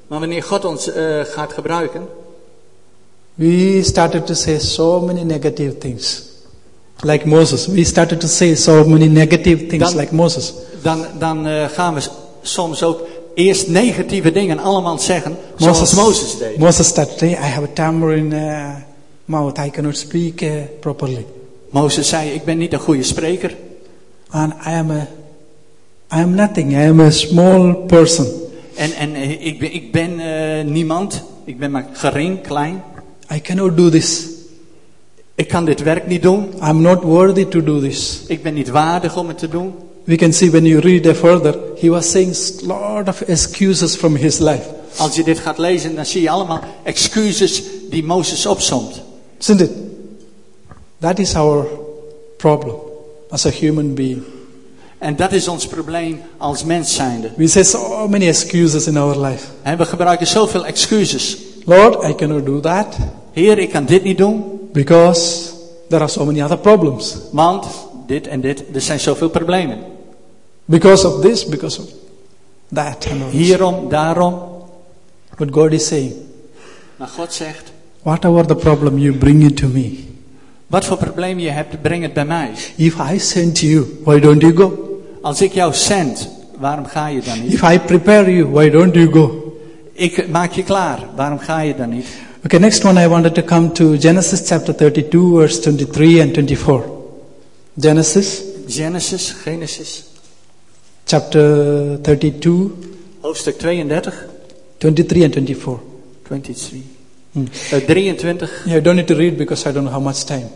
Maar 0.06 0.18
wanneer 0.18 0.42
God 0.42 0.64
ons 0.64 0.92
eh, 0.92 1.20
gaat 1.24 1.52
gebruiken. 1.52 2.06
we 3.34 3.80
started 3.82 4.26
to 4.26 4.34
say 4.34 4.58
so 4.58 5.00
many 5.00 5.22
negative 5.24 5.78
things. 5.78 6.22
Like 7.02 7.26
Moses. 7.26 7.66
We 7.66 7.84
started 7.84 8.20
to 8.20 8.26
say 8.28 8.54
so 8.54 8.84
many 8.84 9.08
negative 9.08 9.66
things 9.66 9.82
Dan- 9.90 9.96
like 9.96 10.14
Moses. 10.14 10.52
Dan, 10.82 11.06
dan 11.18 11.46
eh, 11.46 11.64
gaan 11.68 11.94
we 11.94 12.00
soms 12.42 12.82
ook 12.82 13.00
eerst 13.34 13.68
negatieve 13.68 14.32
dingen 14.32 14.58
allemaal 14.58 14.98
zeggen. 14.98 15.36
Zoals 15.56 15.94
Mozes 15.94 16.38
deed. 16.38 16.58
Moses 16.58 16.86
started, 16.86 17.20
"Hey, 17.20 17.30
I 17.30 17.34
have 17.46 17.62
a 17.62 17.70
tamarind 17.74 18.32
uh, 18.32 18.68
mouth. 19.24 19.58
I 19.58 19.70
cannot 19.70 19.96
speak 19.96 20.42
uh, 20.42 20.50
properly. 20.80 21.26
Mozes 21.70 22.08
zei, 22.08 22.30
ik 22.30 22.44
ben 22.44 22.58
niet 22.58 22.72
een 22.72 22.78
goede 22.78 23.02
spreker. 23.02 23.56
And 24.30 24.52
I 24.52 24.70
am 24.70 24.90
a, 24.90 25.08
I 26.12 26.20
am 26.20 26.34
nothing. 26.34 26.72
I 26.72 26.88
am 26.88 27.00
a 27.00 27.10
small 27.10 27.74
person. 27.74 28.26
En, 28.74 28.92
en 28.92 29.14
eh, 29.14 29.46
ik 29.46 29.58
ben, 29.58 29.72
ik 29.74 29.92
ben 29.92 30.20
eh, 30.20 30.64
niemand. 30.64 31.22
Ik 31.44 31.58
ben 31.58 31.70
maar 31.70 31.88
gering, 31.92 32.40
klein. 32.40 32.82
I 33.34 33.40
cannot 33.40 33.76
do 33.76 33.88
this. 33.88 34.28
Ik 35.34 35.48
kan 35.48 35.64
dit 35.64 35.82
werk 35.82 36.06
niet 36.06 36.22
doen. 36.22 36.48
I'm 36.62 36.80
not 36.80 37.02
worthy 37.02 37.44
to 37.44 37.62
do 37.62 37.80
this. 37.80 38.22
Ik 38.28 38.42
ben 38.42 38.54
niet 38.54 38.68
waardig 38.68 39.16
om 39.16 39.28
het 39.28 39.38
te 39.38 39.48
doen. 39.48 39.74
We 40.04 40.16
can 40.16 40.32
see 40.32 40.50
when 40.50 40.64
you 40.64 40.80
read 40.80 41.06
it 41.06 41.16
further, 41.16 41.54
he 41.80 41.88
was 41.88 42.10
saying 42.10 42.36
a 42.36 42.66
lot 42.66 43.08
of 43.08 43.20
excuses 43.20 43.96
from 43.96 44.16
his 44.16 44.38
life. 44.38 44.68
Als 44.96 45.16
je 45.16 45.24
dit 45.24 45.38
gaat 45.38 45.58
lezen, 45.58 45.94
dan 45.94 46.06
zie 46.06 46.22
je 46.22 46.30
allemaal 46.30 46.60
excuses 46.82 47.62
die 47.90 48.04
Mozes 48.04 48.46
opsomt. 48.46 49.03
Isn't 49.48 49.60
it? 49.60 49.70
That 51.00 51.18
is 51.18 51.34
our 51.36 51.66
problem 52.38 52.80
as 53.30 53.46
a 53.46 53.50
human 53.50 53.94
being. 53.94 54.24
En 54.98 55.16
dat 55.16 55.32
is 55.32 55.48
ons 55.48 55.66
probleem 55.66 56.20
als 56.36 56.64
mens 56.64 56.94
zijnde. 56.94 57.30
We 57.36 57.46
say 57.46 57.62
so 57.62 58.08
many 58.08 58.26
excuses 58.26 58.86
in 58.86 58.96
our 58.96 59.18
life. 59.18 59.46
En 59.62 59.78
we 59.78 59.84
gebruiken 59.84 60.26
zoveel 60.26 60.66
excuses. 60.66 61.36
Lord, 61.64 62.04
I 62.04 62.14
cannot 62.14 62.46
do 62.46 62.60
that 62.60 62.96
Heer, 63.34 63.58
ik 63.58 63.70
kan 63.70 63.84
dit 63.84 64.02
niet 64.02 64.18
doen, 64.18 64.68
because 64.72 65.50
there 65.88 66.00
are 66.00 66.10
so 66.10 66.24
many 66.24 66.42
other 66.42 66.58
problems. 66.58 67.16
want 67.32 67.66
dit 68.06 68.26
en 68.26 68.40
dit, 68.40 68.64
er 68.74 68.80
zijn 68.80 69.00
zoveel 69.00 69.28
problemen. 69.28 69.78
Because 70.64 71.06
of 71.06 71.20
this, 71.20 71.46
because 71.46 71.80
of 71.80 71.86
that. 72.72 73.06
Hierom, 73.30 73.88
daarom. 73.88 74.38
But 75.36 75.48
God 75.52 75.72
is 75.72 75.86
saying, 75.86 76.14
Maar 76.96 77.08
God 77.08 77.32
zegt, 77.32 77.72
whatever 78.04 78.46
the 78.46 78.54
problem, 78.56 78.98
you 78.98 79.12
bring 79.12 79.42
it 79.42 79.56
to 79.56 79.68
me. 79.68 80.04
wat 80.66 80.84
voor 80.84 80.96
probleem 80.96 81.38
je 81.38 81.50
hebt, 81.50 81.82
breng 81.82 82.02
het 82.02 82.12
bij 82.12 82.24
mij. 82.24 82.50
If 82.76 82.96
I 83.12 83.18
send 83.18 83.58
you, 83.58 83.84
why 84.04 84.20
don't 84.20 84.40
you 84.40 84.56
go? 84.56 84.98
Als 85.22 85.42
ik 85.42 85.52
jou 85.52 85.74
zend, 85.74 86.28
waarom 86.58 86.86
ga 86.86 87.08
je 87.08 87.20
dan 87.20 87.42
niet? 87.42 87.52
If 87.52 87.62
I 87.62 87.78
prepare 87.78 88.36
you, 88.36 88.50
why 88.50 88.70
don't 88.70 88.94
you 88.94 89.12
go? 89.12 89.54
Ik 89.92 90.28
maak 90.28 90.52
je 90.52 90.62
klaar, 90.62 90.98
waarom 91.16 91.38
ga 91.38 91.60
je 91.60 91.74
dan 91.74 91.88
niet? 91.88 92.06
Okay, 92.44 92.60
next 92.60 92.84
one 92.84 93.04
I 93.04 93.08
wanted 93.08 93.34
to 93.34 93.42
come 93.42 93.72
to 93.72 93.96
Genesis 93.98 94.48
chapter 94.48 94.74
32, 94.74 95.20
verse 95.38 95.60
23 95.60 96.20
and 96.20 96.32
24. 96.32 96.82
Genesis 97.80 98.42
Genesis, 98.66 99.32
Genesis, 99.32 100.04
chapter 101.04 101.98
32, 102.02 102.70
hoofdstuk 103.20 103.58
32, 103.58 104.28
23 104.78 105.24
and 105.24 105.34
24. 105.34 105.80
23. 106.22 106.93
Eh, 107.36 107.80
23, 107.80 108.48
Yeah, 108.66 108.76
I 108.76 108.80
don't 108.80 108.96
need 108.96 109.06
to 109.08 109.14
read 109.14 109.36
because 109.36 109.66
I 109.68 109.72
don't 109.72 109.84
know 109.84 109.90
how 109.92 110.00
much 110.00 110.24
time. 110.24 110.48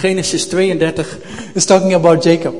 Genesis 0.00 0.46
32, 0.46 1.04
It's 1.54 1.66
talking 1.66 1.92
about 1.94 2.22
Jacob, 2.22 2.54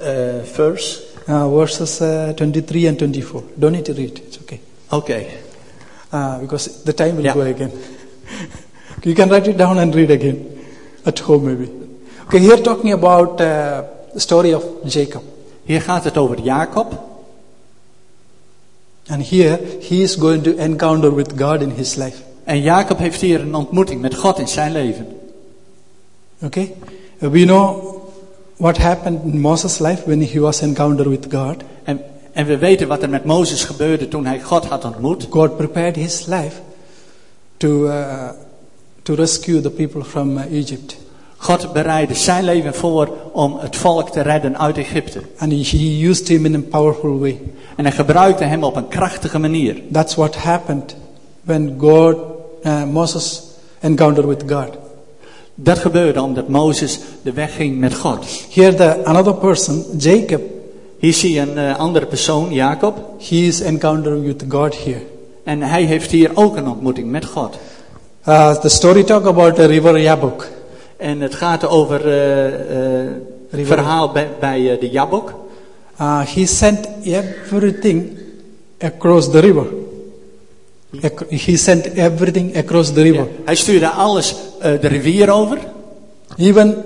eh, 0.00 0.40
verse. 0.56 1.02
uh, 1.28 1.46
verses 1.50 2.00
uh, 2.00 2.32
23 2.36 2.86
and 2.86 2.98
24. 2.98 3.42
Don't 3.58 3.72
need 3.72 3.84
to 3.84 3.92
read, 3.92 4.18
it's 4.26 4.38
okay. 4.38 4.60
Oké, 4.90 5.26
Uh, 6.10 6.38
because 6.40 6.84
the 6.84 6.92
time 6.94 7.16
will 7.16 7.24
Yeah. 7.24 7.34
go 7.34 7.42
again. 7.42 7.70
you 9.04 9.14
can 9.14 9.28
write 9.28 9.46
it 9.46 9.56
down 9.58 9.76
and 9.78 9.94
read 9.94 10.10
again 10.10 10.38
at 11.04 11.18
home 11.18 11.44
maybe. 11.44 11.68
Okay, 12.26 12.38
here 12.38 12.56
talking 12.62 12.92
about 12.92 13.38
uh, 13.40 13.82
the 14.14 14.20
story 14.20 14.54
of 14.54 14.64
Jacob. 14.86 15.22
hier 15.64 15.80
gaat 15.82 16.04
het 16.04 16.16
over 16.16 16.40
Jacob. 16.40 16.86
And 19.10 19.22
here 19.22 19.58
he 19.80 20.02
is 20.02 20.16
going 20.16 20.42
to 20.44 20.56
encounter 20.56 21.10
with 21.14 21.36
God 21.36 21.60
in 21.62 21.70
his 21.70 21.96
life. 21.96 22.22
En 22.48 22.62
Jacob 22.62 22.98
heeft 22.98 23.20
hier 23.20 23.40
een 23.40 23.54
ontmoeting 23.54 24.00
met 24.00 24.14
God 24.14 24.38
in 24.38 24.48
zijn 24.48 24.72
leven. 24.72 25.06
Okay? 26.42 26.74
We 27.18 27.44
know 27.44 27.94
what 28.56 28.76
happened 28.78 29.20
in 29.24 29.40
Moses' 29.40 29.78
life 29.78 30.02
when 30.04 30.22
he 30.22 30.40
was 30.40 30.60
encountered 30.60 31.08
with 31.08 31.26
God. 31.30 31.56
En, 31.84 32.00
en 32.32 32.46
we 32.46 32.58
weten 32.58 32.88
wat 32.88 33.02
er 33.02 33.08
met 33.08 33.24
Mozes 33.24 33.64
gebeurde 33.64 34.08
toen 34.08 34.26
hij 34.26 34.40
God 34.40 34.64
had 34.64 34.84
ontmoet. 34.84 35.26
God 35.30 35.56
prepared 35.56 35.96
his 35.96 36.26
life 36.26 36.60
to, 37.56 37.86
uh, 37.86 38.28
to 39.02 39.14
rescue 39.14 39.60
the 39.60 39.70
people 39.70 40.04
from 40.04 40.36
uh, 40.36 40.52
Egypt. 40.52 40.96
God 41.36 41.72
bereidde 41.72 42.14
zijn 42.14 42.44
leven 42.44 42.74
voor 42.74 43.08
om 43.32 43.58
het 43.58 43.76
volk 43.76 44.10
te 44.10 44.20
redden 44.20 44.58
uit 44.58 44.76
Egypte. 44.76 45.20
And 45.38 45.52
he, 45.52 45.76
he 45.78 46.08
used 46.08 46.28
him 46.28 46.44
in 46.44 46.54
a 46.54 46.78
powerful 46.78 47.18
way. 47.18 47.40
En 47.76 47.84
hij 47.84 47.94
gebruikte 47.94 48.44
hem 48.44 48.64
op 48.64 48.76
een 48.76 48.88
krachtige 48.88 49.38
manier. 49.38 49.82
That's 49.92 50.14
what 50.14 50.36
happened 50.36 50.96
when 51.44 51.78
God, 51.78 52.37
uh, 52.62 52.84
Moses 52.84 53.42
encountered 53.80 54.28
with 54.28 54.42
God. 54.46 54.68
Dat 55.54 55.78
gebeurde 55.78 56.22
omdat 56.22 56.48
Mozes 56.48 56.98
de 57.22 57.32
weg 57.32 57.54
ging 57.56 57.78
met 57.78 57.94
God. 57.94 58.26
Here 58.50 58.74
the 58.74 59.04
another 59.04 59.34
person, 59.34 59.84
Jacob, 59.96 60.42
Hier 60.98 61.12
zie 61.12 61.32
je 61.32 61.40
een 61.40 61.58
eh, 61.58 61.78
andere 61.78 62.06
persoon, 62.06 62.52
Jacob. 62.52 62.96
he 63.18 63.36
is 63.36 63.60
encountering 63.60 64.24
with 64.24 64.44
God 64.48 64.84
here. 64.84 65.02
En 65.44 65.62
hij 65.62 65.82
heeft 65.82 66.10
hier 66.10 66.30
ook 66.34 66.56
een 66.56 66.68
ontmoeting 66.68 67.10
met 67.10 67.24
God. 67.24 67.58
Uh, 68.28 68.54
the 68.54 68.68
story 68.68 69.02
talk 69.02 69.26
about 69.26 69.54
the 69.54 69.64
river 69.64 70.00
Yabok. 70.00 70.46
En 70.96 71.20
het 71.20 71.34
gaat 71.34 71.68
over 71.68 72.06
eh, 72.06 73.04
eh, 73.04 73.10
het 73.50 73.66
verhaal 73.66 74.12
bij, 74.12 74.28
bij 74.40 74.72
eh, 74.72 74.80
de 74.80 74.90
Jabok. 74.90 75.34
Uh, 76.00 76.20
he 76.24 76.46
sent 76.46 76.88
everything 77.02 78.18
across 78.78 79.30
the 79.30 79.38
river. 79.38 79.66
He 81.28 81.56
sent 81.56 81.86
everything 81.86 82.56
across 82.56 82.92
the 82.92 83.02
river. 83.02 83.28
Hij 83.44 83.54
stuurde 83.54 83.88
alles 83.88 84.34
eh, 84.60 84.80
de 84.80 84.86
rivier 84.88 85.30
over. 85.30 85.58
Even 86.36 86.84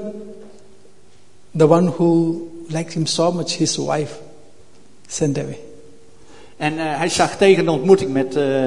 the 1.56 1.68
one 1.68 1.90
who 1.90 2.40
liked 2.68 2.92
him 2.94 3.06
so 3.06 3.32
much, 3.32 3.56
his 3.56 3.76
wife, 3.76 4.14
sent 5.06 5.38
away. 5.38 5.58
En 6.56 6.78
eh, 6.78 6.98
hij 6.98 7.08
zag 7.08 7.36
tegen 7.36 7.64
de 7.64 7.70
ontmoeting 7.70 8.12
met. 8.12 8.36
eh, 8.36 8.66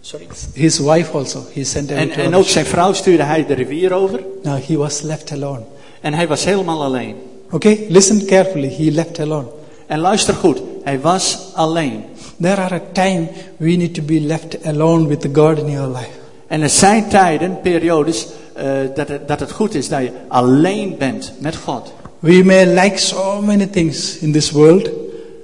sorry. 0.00 0.26
His 0.52 0.78
wife 0.78 1.16
also, 1.16 1.44
he 1.52 1.64
sent 1.64 1.90
away. 1.90 2.10
En, 2.10 2.34
ook 2.34 2.46
zijn 2.46 2.66
vrouw 2.66 2.92
stuurde 2.92 3.22
hij 3.22 3.46
de 3.46 3.54
rivier 3.54 3.92
over. 3.92 4.20
Now 4.42 4.58
he 4.66 4.76
was 4.76 5.00
left 5.00 5.32
alone. 5.32 5.62
En 6.00 6.14
hij 6.14 6.28
was 6.28 6.44
helemaal 6.44 6.82
alleen. 6.82 7.16
Okay, 7.50 7.86
listen 7.88 8.24
carefully. 8.26 8.74
He 8.78 8.90
left 8.90 9.20
alone. 9.20 9.46
En 9.86 9.98
luister 9.98 10.34
goed, 10.34 10.62
Hij 10.84 11.00
was 11.00 11.38
alleen. 11.54 12.04
There 12.40 12.56
are 12.56 12.74
a 12.74 12.92
time 12.92 13.28
we 13.56 13.76
need 13.76 13.94
to 13.94 14.02
be 14.02 14.20
left 14.20 14.66
alone 14.66 15.08
with 15.08 15.26
God 15.32 15.58
in 15.58 15.70
your 15.70 15.88
life. 15.88 16.10
En 16.46 16.62
er 16.62 16.70
zijn 16.70 17.08
tijden, 17.08 17.60
periodes, 17.60 18.26
eh, 18.52 18.64
dat, 18.94 19.08
het, 19.08 19.28
dat 19.28 19.40
het 19.40 19.50
goed 19.50 19.74
is 19.74 19.88
dat 19.88 20.00
je 20.00 20.10
alleen 20.28 20.96
bent 20.98 21.32
met 21.38 21.56
God. 21.56 21.92
We 22.18 22.42
may 22.44 22.66
like 22.66 22.98
so 22.98 23.42
many 23.42 23.66
things 23.66 24.18
in 24.18 24.32
this 24.32 24.50
world. 24.50 24.90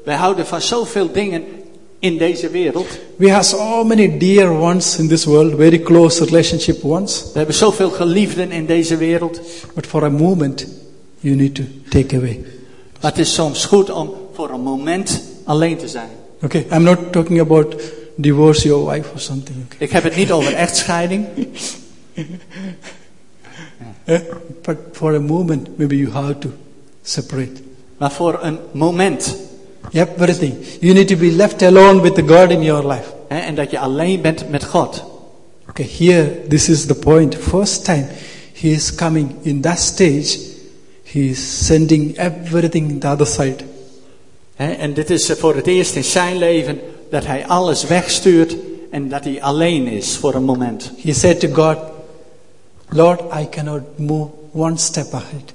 Wij 0.04 0.14
houden 0.14 0.46
van 0.46 0.60
zoveel 0.60 1.12
dingen 1.12 1.42
in 1.98 2.18
deze 2.18 2.48
wereld. 2.48 2.86
We 3.16 3.30
have 3.30 3.44
so 3.44 3.84
many 3.84 4.18
dear 4.18 4.50
ones 4.50 4.98
in 4.98 5.08
this 5.08 5.24
world, 5.24 5.54
very 5.56 5.78
close 5.78 6.24
relationship 6.24 6.84
ones. 6.84 7.22
We 7.32 7.38
hebben 7.38 7.54
zoveel 7.54 7.90
geliefden 7.90 8.50
in 8.50 8.66
deze 8.66 8.96
wereld. 8.96 9.40
But 9.74 9.86
for 9.86 10.04
a 10.04 10.10
moment, 10.10 10.66
you 11.20 11.36
need 11.36 11.54
to 11.54 11.62
take 11.88 12.16
away. 12.16 12.40
Maar 13.00 13.10
het 13.10 13.20
is 13.20 13.34
soms 13.34 13.64
goed 13.64 13.90
om 13.90 14.12
voor 14.32 14.50
een 14.50 14.60
moment 14.60 15.22
alleen 15.44 15.76
te 15.76 15.88
zijn. 15.88 16.08
Okay, 16.42 16.66
I'm 16.70 16.82
not 16.82 17.12
talking 17.12 17.40
about 17.40 17.80
divorce 18.20 18.68
your 18.68 18.84
wife 18.84 19.12
or 19.14 19.20
something. 19.20 19.64
Okay. 19.64 19.86
Ik 19.86 19.90
heb 19.90 20.02
het 20.02 20.16
niet 20.16 20.32
over 20.32 20.54
echtscheiding. 20.64 21.26
Eh? 24.04 24.20
But 24.62 24.76
for 24.92 25.14
a 25.14 25.18
moment, 25.18 25.78
maybe 25.78 25.96
you 25.96 26.10
have 26.10 26.38
to 26.38 26.50
separate. 27.02 27.62
Maar 27.96 28.12
voor 28.12 28.38
een 28.42 28.58
moment. 28.72 29.36
Yep, 29.90 30.20
Everything. 30.20 30.54
You 30.80 30.94
need 30.94 31.08
to 31.08 31.16
be 31.16 31.32
left 31.32 31.62
alone 31.62 32.00
with 32.00 32.14
the 32.14 32.22
God 32.26 32.50
in 32.50 32.62
your 32.62 32.86
life. 32.86 33.12
Hè, 33.28 33.38
en 33.38 33.54
dat 33.54 33.70
je 33.70 33.78
alleen 33.78 34.20
bent 34.20 34.50
met 34.50 34.64
God. 34.64 35.04
Okay, 35.68 35.88
here, 35.98 36.46
this 36.48 36.68
is 36.68 36.86
the 36.86 36.94
point. 36.94 37.34
First 37.34 37.84
time 37.84 38.06
he 38.52 38.68
is 38.68 38.94
coming 38.94 39.34
in 39.42 39.60
that 39.60 39.78
stage, 39.78 40.38
he 41.02 41.20
is 41.20 41.66
sending 41.66 42.16
everything 42.16 43.00
the 43.00 43.08
other 43.08 43.26
side. 43.26 43.64
Hè, 44.54 44.72
en 44.72 44.94
dit 44.94 45.10
is 45.10 45.32
voor 45.38 45.56
het 45.56 45.66
eerst 45.66 45.94
in 45.94 46.04
zijn 46.04 46.38
leven 46.38 46.80
dat 47.10 47.26
hij 47.26 47.46
alles 47.46 47.84
wegstuurt 47.84 48.56
en 48.90 49.08
dat 49.08 49.24
hij 49.24 49.42
alleen 49.42 49.86
is 49.86 50.16
voor 50.16 50.34
een 50.34 50.44
moment. 50.44 50.92
He 51.02 51.12
said 51.12 51.40
to 51.40 51.48
God, 51.52 51.76
Lord, 52.88 53.20
I 53.20 53.48
cannot 53.50 53.80
move 53.96 54.30
one 54.52 54.76
step 54.76 55.14
ahead. 55.14 55.52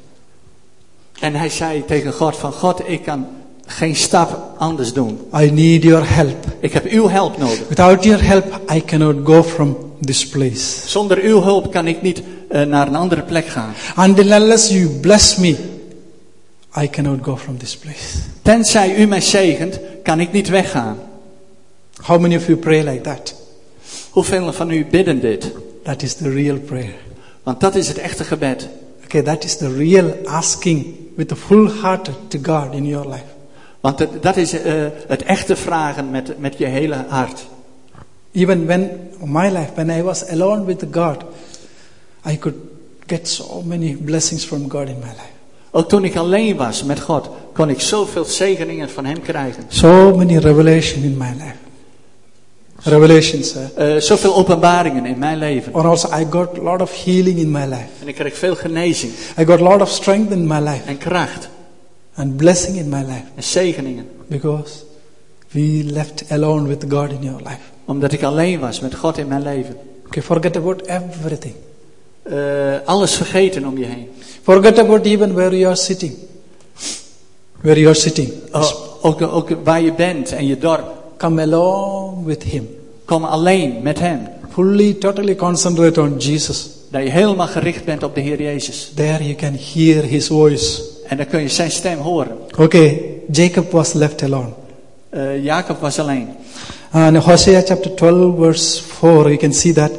En 1.19 1.35
hij 1.35 1.49
zei 1.49 1.85
tegen 1.85 2.13
God 2.13 2.35
van 2.35 2.51
God, 2.51 2.81
ik 2.85 3.03
kan 3.03 3.27
geen 3.65 3.95
stap 3.95 4.53
anders 4.57 4.93
doen. 4.93 5.19
I 5.41 5.51
need 5.51 5.83
your 5.83 6.15
help. 6.15 6.45
Ik 6.59 6.73
heb 6.73 6.85
uw 6.85 7.09
hulp 7.09 7.37
nodig. 7.37 7.67
Without 7.67 8.03
your 8.03 8.23
help, 8.23 8.61
I 8.73 8.83
cannot 8.85 9.15
go 9.23 9.43
from 9.43 9.77
this 10.01 10.27
place. 10.27 10.87
Zonder 10.87 11.17
uw 11.21 11.41
hulp 11.41 11.71
kan 11.71 11.87
ik 11.87 12.01
niet 12.01 12.21
eh, 12.49 12.61
naar 12.61 12.87
een 12.87 12.95
andere 12.95 13.21
plek 13.21 13.45
gaan. 13.45 13.73
Until 13.97 14.31
unless 14.31 14.69
you 14.69 14.87
bless 14.87 15.35
me, 15.35 15.55
I 16.83 16.87
cannot 16.87 17.21
go 17.21 17.35
from 17.35 17.57
this 17.57 17.77
place. 17.77 18.19
Tenzij 18.41 18.95
u 18.95 19.05
mij 19.05 19.21
zegent, 19.21 19.79
kan 20.03 20.19
ik 20.19 20.31
niet 20.31 20.49
weggaan. 20.49 20.97
How 22.01 22.19
many 22.19 22.35
of 22.35 22.47
you 22.47 22.57
pray 22.57 22.83
like 22.83 23.01
that? 23.01 23.35
Hoeveel 24.09 24.53
van 24.53 24.71
u 24.71 24.85
bidden 24.85 25.19
dit? 25.19 25.51
That 25.83 26.01
is 26.01 26.15
the 26.15 26.29
real 26.29 26.57
prayer. 26.57 26.95
Want 27.43 27.59
dat 27.59 27.75
is 27.75 27.87
het 27.87 27.97
echte 27.97 28.23
gebed. 28.23 28.67
Okay, 29.03 29.21
that 29.21 29.43
is 29.43 29.57
the 29.57 29.73
real 29.73 30.15
asking 30.25 30.95
with 31.15 31.31
a 31.31 31.35
full 31.35 31.69
heart 31.81 32.09
to 32.27 32.39
God 32.41 32.73
in 32.73 32.85
your 32.85 33.09
life. 33.09 33.25
Want 33.79 34.07
dat 34.21 34.37
is 34.37 34.53
eh, 34.53 34.73
het 35.07 35.23
echte 35.23 35.55
vragen 35.55 36.11
met, 36.11 36.39
met 36.39 36.57
je 36.57 36.65
hele 36.65 37.05
hart. 37.07 37.47
Even 38.31 38.65
when 38.65 39.09
my 39.23 39.49
life, 39.49 39.71
when 39.73 39.89
I 39.89 40.03
was 40.03 40.27
alone 40.27 40.65
with 40.65 40.85
God, 40.91 41.23
I 42.25 42.37
could 42.37 42.55
get 43.07 43.27
so 43.27 43.61
many 43.61 43.95
blessings 43.95 44.45
from 44.45 44.69
God 44.69 44.87
in 44.87 44.99
my 44.99 45.07
life. 45.07 45.38
Ook 45.71 45.89
toen 45.89 46.03
ik 46.03 46.15
alleen 46.15 46.55
was 46.57 46.83
met 46.83 46.99
God, 46.99 47.29
kon 47.53 47.69
ik 47.69 47.81
zoveel 47.81 48.25
zegeningen 48.25 48.89
van 48.89 49.05
Hem 49.05 49.21
krijgen. 49.21 49.63
So 49.67 50.15
many 50.15 50.37
revelation 50.37 51.03
in 51.03 51.17
my 51.17 51.31
life. 51.37 51.55
Revelations. 52.83 53.55
Uh, 53.55 53.95
zoveel 53.95 54.35
openbaringen 54.35 55.05
in 55.05 55.19
mijn 55.19 55.37
leven. 55.37 55.73
or 55.73 55.85
also 55.87 56.07
I 56.19 56.25
got 56.29 56.57
a 56.57 56.61
lot 56.61 56.81
of 56.81 57.03
healing 57.03 57.37
in 57.37 57.51
my 57.51 57.65
life. 57.65 57.87
En 58.01 58.07
ik 58.07 58.15
kreeg 58.15 58.37
veel 58.37 58.55
genezing 58.55 59.11
I 59.39 59.45
got 59.45 59.59
a 59.59 59.63
lot 59.63 59.81
of 59.81 59.89
strength 59.89 60.31
in 60.31 60.47
my 60.47 60.59
life 60.59 60.81
en 60.85 60.97
kracht 60.97 61.49
and 62.15 62.37
blessing 62.37 62.77
in 62.77 62.89
my 62.89 63.01
life 63.01 63.23
en 63.35 63.43
zegeningen. 63.43 64.07
because 64.27 64.83
we 65.51 65.83
left 65.83 66.31
alone 66.31 66.67
with 66.67 66.85
God 66.89 67.11
in 67.11 67.23
your 67.23 67.41
life. 67.41 67.61
Omdat 67.85 68.11
ik 68.11 68.23
alleen 68.23 68.59
was 68.59 68.79
met 68.79 68.95
God 68.95 69.17
in 69.17 69.27
mijn 69.27 69.41
leven. 69.41 69.75
Okay, 70.05 70.23
forget 70.23 70.55
about 70.55 70.81
everything. 70.87 71.53
Eh, 72.23 72.35
alles 72.85 73.15
vergeten 73.15 73.65
om 73.65 73.77
je 73.77 73.85
heen. 73.85 74.09
Forget 74.41 74.79
about 74.79 75.05
even 75.05 75.33
where 75.33 75.57
you 75.57 75.67
are 75.67 75.75
sitting. 75.75 76.13
Where 77.61 77.79
you 77.79 77.87
are 77.87 77.99
sitting. 77.99 78.33
Oh, 78.51 78.71
ook, 79.01 79.21
ook 79.21 79.49
waar 79.63 79.81
je 79.81 79.93
bent 79.93 80.31
en 80.31 80.47
je 80.47 80.57
dorp. 80.57 80.93
Come 81.17 81.41
along 81.41 82.25
with 82.25 82.43
Him. 82.43 82.69
Kom 83.05 83.23
alleen 83.23 83.81
met 83.81 83.99
Hem. 83.99 84.27
Fully, 84.51 84.93
totally 84.93 85.35
concentrate 85.35 86.01
on 86.01 86.17
Jesus. 86.17 86.69
Dat 86.91 87.03
je 87.03 87.09
helemaal 87.09 87.47
gericht 87.47 87.85
bent 87.85 88.03
op 88.03 88.15
de 88.15 88.21
Heer 88.21 88.41
Jezus. 88.41 88.91
There 88.95 89.23
you 89.23 89.35
can 89.35 89.57
hear 89.73 90.03
His 90.03 90.27
voice. 90.27 90.81
En 91.07 91.17
dan 91.17 91.25
kun 91.25 91.41
je 91.41 91.49
zijn 91.49 91.71
stem 91.71 91.97
horen. 91.97 92.37
Okay, 92.57 93.13
Jacob 93.31 93.71
was 93.71 93.93
left 93.93 94.23
alone. 94.23 94.49
Eh, 95.09 95.43
Jacob 95.43 95.79
was 95.79 95.99
alleen. 95.99 96.27
And 96.91 97.17
Hosea 97.17 97.61
chapter 97.61 97.95
12, 97.95 98.37
verse 98.37 98.83
4, 98.83 99.29
you 99.29 99.37
can 99.37 99.53
see 99.53 99.73
that 99.73 99.91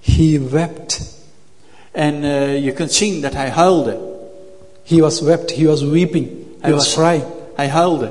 he 0.00 0.38
wept. 0.50 1.00
En 1.96 2.24
eh, 2.24 2.64
je 2.64 2.72
kunt 2.72 2.92
zien 2.92 3.20
dat 3.20 3.32
hij 3.32 3.48
huilde. 3.48 3.96
He 4.84 4.96
was 5.00 5.20
wept, 5.20 5.54
he 5.56 5.64
was 5.66 5.82
weeping, 5.82 6.26
he 6.28 6.32
Hij 6.60 6.72
was 6.72 6.94
was- 6.94 7.04
crying. 7.04 7.24
Hij 7.54 7.68
huilde. 7.68 8.10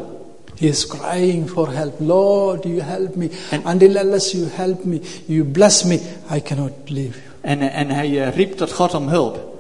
He 0.59 0.65
is 0.67 0.87
crying 0.87 1.49
for 1.49 1.71
help. 1.73 1.93
Lord, 1.99 2.63
you 2.63 2.79
help 2.81 3.15
me. 3.15 3.29
And- 3.51 3.65
Until 3.65 3.95
unless 3.95 4.31
you 4.31 4.43
help 4.51 4.83
me, 4.83 4.99
you 5.25 5.43
bless 5.43 5.83
me, 5.83 5.99
I 6.35 6.41
cannot 6.41 6.71
leave 6.85 7.09
you. 7.09 7.21
En, 7.41 7.59
eh, 7.61 7.79
en 7.79 7.89
hij 7.89 8.21
eh, 8.27 8.35
riep 8.35 8.57
tot 8.57 8.71
God 8.71 8.93
om 8.93 9.07
hulp. 9.07 9.53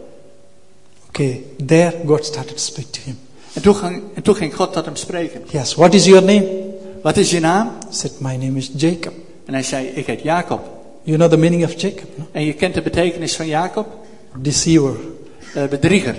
Okay, 1.07 1.43
there 1.65 1.93
God 2.05 2.25
started 2.25 2.51
to 2.57 2.61
speak 2.63 2.85
to 2.91 2.99
him. 3.03 3.17
En 3.53 3.61
toen, 3.61 3.75
ging, 3.75 4.01
en 4.13 4.21
toen 4.21 4.35
ging 4.35 4.55
God 4.55 4.73
tot 4.73 4.85
hem 4.85 4.95
spreken. 4.95 5.41
Yes, 5.51 5.75
what 5.75 5.93
is 5.93 6.05
your 6.05 6.23
name? 6.25 6.47
Wat 7.01 7.17
is 7.17 7.31
je 7.31 7.39
naam? 7.39 7.67
He 7.89 7.93
said, 7.95 8.11
My 8.19 8.35
name 8.35 8.57
is 8.57 8.71
Jacob. 8.75 9.13
En 9.45 9.53
hij 9.53 9.63
zei, 9.63 9.87
ik 9.87 10.05
heet 10.05 10.21
Jacob. 10.21 10.59
You 11.03 11.17
know 11.17 11.29
the 11.29 11.37
meaning 11.37 11.63
of 11.63 11.81
Jacob? 11.81 12.07
No? 12.15 12.25
En 12.31 12.45
je 12.45 12.53
kent 12.53 12.73
de 12.73 12.81
betekenis 12.81 13.35
van 13.35 13.47
Jacob? 13.47 13.87
Deceiver. 14.41 14.95
Eh, 15.53 15.63
bedrieger. 15.69 16.15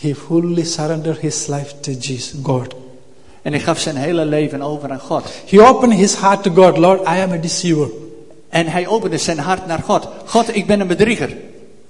He 0.00 0.14
fully 0.14 0.64
surrendered 0.64 1.18
his 1.18 1.46
life 1.46 1.74
to 1.80 1.92
Jesus, 1.92 2.34
God. 2.42 2.74
En 3.42 3.52
hij 3.52 3.60
gaf 3.62 3.78
zijn 3.78 3.96
hele 3.96 4.24
leven 4.24 4.62
over 4.62 4.90
aan 4.90 5.00
God. 5.00 5.24
He 5.50 5.68
opened 5.68 5.94
his 5.94 6.14
heart 6.16 6.42
to 6.42 6.50
God. 6.50 6.76
Lord, 6.78 7.00
I 7.00 7.20
am 7.20 7.32
a 7.32 7.36
deceiver. 7.36 7.88
En 8.48 8.66
hij 8.66 8.86
opende 8.86 9.18
zijn 9.18 9.38
hart 9.38 9.66
naar 9.66 9.82
God. 9.84 10.08
God, 10.24 10.56
ik 10.56 10.66
ben 10.66 10.80
een 10.80 10.86
bedrieger. 10.86 11.36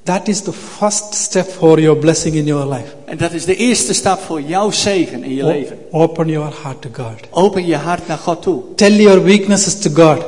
That 0.02 0.28
is 0.28 0.40
the 0.40 0.52
first 0.52 1.14
step 1.14 1.46
for 1.48 1.80
your 1.80 1.98
blessing 1.98 2.34
in 2.34 2.44
your 2.44 2.68
life. 2.74 2.92
En 3.04 3.16
dat 3.16 3.32
is 3.32 3.44
de 3.44 3.56
eerste 3.56 3.92
stap 3.94 4.20
voor 4.20 4.40
jouw 4.42 4.70
zegen 4.70 5.24
in 5.24 5.34
je 5.34 5.42
O- 5.44 5.46
leven. 5.46 5.78
open 5.90 6.26
your 6.28 6.52
heart 6.62 6.82
to 6.82 6.88
God. 6.92 7.14
Open 7.30 7.66
je 7.66 7.76
hart 7.76 8.06
naar 8.08 8.18
God 8.18 8.42
toe. 8.42 8.62
Tell 8.74 8.92
your 8.96 9.22
weaknesses 9.22 9.78
to 9.78 9.90
God. 9.94 10.24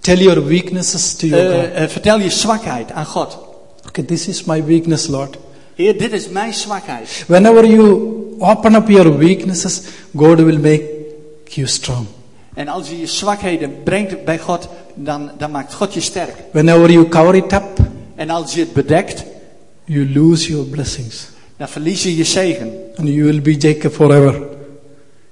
Tell 0.00 0.16
your 0.18 0.44
weaknesses 0.46 1.14
to 1.14 1.26
your 1.26 1.44
God. 1.50 1.64
Eh, 1.72 1.82
eh, 1.82 1.88
vertel 1.88 2.18
je 2.18 2.30
zwakheid 2.30 2.90
aan 2.92 3.06
God. 3.06 3.38
Okay, 3.90 4.04
this 4.04 4.28
is 4.28 4.44
my 4.44 4.62
weakness, 4.64 5.08
Lord. 5.08 5.36
Heer, 5.74 5.98
dit 5.98 6.12
is 6.12 6.28
mijn 6.28 6.54
zwakheid. 6.54 7.24
Whenever 7.26 7.66
you 7.66 8.10
open 8.38 8.74
up 8.74 8.88
your 8.88 9.18
weaknesses, 9.18 9.82
God 10.16 10.40
will 10.40 10.58
make 10.58 10.84
you 11.44 11.66
strong. 11.66 12.06
En 12.54 12.68
als 12.68 12.88
je 12.88 12.98
je 12.98 13.06
zwakheden 13.06 13.82
brengt 13.84 14.24
bij 14.24 14.38
God, 14.38 14.68
dan, 14.94 15.30
dan 15.38 15.50
maakt 15.50 15.74
God 15.74 15.94
je 15.94 16.00
sterk. 16.00 16.34
Whenever 16.52 16.90
you 16.90 17.08
cover 17.08 17.34
it 17.34 17.52
up, 17.52 17.78
En 18.14 18.30
als 18.30 18.54
je 18.54 18.60
het 18.60 18.72
bedekt, 18.72 19.24
you 19.84 20.12
lose 20.12 20.48
your 20.50 20.66
blessings. 20.66 21.28
dan 21.56 21.68
verlies 21.68 22.02
je 22.02 22.16
je 22.16 22.24
zegen. 22.24 22.72
And 22.96 23.08
you 23.08 23.24
will 23.24 23.40
be 23.42 23.56
Jacob 23.56 23.92
forever. 23.92 24.42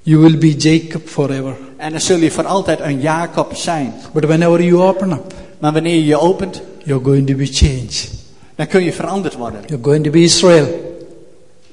You 0.02 0.18
will 0.20 0.38
be 0.38 0.56
Jacob 0.56 1.08
forever. 1.08 1.56
En 1.76 1.90
dan 1.90 2.00
zul 2.00 2.16
je 2.16 2.30
voor 2.30 2.46
altijd 2.46 2.80
een 2.80 3.00
Jacob 3.00 3.56
zijn. 3.56 3.94
But 4.12 4.24
whenever 4.24 4.62
you 4.62 4.82
open 4.82 5.10
up, 5.12 5.34
Maar 5.58 5.72
wanneer 5.72 5.94
je 5.94 6.04
je 6.04 6.18
opent, 6.18 6.60
you're 6.84 7.04
going 7.04 7.26
to 7.26 7.34
be 7.34 7.46
changed. 7.46 8.10
Dan 8.58 8.66
kun 8.66 8.84
je 8.84 8.92
veranderd 8.92 9.34
worden. 9.34 9.60
You're 9.66 9.84
going 9.84 10.04
to 10.04 10.10
be 10.10 10.22
Israel. 10.22 10.66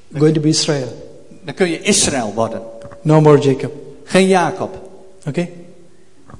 You're 0.08 0.20
going 0.20 0.34
to 0.34 0.40
be 0.40 0.48
Israel. 0.48 1.18
Dan 1.44 1.54
kun 1.54 1.70
je 1.70 1.80
Israël 1.80 2.32
worden. 2.34 2.62
No 3.02 3.20
more 3.20 3.38
Jacob. 3.38 3.72
Geen 4.04 4.28
Jacob. 4.28 4.70
Okay? 5.26 5.50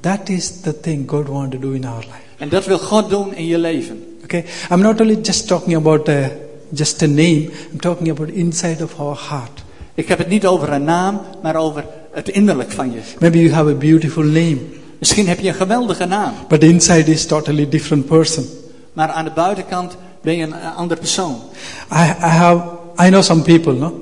That 0.01 0.29
is 0.29 0.61
the 0.61 0.81
thing 0.81 1.09
God 1.11 1.29
wants 1.29 1.57
to 1.57 1.61
do 1.61 1.73
in 1.73 1.85
our 1.85 1.99
life. 1.99 2.27
En 2.39 2.49
dat 2.49 2.67
wil 2.67 2.79
God 2.79 3.11
doen 3.11 3.35
in 3.35 3.47
je 3.47 3.59
leven. 3.59 4.05
Okay? 4.23 4.45
I'm 4.71 4.81
not 4.81 5.01
only 5.01 5.19
just 5.23 5.49
talking 5.49 5.75
about 5.77 6.09
uh, 6.09 6.27
just 6.69 7.03
a 7.03 7.07
name, 7.07 7.51
I'm 7.73 7.81
talking 7.81 8.11
about 8.11 8.29
inside 8.29 8.83
of 8.83 8.99
our 8.99 9.19
heart. 9.29 9.65
Ik 9.95 10.09
heb 10.09 10.19
het 10.19 10.29
niet 10.29 10.47
over 10.47 10.73
een 10.73 10.85
naam, 10.85 11.21
maar 11.43 11.57
over 11.57 11.85
het 12.13 12.29
innerlijk 12.29 12.71
van 12.71 12.93
je. 12.93 12.99
Maybe 13.19 13.39
you 13.39 13.53
have 13.53 13.71
a 13.71 13.75
beautiful 13.75 14.23
name, 14.23 14.59
Misschien 14.99 15.29
heb 15.29 15.41
je 15.41 15.49
een 15.49 15.55
geweldige 15.55 16.05
naam, 16.05 16.35
but 16.49 16.63
inside 16.63 17.11
is 17.11 17.27
totally 17.27 17.69
different 17.69 18.07
person. 18.07 18.45
maar 18.93 19.09
aan 19.09 19.25
de 19.25 19.31
buitenkant 19.31 19.97
ben 20.27 20.37
je 20.37 20.43
een 20.43 20.53
eh, 20.53 20.77
ander 20.77 20.99
persoon. 20.99 21.35
I, 21.93 22.03
I 22.21 22.29
have, 22.43 22.63
I 23.07 23.09
know 23.09 23.23
some 23.23 23.43
people, 23.43 23.73
no? 23.73 23.93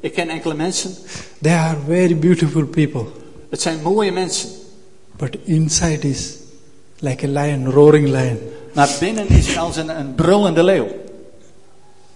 Ik 0.00 0.12
ken 0.12 0.28
enkele 0.28 0.54
mensen. 0.54 0.94
They 1.40 1.52
are 1.52 1.76
very 1.86 2.18
beautiful 2.18 2.64
people. 2.66 3.04
Het 3.50 3.60
zijn 3.60 3.82
mooie 3.82 4.12
mensen. 4.12 4.48
But 5.16 5.36
inside 5.44 6.08
is 6.08 6.34
like 6.98 7.26
a 7.26 7.28
lion, 7.28 7.70
roaring 7.70 8.08
lion. 8.08 8.38
Maar 8.74 8.96
binnen 9.00 9.28
is 9.28 9.46
het 9.46 9.56
als 9.56 9.76
een, 9.76 9.98
een 9.98 10.14
brullende 10.14 10.62
leeuw. 10.62 10.86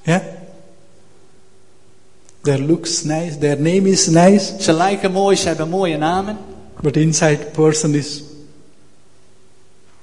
Yeah? 0.03 0.23
Their 2.43 2.61
looks 2.61 3.03
nice, 3.03 3.39
their 3.39 3.57
name 3.57 3.91
is 3.91 4.07
nice, 4.07 4.55
Ze 4.61 4.73
lijken 4.73 5.13
mooi, 5.13 5.37
ze 5.37 5.49
hebben 5.49 5.69
mooie 5.69 5.97
namen. 5.97 6.39
but 6.81 6.97
inside 6.97 7.39
person 7.53 7.95
is 7.95 8.23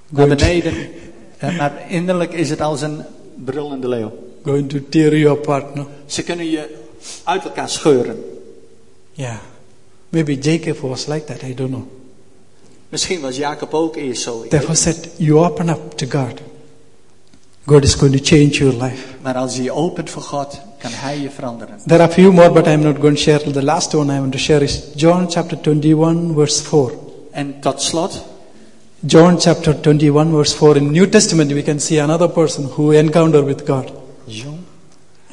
Naar 0.08 0.28
beneden. 0.28 0.74
Maar 1.58 1.74
innerlijk 1.88 2.34
is 2.34 2.50
het 2.50 2.62
als 2.62 2.82
een 2.82 3.04
brullende 3.46 3.88
leeuw. 3.88 4.12
going 4.44 4.70
to 4.70 4.80
tear 4.90 5.16
you 5.16 5.30
apart. 5.30 5.76
No? 5.76 5.88
Ze 6.06 6.24
kunnen 6.24 6.50
je 6.50 6.76
uit 7.24 7.44
elkaar 7.44 7.70
scheuren. 7.70 8.24
Yeah. 9.12 9.38
Maybe 10.10 10.36
Jacob 10.36 10.78
was 10.78 11.06
like 11.06 11.26
that, 11.26 11.42
I 11.44 11.54
don't 11.54 11.70
know. 11.70 11.88
Misschien 12.90 13.22
was 13.22 13.38
Jacob 13.38 13.74
ook 13.74 13.96
eerst 13.96 14.22
zo. 14.22 14.46
Therefore 14.48 14.76
said, 14.76 15.10
you 15.18 15.40
open 15.40 15.70
up 15.70 15.98
to 15.98 16.08
God. 16.10 16.42
God 17.66 17.84
is 17.84 17.94
going 17.94 18.18
to 18.18 18.24
change 18.24 18.50
your 18.50 18.84
life. 18.84 19.04
Maar 19.22 19.36
als 19.36 19.56
je 19.56 19.64
je 19.64 19.72
opent 19.72 20.10
voor 20.10 20.22
God, 20.22 20.60
kan 20.78 20.92
Hij 20.92 21.20
je 21.20 21.30
veranderen. 21.30 21.78
There 21.86 22.02
are 22.02 22.12
a 22.12 22.14
few 22.14 22.32
more, 22.32 22.52
but 22.52 22.68
I'm 22.68 22.82
not 22.82 22.96
going 22.98 23.16
to 23.16 23.22
share. 23.22 23.52
The 23.52 23.64
last 23.64 23.94
one 23.94 24.16
I 24.16 24.20
want 24.20 24.32
to 24.32 24.38
share 24.38 24.64
is 24.64 24.82
John 24.96 25.26
chapter 25.30 25.58
21, 25.62 26.34
verse 26.34 26.64
4. 26.64 26.92
En 27.32 27.56
tot 27.60 27.82
slot, 27.82 28.26
John 29.06 29.40
chapter 29.40 29.74
21, 29.74 30.32
verse 30.34 30.54
4. 30.54 30.78
In 30.78 30.92
New 30.92 31.08
Testament, 31.08 31.54
we 31.54 31.64
can 31.64 31.80
see 31.80 32.00
another 32.00 32.28
person 32.28 32.66
who 32.66 32.92
encountered 32.92 33.46
with 33.46 33.66
God. 33.66 33.92
John, 34.28 34.66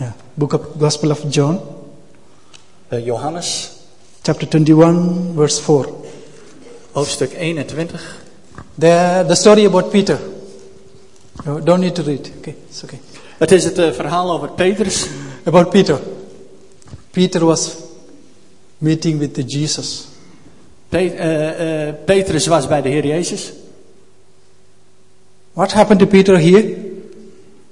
Yeah. 0.00 0.12
Book 0.36 0.52
of 0.52 0.78
Gospel 0.78 1.10
of 1.10 1.28
John, 1.30 1.58
eh, 2.92 3.00
Johannes, 3.00 3.82
chapter 4.22 4.46
21, 4.46 5.34
verse 5.34 5.58
4. 5.58 5.86
hoofdstuk 6.94 7.30
21. 7.32 7.88
The, 8.78 9.24
the 9.26 9.34
story 9.34 9.64
about 9.64 9.90
Peter. 9.90 10.18
You 11.44 11.60
don't 11.60 11.80
need 11.80 11.94
to 11.96 12.02
read. 12.02 12.30
Okay, 12.38 12.54
it's 12.68 12.84
okay. 12.84 13.00
Het 13.38 13.52
is 13.52 13.64
het 13.64 13.78
eh, 13.78 13.90
verhaal 13.92 14.30
over 14.30 14.48
Petrus. 14.48 15.08
About 15.44 15.70
Peter. 15.70 15.98
Peter 17.10 17.44
was 17.44 17.76
meeting 18.78 19.18
with 19.18 19.36
Jesus. 19.48 20.06
Pe- 20.96 21.14
eh, 21.16 21.88
eh, 21.88 21.94
Petrus 22.04 22.46
was 22.46 22.66
bij 22.66 22.82
de 22.82 22.88
Heer 22.88 23.06
Jezus. 23.06 23.52
What 25.52 25.72
happened 25.72 26.00
to 26.00 26.06
Peter 26.06 26.40
here? 26.40 26.76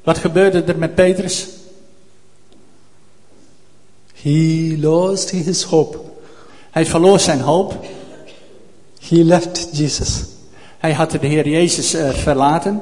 Wat 0.03 0.18
gebeurde 0.18 0.62
er 0.62 0.79
met 0.79 0.95
Petrus? 0.95 1.47
He 4.22 4.77
lost 4.81 5.31
his 5.31 5.62
hope. 5.62 5.99
Hij 6.70 6.87
verloor 6.87 7.20
zijn 7.20 7.41
hoop. 7.41 7.87
He 9.09 9.16
left 9.16 9.68
Jesus. 9.72 10.22
Hij 10.79 10.93
had 10.93 11.11
de 11.11 11.27
Heer 11.27 11.49
Jezus 11.49 11.95
eh, 11.95 12.11
verlaten. 12.11 12.81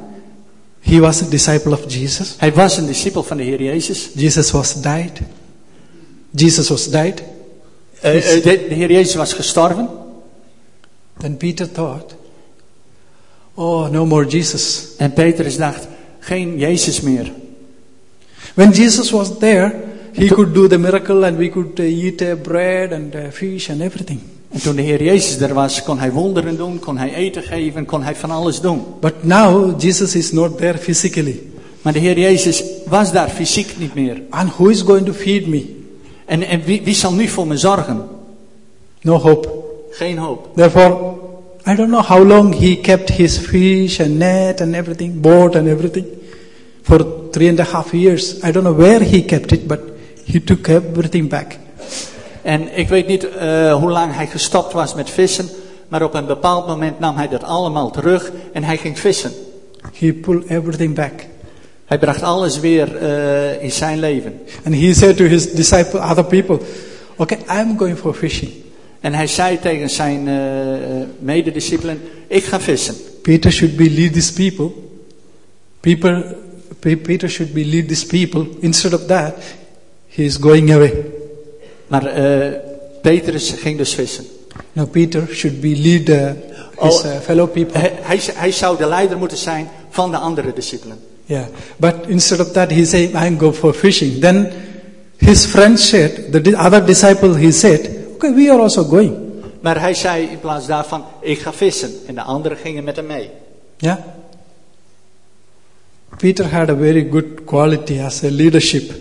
He 0.81 0.99
was 0.99 1.23
a 1.23 1.27
disciple 1.29 1.73
of 1.73 1.93
Jesus. 1.93 2.35
Hij 2.39 2.53
was 2.53 2.77
een 2.77 2.87
discipel 2.87 3.23
van 3.23 3.37
de 3.37 3.43
Heer 3.43 3.63
Jezus. 3.63 4.11
Jesus 4.15 4.51
was 4.51 4.83
died. 4.83 5.21
Jesus 6.31 6.69
was 6.69 6.89
died. 6.91 7.23
De, 8.01 8.41
de 8.69 8.75
Heer 8.75 8.91
Jezus 8.91 9.15
was 9.15 9.33
gestorven. 9.33 10.01
Then 11.19 11.37
Peter 11.37 11.67
thought, 11.67 12.15
oh, 13.55 13.89
no 13.91 14.07
more 14.07 14.27
Jesus. 14.27 14.95
En 14.99 15.13
Petrus 15.13 15.57
dacht, 15.57 15.87
geen 16.21 16.59
Jezus 16.59 17.01
meer. 17.01 17.33
When 18.55 18.73
Jesus 18.73 19.11
was 19.11 19.39
there, 19.39 19.75
he 20.13 20.29
could 20.29 20.55
do 20.55 20.69
the 20.69 20.79
miracle 20.79 21.25
and 21.25 21.39
we 21.39 21.49
could 21.49 21.81
uh, 21.81 21.85
eat 21.85 22.23
uh, 22.23 22.35
bread 22.35 22.93
and 22.93 23.15
uh, 23.15 23.31
fish 23.31 23.71
and 23.71 23.81
everything. 23.81 24.21
En 24.51 24.61
toen 24.61 24.77
de 24.77 24.83
Heer 24.83 25.03
Jezus 25.03 25.41
er 25.41 25.55
was, 25.55 25.83
kon 25.83 25.99
hij 25.99 26.13
wonderen 26.13 26.57
doen, 26.57 26.79
kon 26.79 26.97
hij 26.97 27.15
eten 27.15 27.43
geven, 27.43 27.85
kon 27.85 28.03
hij 28.03 28.15
van 28.15 28.31
alles 28.31 28.61
doen. 28.61 28.85
But 29.01 29.25
now 29.25 29.81
Jesus 29.81 30.15
is 30.15 30.33
not 30.33 30.59
there 30.59 30.79
physically. 30.79 31.43
Maar 31.83 31.93
de 31.93 31.99
Heer 31.99 32.19
Jezus 32.19 32.63
was 32.87 33.13
daar 33.13 33.29
fysiek 33.29 33.79
niet 33.79 33.95
meer. 33.95 34.23
And 34.31 34.51
who 34.51 34.69
is 34.69 34.81
going 34.81 35.07
to 35.07 35.13
feed 35.13 35.47
me? 35.47 35.77
En, 36.25 36.43
en 36.43 36.63
wie, 36.65 36.83
wie 36.83 36.95
zal 36.95 37.13
nu 37.13 37.29
voor 37.29 37.47
me 37.47 37.57
zorgen? 37.57 38.09
No 39.01 39.19
hope. 39.19 39.62
Geen 39.93 40.19
hoop. 40.19 40.49
Therefore, 40.55 41.15
I 41.67 41.75
don't 41.75 41.91
know 41.91 42.03
how 42.03 42.27
long 42.27 42.55
he 42.55 42.77
kept 42.81 43.11
his 43.11 43.39
fish 43.39 44.01
and 44.01 44.19
net 44.19 44.61
and 44.61 44.75
everything, 44.75 45.21
boat 45.21 45.57
and 45.57 45.69
everything. 45.69 46.07
For 46.83 47.29
three 47.31 47.49
and 47.49 47.59
a 47.59 47.65
half 47.65 47.93
years. 47.93 48.43
I 48.43 48.53
don't 48.53 48.65
know 48.65 48.77
where 48.77 49.05
he 49.05 49.23
kept 49.23 49.53
it, 49.53 49.69
but 49.69 49.81
he 50.25 50.41
took 50.41 50.69
everything 50.69 51.29
back. 51.29 51.59
En 52.43 52.79
ik 52.79 52.89
weet 52.89 53.07
niet 53.07 53.29
eh, 53.29 53.75
hoe 53.75 53.91
lang 53.91 54.15
hij 54.15 54.27
gestopt 54.27 54.73
was 54.73 54.95
met 54.95 55.11
vissen. 55.11 55.49
Maar 55.89 56.03
op 56.03 56.15
een 56.15 56.27
bepaald 56.27 56.67
moment 56.67 56.99
nam 56.99 57.17
hij 57.17 57.29
dat 57.29 57.45
allemaal 57.45 57.91
terug 57.91 58.33
en 58.53 58.65
hij 58.65 58.77
ging 58.77 58.99
vissen. 58.99 59.33
He 59.99 60.13
pulled 60.13 60.49
everything 60.49 60.95
back. 60.95 61.27
Hij 61.85 61.99
bracht 61.99 62.23
alles 62.23 62.61
weer 62.61 62.97
eh, 62.97 63.63
in 63.63 63.73
zijn 63.73 63.99
leven. 63.99 64.41
And 64.65 64.75
he 64.75 64.95
said 64.95 65.17
to 65.17 65.25
his 65.25 65.53
disciple, 65.53 66.01
other 66.01 66.25
people, 66.25 66.59
okay, 67.17 67.39
I'm 67.49 67.79
going 67.79 67.99
for 67.99 68.15
fishing. 68.15 68.62
En 69.03 69.13
hij 69.15 69.27
zei 69.27 69.59
tegen 69.61 69.91
zijn 69.91 70.29
eh, 70.29 70.35
medediscipelen, 71.19 72.01
ik 72.27 72.45
ga 72.45 72.61
vissen. 72.61 72.95
Peter 73.23 73.53
should 73.53 73.77
be 73.77 73.91
lead 73.91 74.13
these 74.13 74.33
people. 74.33 74.71
People, 75.81 76.37
Pe- 76.79 76.97
Peter 76.97 77.29
should 77.31 77.53
be 77.53 77.65
lead 77.65 77.89
these 77.89 78.07
people. 78.07 78.47
Instead 78.61 78.95
of 78.95 79.07
that, 79.07 79.35
he 80.09 80.23
is 80.25 80.37
going 80.37 80.73
away. 80.73 80.93
Maar 81.87 82.07
eh, 82.07 82.53
Petrus 83.03 83.51
ging 83.59 83.77
dus 83.79 83.95
vissen. 83.95 84.25
Now 84.73 84.91
Peter 84.91 85.29
should 85.33 85.61
be 85.61 85.77
lead 85.77 86.09
uh, 86.09 86.31
his 86.81 86.95
Oh. 87.01 87.05
uh, 87.05 87.11
fellow 87.21 87.51
people. 87.53 87.79
Hij, 87.81 87.93
hij, 88.01 88.21
hij 88.35 88.53
zou 88.53 88.77
de 88.79 88.87
leider 88.87 89.19
moeten 89.19 89.39
zijn 89.39 89.69
van 89.91 90.11
de 90.11 90.17
andere 90.17 90.53
discipelen. 90.55 90.97
Yeah, 91.25 91.45
but 91.77 91.95
instead 92.07 92.41
of 92.41 92.53
that, 92.53 92.71
he 92.71 92.85
said, 92.85 93.11
"I'm 93.15 93.39
going 93.39 93.55
for 93.55 93.75
fishing." 93.75 94.21
Then 94.21 94.49
his 95.17 95.45
friend 95.45 95.79
said, 95.81 96.33
the 96.45 96.57
other 96.57 96.85
disciple, 96.87 97.35
he 97.39 97.51
said, 97.51 97.89
"Okay, 98.23 98.45
we 98.45 98.51
are 98.51 98.61
also 98.61 98.85
going." 98.85 99.17
Maar 99.61 99.81
hij 99.81 99.95
zei 99.95 100.27
in 100.27 100.41
plaats 100.41 100.67
daarvan, 100.67 101.05
ik 101.21 101.39
ga 101.39 101.53
vissen. 101.53 101.91
En 102.07 102.15
de 102.15 102.23
anderen 102.23 102.59
gingen 102.59 102.85
met 102.85 102.97
hem 102.97 103.07
mee. 103.07 103.31
Peter 106.17 106.55
had 106.55 106.69
a 106.69 106.77
very 106.77 107.09
good 107.11 107.45
quality 107.45 108.01
as 108.01 108.23
a 108.25 108.31
leadership, 108.31 108.93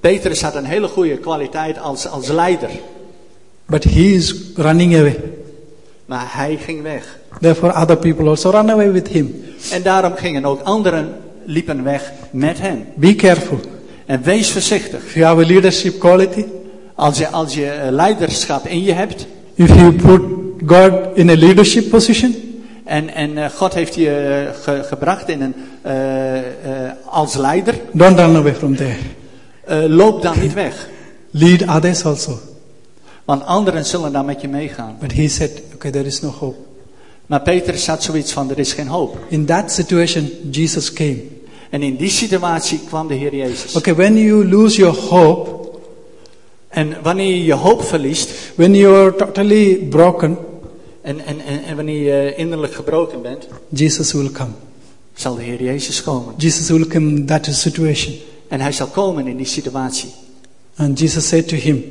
Petrus 0.00 0.42
had 0.42 0.54
een 0.54 0.64
hele 0.64 0.88
goede 0.88 1.18
kwaliteit 1.18 1.78
als, 1.78 2.06
als 2.06 2.28
leider. 2.28 2.70
but 3.66 3.84
he 3.84 4.14
is 4.14 4.34
running 4.56 4.96
away. 4.96 5.20
Maar 6.06 6.26
hij 6.28 6.56
ging 6.56 6.82
weg. 6.82 7.18
Therefore, 7.40 7.72
other 7.82 7.96
people 7.96 8.28
also 8.28 8.50
run 8.50 8.70
away 8.70 8.92
with 8.92 9.08
him. 9.08 9.44
En 9.70 9.82
daarom 9.82 10.14
gingen 10.14 10.44
ook 10.44 10.60
anderen 10.62 11.16
liepen 11.44 11.84
weg 11.84 12.12
met 12.30 12.58
hem. 12.60 12.86
Be 12.94 13.14
careful. 13.14 13.60
En 14.06 14.22
wees 14.22 14.50
voorzichtig. 14.50 15.04
If 15.04 15.14
you 15.14 15.26
have 15.26 15.40
a 15.40 15.46
leadership 15.46 15.98
quality, 15.98 16.44
Als 17.00 17.18
je, 17.18 17.28
als 17.28 17.54
je 17.54 17.66
eh, 17.70 17.90
leiderschap 17.90 18.66
in 18.66 18.82
je 18.82 18.92
hebt. 18.92 19.26
if 19.54 19.74
you 19.74 19.92
put 19.92 20.20
God 20.66 20.92
in 21.14 21.30
a 21.30 21.34
leadership 21.36 21.90
position, 21.90 22.34
En, 22.84 23.14
en 23.14 23.38
eh, 23.38 23.50
God 23.50 23.74
heeft 23.74 23.94
je 23.94 24.10
eh, 24.10 24.54
ge- 24.62 24.82
gebracht 24.88 25.28
in 25.28 25.40
een, 25.42 25.54
eh, 25.82 26.38
eh, 26.38 26.44
als 27.04 27.34
leider. 27.34 27.74
don't 27.92 28.18
run 28.18 28.36
away 28.36 28.54
from 28.54 28.76
there. 28.76 28.96
eh, 29.64 29.78
loop 29.88 30.22
dan 30.22 30.40
niet 30.40 30.52
weg. 30.54 30.88
Lead 31.30 31.68
others 31.68 32.04
also. 32.04 32.38
Want 33.24 33.44
anderen 33.44 33.84
zullen 33.84 34.12
dan 34.12 34.24
met 34.24 34.40
je 34.40 34.48
meegaan. 34.48 34.96
But 35.00 35.12
he 35.12 35.28
said, 35.28 35.50
okay, 35.74 35.90
there 35.90 36.04
is 36.06 36.20
no 36.20 36.28
hope. 36.28 36.56
Maar 37.26 37.40
Petrus 37.40 37.86
had 37.86 38.02
zoiets 38.02 38.32
van, 38.32 38.50
er 38.50 38.58
is 38.58 38.72
geen 38.72 38.88
hoop. 38.88 39.18
In 39.28 39.44
that 39.44 39.72
situation, 39.72 40.30
Jesus 40.50 40.92
came. 40.92 41.22
En 41.70 41.82
in 41.82 41.96
die 41.96 42.10
situatie 42.10 42.80
kwam 42.88 43.08
de 43.08 43.14
Heer 43.14 43.34
Jezus. 43.34 43.74
Okay, 43.74 43.94
when 43.94 44.16
you 44.16 44.44
lose 44.48 44.76
your 44.80 44.96
hope, 44.96 45.59
En 46.70 47.02
wanneer 47.02 47.34
je 47.34 47.44
je 47.44 47.54
hoop 47.54 47.84
verliest. 47.84 48.30
when 48.54 48.74
you 48.74 48.96
are 48.96 49.16
totally 49.16 49.76
broken, 49.76 50.38
En, 51.02 51.20
en, 51.26 51.40
en, 51.40 51.64
en 51.64 51.76
wanneer 51.76 52.02
je 52.02 52.34
innerlijk 52.34 52.74
gebroken 52.74 53.22
bent. 53.22 53.48
Jesus 53.68 54.12
will 54.12 54.30
come. 54.30 54.50
Zal 55.14 55.34
de 55.34 55.42
Heer 55.42 55.62
Jezus 55.62 56.02
komen. 56.02 56.34
Jesus 56.36 56.68
will 56.68 56.86
come 56.86 57.10
in 57.10 57.26
that 57.26 57.48
situation. 57.50 58.14
En 58.48 58.60
hij 58.60 58.72
zal 58.72 58.86
komen 58.86 59.26
in 59.26 59.36
die 59.36 59.46
situatie. 59.46 60.10
And 60.76 60.98
Jesus 60.98 61.28
said 61.28 61.48
to 61.48 61.56
him, 61.56 61.84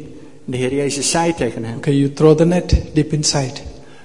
De 0.46 0.58
Heer 0.58 0.74
Jezus 0.74 1.10
zei 1.10 1.34
tegen 1.34 1.64
hem. 1.64 1.78
okay, 1.78 1.94
you 1.94 2.14
throw 2.14 2.38
the 2.38 2.46
net 2.46 2.76
deep 2.94 3.14
inside. 3.14 3.54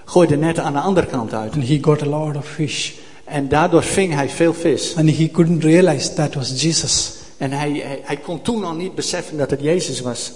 Gooi 0.04 0.26
de 0.26 0.36
netten 0.36 0.64
aan 0.64 0.72
de 0.72 0.78
andere 0.78 1.06
kant 1.06 1.32
uit. 1.34 1.52
And 1.52 1.68
he 1.68 1.78
got 1.80 2.02
a 2.02 2.06
lot 2.06 2.36
of 2.36 2.48
fish. 2.48 2.92
En 3.24 3.48
daardoor 3.48 3.82
ving 3.82 4.14
hij 4.14 4.28
veel 4.28 4.54
vis. 4.54 4.94
And 4.96 5.16
he 5.16 5.30
couldn't 5.30 5.62
realize 5.62 6.14
that 6.14 6.34
was 6.34 6.62
Jesus. 6.62 7.12
En 7.36 7.52
hij, 7.52 7.70
hij, 7.70 8.00
hij 8.02 8.16
kon 8.16 8.42
toen 8.42 8.64
al 8.64 8.74
niet 8.74 8.94
beseffen 8.94 9.36
dat 9.36 9.50
het 9.50 9.60
Jezus 9.60 10.00
was. 10.00 10.32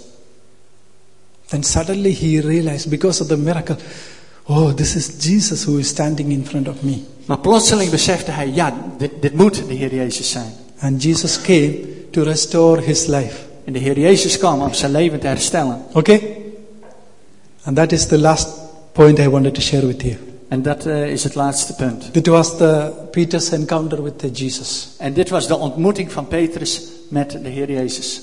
Then 1.49 1.63
suddenly 1.63 2.13
he 2.13 2.41
realized 2.41 2.91
because 2.91 3.23
of 3.23 3.29
the 3.29 3.37
miracle, 3.37 3.77
oh, 4.49 4.73
this 4.73 4.97
is 4.97 5.19
Jesus 5.19 5.65
who 5.65 5.79
is 5.79 5.89
standing 5.89 6.33
in 6.33 6.45
front 6.45 6.69
of 6.69 6.83
me. 6.83 7.03
Maar 7.25 7.39
plotseling 7.39 7.91
besefte 7.91 8.31
hij, 8.31 8.51
ja, 8.55 8.75
dit, 8.99 9.11
dit 9.21 9.35
moet 9.35 9.63
de 9.69 9.75
Heer 9.75 9.95
Jezus 9.95 10.31
zijn. 10.31 10.53
And 10.81 11.03
Jesus 11.03 11.41
came 11.41 11.79
to 12.11 12.23
restore 12.23 12.83
his 12.83 13.07
life. 13.07 13.37
En 13.65 13.73
de 13.73 13.79
Heer 13.79 13.99
Jezus 13.99 14.39
kwam 14.39 14.63
om 14.63 14.75
zijn 14.75 14.93
leven 14.93 15.21
te 15.21 15.27
herstellen. 15.27 15.83
Okay? 15.93 16.37
And 17.63 17.77
that 17.77 17.93
is 17.93 18.07
the 18.07 18.19
last 18.19 18.49
point 18.93 19.19
I 19.19 19.29
wanted 19.29 19.55
to 19.55 19.61
share 19.61 19.87
with 19.87 20.03
you. 20.03 20.17
En 20.49 20.63
dat 20.63 20.87
eh, 20.87 21.11
is 21.11 21.25
het 21.25 21.35
laatste 21.35 21.75
punt. 21.75 22.09
It 22.13 22.27
was 22.27 22.57
the 22.57 22.93
Peter's 23.11 23.51
encounter 23.51 24.03
with 24.03 24.19
the 24.19 24.31
Jesus. 24.31 24.89
En 24.99 25.13
dit 25.13 25.29
was 25.29 25.47
de 25.47 25.57
ontmoeting 25.57 26.13
van 26.13 26.27
Petrus 26.27 26.83
met 27.09 27.31
de 27.31 27.49
Heer 27.49 27.73
Jezus. 27.73 28.21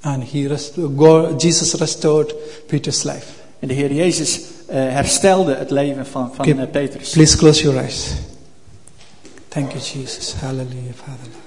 And 0.00 0.24
he 0.24 0.46
rest- 0.46 0.72
God, 0.96 1.40
Jesus 1.40 1.74
restored 1.74 2.34
Peter's 2.66 3.02
life. 3.02 3.26
En 3.58 3.68
de 3.68 3.74
Heer 3.74 3.92
Jezus 3.92 4.40
eh, 4.66 4.76
herstelde 4.76 5.54
het 5.54 5.70
leven 5.70 6.06
van, 6.06 6.30
van 6.34 6.48
Okay, 6.48 6.62
eh, 6.64 6.70
Petrus. 6.70 7.10
Please 7.10 7.36
close 7.36 7.62
your 7.62 7.78
eyes. 7.78 8.06
Thank 9.48 9.72
you, 9.72 9.82
Jesus. 9.82 10.32
Hallelujah, 10.32 10.94
Father. 10.94 11.39